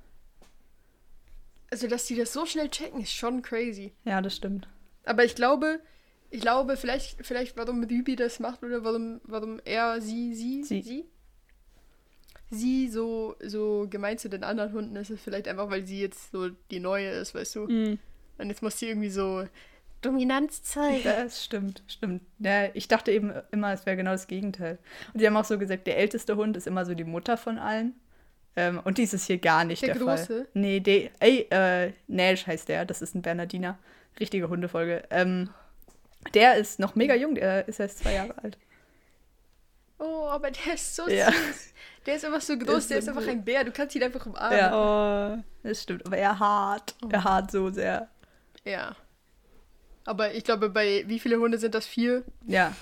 Also, 1.72 1.88
dass 1.88 2.06
die 2.06 2.16
das 2.16 2.34
so 2.34 2.46
schnell 2.46 2.70
checken, 2.70 3.02
ist 3.02 3.14
schon 3.14 3.42
crazy. 3.42 3.92
ja, 4.06 4.22
das 4.22 4.36
stimmt. 4.36 4.68
Aber 5.06 5.24
ich 5.24 5.36
glaube, 5.36 5.80
ich 6.32 6.42
glaube, 6.42 6.78
vielleicht, 6.78 7.26
vielleicht 7.26 7.58
warum 7.58 7.84
Rübi 7.84 8.16
das 8.16 8.40
macht 8.40 8.64
oder 8.64 8.84
warum, 8.84 9.22
warum 9.24 9.60
er, 9.66 10.02
sie, 10.02 10.34
sie, 10.36 10.64
Sie. 10.64 10.82
sie, 10.82 11.06
sie 12.50 12.90
so, 12.90 13.36
so 13.44 13.88
gemein 13.90 14.18
zu 14.18 14.30
den 14.30 14.44
anderen 14.44 14.74
Hunden 14.74 14.96
ist, 14.96 15.10
ist 15.10 15.24
vielleicht 15.24 15.48
einfach, 15.48 15.70
weil 15.70 15.86
sie 15.86 16.02
jetzt 16.02 16.32
so 16.32 16.50
die 16.72 16.80
neue 16.80 17.10
ist, 17.10 17.36
weißt 17.36 17.56
du? 17.56 17.68
Mhm. 17.68 18.00
Und 18.38 18.50
jetzt 18.50 18.62
muss 18.62 18.80
sie 18.80 18.88
irgendwie 18.88 19.10
so 19.10 19.44
Dominanz 20.02 20.64
zeigen. 20.64 21.04
Das 21.04 21.44
stimmt, 21.46 21.84
stimmt. 21.88 22.22
Ja, 22.40 22.70
ich 22.74 22.88
dachte 22.88 23.12
eben 23.12 23.34
immer, 23.52 23.74
es 23.74 23.86
wäre 23.86 23.98
genau 23.98 24.12
das 24.12 24.28
Gegenteil. 24.28 24.78
Und 25.14 25.22
die 25.22 25.28
haben 25.28 25.36
auch 25.36 25.46
so 25.46 25.58
gesagt, 25.58 25.88
der 25.88 25.98
älteste 25.98 26.36
Hund 26.36 26.56
ist 26.58 26.68
immer 26.68 26.86
so 26.86 26.94
die 26.94 27.04
Mutter 27.04 27.38
von 27.38 27.58
allen. 27.58 27.94
Ähm, 28.56 28.80
und 28.84 28.98
dies 28.98 29.14
ist 29.14 29.26
hier 29.26 29.38
gar 29.38 29.64
nicht 29.66 29.82
der, 29.82 29.96
Der 29.96 30.04
Fall. 30.04 30.18
Große? 30.18 30.48
Nee, 30.54 30.80
de, 30.80 31.10
ey, 31.20 31.48
äh, 31.50 31.92
Nash 32.08 32.48
heißt 32.48 32.70
der, 32.70 32.86
das 32.86 33.02
ist 33.02 33.16
ein 33.16 33.22
Bernardiner. 33.22 33.78
Richtige 34.20 34.50
Hundefolge. 34.50 35.04
Ähm, 35.12 35.50
der 36.34 36.56
ist 36.56 36.80
noch 36.80 36.96
mega 36.96 37.16
jung, 37.16 37.36
der 37.36 37.68
ist 37.68 37.80
erst 37.80 38.00
zwei 38.00 38.14
Jahre 38.14 38.38
alt. 38.44 38.58
Oh, 39.98 40.28
aber 40.28 40.52
der 40.52 40.74
ist 40.76 40.96
so 40.96 41.08
Ja. 41.10 41.32
süß. 41.32 41.74
Der 42.06 42.16
ist 42.16 42.26
einfach 42.26 42.42
so 42.42 42.58
groß, 42.58 42.78
ist 42.80 42.90
der 42.92 43.00
ist 43.00 43.10
einfach 43.10 43.28
ein 43.28 43.44
Bär. 43.44 43.64
Du 43.66 43.72
kannst 43.72 43.94
ihn 43.96 44.04
einfach 44.04 44.26
umarmen. 44.26 44.58
Ja. 44.58 45.36
Oh, 45.38 45.44
Das 45.64 45.84
stimmt, 45.84 46.06
aber 46.06 46.18
er 46.18 46.40
hart. 46.40 46.96
Er 47.12 47.24
hart 47.24 47.52
so 47.52 47.70
sehr. 47.70 48.10
ja. 48.64 48.96
Aber 50.06 50.34
ich 50.34 50.44
glaube, 50.44 50.70
bei 50.70 51.04
wie 51.08 51.20
viele 51.20 51.38
Hunde 51.40 51.60
sind 51.60 51.76
das? 51.76 51.86
Vier? 51.86 52.24
Ja, 52.48 52.74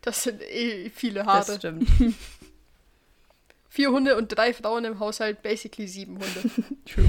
Das 0.00 0.22
sind 0.22 0.40
eh 0.40 0.88
viele 0.90 1.22
das 1.24 1.26
Haare. 1.48 1.56
stimmt. 1.58 1.86
Vier 3.68 3.90
Hunde 3.90 4.16
und 4.16 4.28
drei 4.28 4.54
Frauen 4.54 4.84
im 4.86 5.00
Haushalt, 5.00 5.42
basically 5.42 5.88
sieben 5.88 6.14
Hunde. 6.14 6.50
True. 6.86 7.04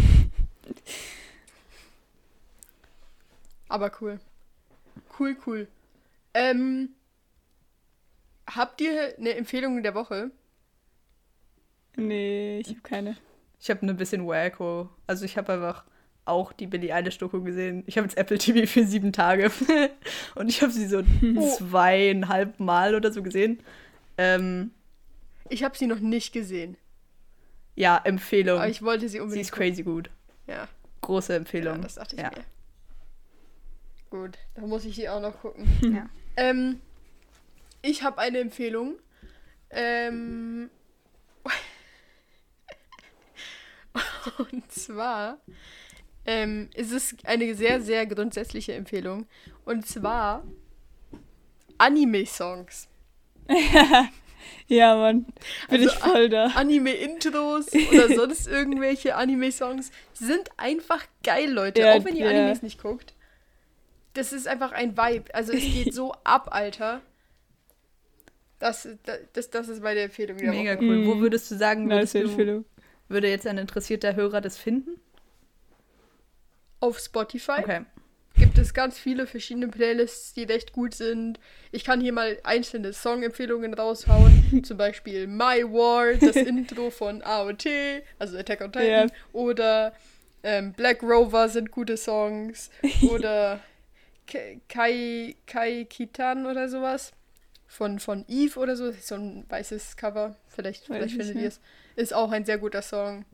Aber 3.69 3.91
cool. 4.01 4.19
Cool, 5.19 5.38
cool. 5.45 5.67
Ähm, 6.34 6.89
habt 8.49 8.82
ihr 8.82 9.15
eine 9.17 9.36
Empfehlung 9.36 9.82
der 9.84 9.93
Woche? 9.95 10.32
nee, 11.95 12.60
ich 12.60 12.69
habe 12.69 12.82
keine. 12.82 13.17
Ich 13.60 13.69
habe 13.69 13.86
ein 13.86 13.95
bisschen 13.97 14.26
wacko. 14.28 14.89
Also 15.08 15.26
ich 15.26 15.38
habe 15.38 15.54
einfach 15.54 15.86
auch 16.26 16.54
die 16.54 16.67
Billie 16.67 16.93
Eilish-Doku 16.93 17.41
gesehen. 17.43 17.84
Ich 17.86 17.97
habe 17.97 18.08
jetzt 18.08 18.17
Apple 18.17 18.38
TV 18.38 18.65
für 18.65 18.86
sieben 18.86 19.12
Tage. 19.13 19.52
und 20.36 20.49
ich 20.49 20.62
habe 20.62 20.71
sie 20.71 20.88
so 20.88 20.99
Oh. 21.36 21.56
zweieinhalb 21.58 22.60
Mal 22.60 22.95
oder 22.95 23.12
so 23.12 23.21
gesehen. 23.23 23.62
Ähm, 24.17 24.71
Ich 25.49 25.63
habe 25.63 25.78
sie 25.78 25.88
noch 25.88 25.99
nicht 25.99 26.34
gesehen. 26.34 26.78
ja, 27.76 27.99
Empfehlung. 28.04 28.58
Aber 28.60 28.69
ich 28.69 28.82
wollte 28.82 29.02
sie 29.08 29.10
sie 29.10 29.19
unbedingt. 29.19 29.45
ist 29.45 29.52
crazy 29.52 29.84
gut. 29.84 30.10
Ja, 30.47 30.67
Große 31.02 31.34
ja, 31.34 31.38
Empfehlung. 31.38 31.82
das 31.82 31.95
dachte 31.95 32.15
ich 32.15 32.21
Ja. 32.21 32.30
mir. 32.32 32.43
Gut, 34.13 34.38
dann 34.54 34.69
muss 34.69 34.86
ich 34.86 34.95
sie 34.95 35.10
auch 35.10 35.19
noch 35.19 35.41
gucken. 35.41 35.67
Ja. 35.91 36.08
Ähm, 36.38 36.82
ich 37.82 38.04
habe 38.04 38.19
eine 38.19 38.38
Empfehlung. 38.38 38.99
Ähm, 39.71 40.69
und 44.38 44.71
zwar 44.71 45.39
ähm, 46.28 46.69
ist 46.76 46.91
es 46.91 47.15
eine 47.23 47.56
sehr, 47.56 47.82
sehr 47.82 48.06
grundsätzliche 48.06 48.73
Empfehlung. 48.73 49.26
Und 49.65 49.88
zwar 49.88 50.43
Anime-Songs. 51.80 52.88
Ja, 54.67 54.95
Mann, 54.95 55.23
bin 55.23 55.82
Also, 55.82 55.86
ich 55.86 55.95
voll 55.95 56.30
da. 56.30 56.47
Anime-Intros 56.47 57.67
oder 57.91 58.13
sonst 58.13 58.45
irgendwelche 58.45 59.15
Anime-Songs 59.15 59.89
sind 60.13 60.49
einfach 60.58 61.06
geil, 61.23 61.49
Leute. 61.49 61.82
Ja, 61.82 61.93
Auch 61.93 62.06
wenn 62.06 62.15
ihr 62.15 62.30
ja. 62.30 62.41
Animes 62.41 62.62
nicht 62.62 62.82
guckt. 62.82 63.13
Das 64.13 64.32
ist 64.34 64.47
einfach 64.47 64.71
ein 64.71 64.95
Vibe. 64.97 65.34
Also 65.34 65.54
es 65.54 65.63
geht 65.63 65.93
so 65.93 66.13
ab, 66.23 66.49
Alter. 66.54 67.02
Das, 68.60 68.88
das, 69.34 69.49
das 69.49 69.67
ist 69.67 69.82
meine 69.84 70.02
Empfehlung. 70.02 70.38
Mega 70.38 70.76
Woche. 70.76 70.84
cool. 70.86 71.06
Wo 71.06 71.15
Mhm. 71.15 71.21
würdest 71.21 71.52
du 71.52 71.56
sagen, 71.58 71.88
Nice 71.88 72.13
würdest 72.13 72.15
du, 72.15 72.19
Empfehlung. 72.19 72.65
würde 73.10 73.28
jetzt 73.30 73.45
ein 73.47 73.58
interessierter 73.58 74.15
Hörer 74.15 74.39
das 74.41 74.58
finden? 74.58 74.99
Auf 76.80 76.99
Spotify 76.99 77.60
Okay. 77.60 77.82
gibt 78.38 78.58
es 78.58 78.73
ganz 78.73 78.97
viele 78.99 79.26
verschiedene 79.28 79.67
Playlists, 79.69 80.34
die 80.34 80.43
recht 80.43 80.73
gut 80.73 80.93
sind. 80.93 81.39
Ich 81.71 81.84
kann 81.84 82.02
hier 82.02 82.13
mal 82.13 82.38
einzelne 82.43 82.93
Song-Empfehlungen 82.93 83.73
raushauen. 83.73 84.63
Zum 84.65 84.78
Beispiel 84.78 85.28
My 85.28 85.63
War, 85.63 86.13
das 86.13 86.36
Intro 86.38 86.89
von 86.89 87.21
AOT, 87.21 87.65
also 88.19 88.38
Attack 88.38 88.62
on 88.62 88.71
Titan. 88.71 88.88
Ja. 88.88 89.08
Oder 89.34 89.93
ähm, 90.43 90.73
Black 90.73 91.02
Rover 91.04 91.47
sind 91.49 91.71
gute 91.71 91.95
Songs. 91.97 92.69
Oder 93.10 93.60
Kai, 94.25 95.36
Kai 95.45 95.86
Kitan 95.89 96.45
oder 96.45 96.69
sowas. 96.69 97.12
Von, 97.67 97.99
von 97.99 98.23
Eve 98.27 98.59
oder 98.59 98.75
so. 98.75 98.91
So 98.91 99.15
ein 99.15 99.45
weißes 99.49 99.97
Cover. 99.97 100.36
Vielleicht, 100.47 100.89
Weiß 100.89 100.97
vielleicht 100.97 101.15
ich 101.15 101.17
findet 101.17 101.41
ihr 101.41 101.47
es. 101.47 101.62
Ist 101.95 102.13
auch 102.13 102.31
ein 102.31 102.45
sehr 102.45 102.57
guter 102.57 102.81
Song. 102.81 103.25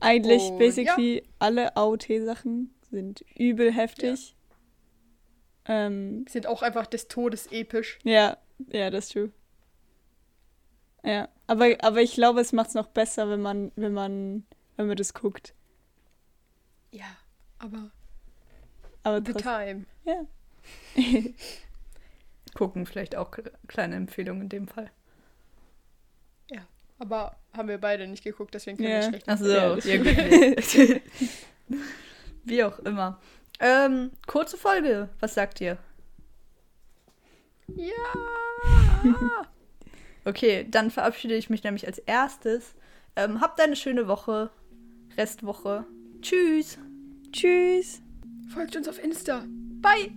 Eigentlich, 0.00 0.42
Und 0.42 0.58
basically, 0.58 1.22
alle 1.38 1.76
AOT-Sachen 1.76 2.72
sind 2.90 3.24
übel 3.36 3.72
heftig. 3.72 4.34
Ähm, 5.66 6.24
Sind 6.28 6.46
auch 6.46 6.62
einfach 6.62 6.86
des 6.86 7.08
Todes 7.08 7.48
episch. 7.52 7.98
ja, 8.02 8.38
ja, 8.72 8.90
das 8.90 9.06
ist 9.06 9.12
true. 9.12 9.30
Ja, 11.04 11.28
aber, 11.46 11.76
aber 11.80 12.00
ich 12.02 12.14
glaube, 12.14 12.40
es 12.40 12.52
macht 12.52 12.68
es 12.68 12.74
noch 12.74 12.88
besser, 12.88 13.28
wenn 13.30 13.40
man, 13.40 13.72
wenn 13.76 13.92
man, 13.92 14.44
wenn 14.76 14.86
man 14.86 14.96
das 14.96 15.14
guckt. 15.14 15.54
Ja, 16.92 17.16
aber 17.58 17.90
Aber 19.02 19.22
the 19.24 19.32
time. 19.34 19.86
ja. 20.04 20.24
Gucken 22.54 22.84
vielleicht 22.86 23.16
auch 23.16 23.30
kleine 23.68 23.96
Empfehlungen 23.96 24.42
in 24.42 24.48
dem 24.48 24.68
Fall. 24.68 24.90
Aber 27.02 27.34
haben 27.56 27.68
wir 27.68 27.78
beide 27.78 28.06
nicht 28.06 28.22
geguckt, 28.24 28.52
deswegen 28.52 28.76
können 28.76 28.90
Ja. 28.90 28.96
wir 29.00 29.08
schlecht. 29.08 29.26
Achso, 29.26 29.46
Ja, 29.46 29.74
ja. 29.78 30.96
Wie 32.44 32.62
auch 32.62 32.78
immer. 32.80 33.18
Ähm, 33.58 34.10
kurze 34.26 34.58
Folge. 34.58 35.08
Was 35.18 35.32
sagt 35.34 35.60
ihr? 35.62 35.78
Ja! 37.74 37.92
Okay, 40.26 40.66
dann 40.70 40.90
verabschiede 40.90 41.34
ich 41.34 41.48
mich 41.48 41.64
nämlich 41.64 41.86
als 41.86 41.96
erstes. 41.98 42.74
Ähm, 43.16 43.40
habt 43.40 43.58
eine 43.58 43.74
schöne 43.74 44.06
Woche. 44.06 44.50
Restwoche. 45.16 45.86
Tschüss. 46.20 46.76
Tschüss. 47.32 48.02
Folgt 48.50 48.74
uns 48.74 48.88
auf 48.88 49.02
Insta. 49.02 49.44
Bye. 49.80 50.10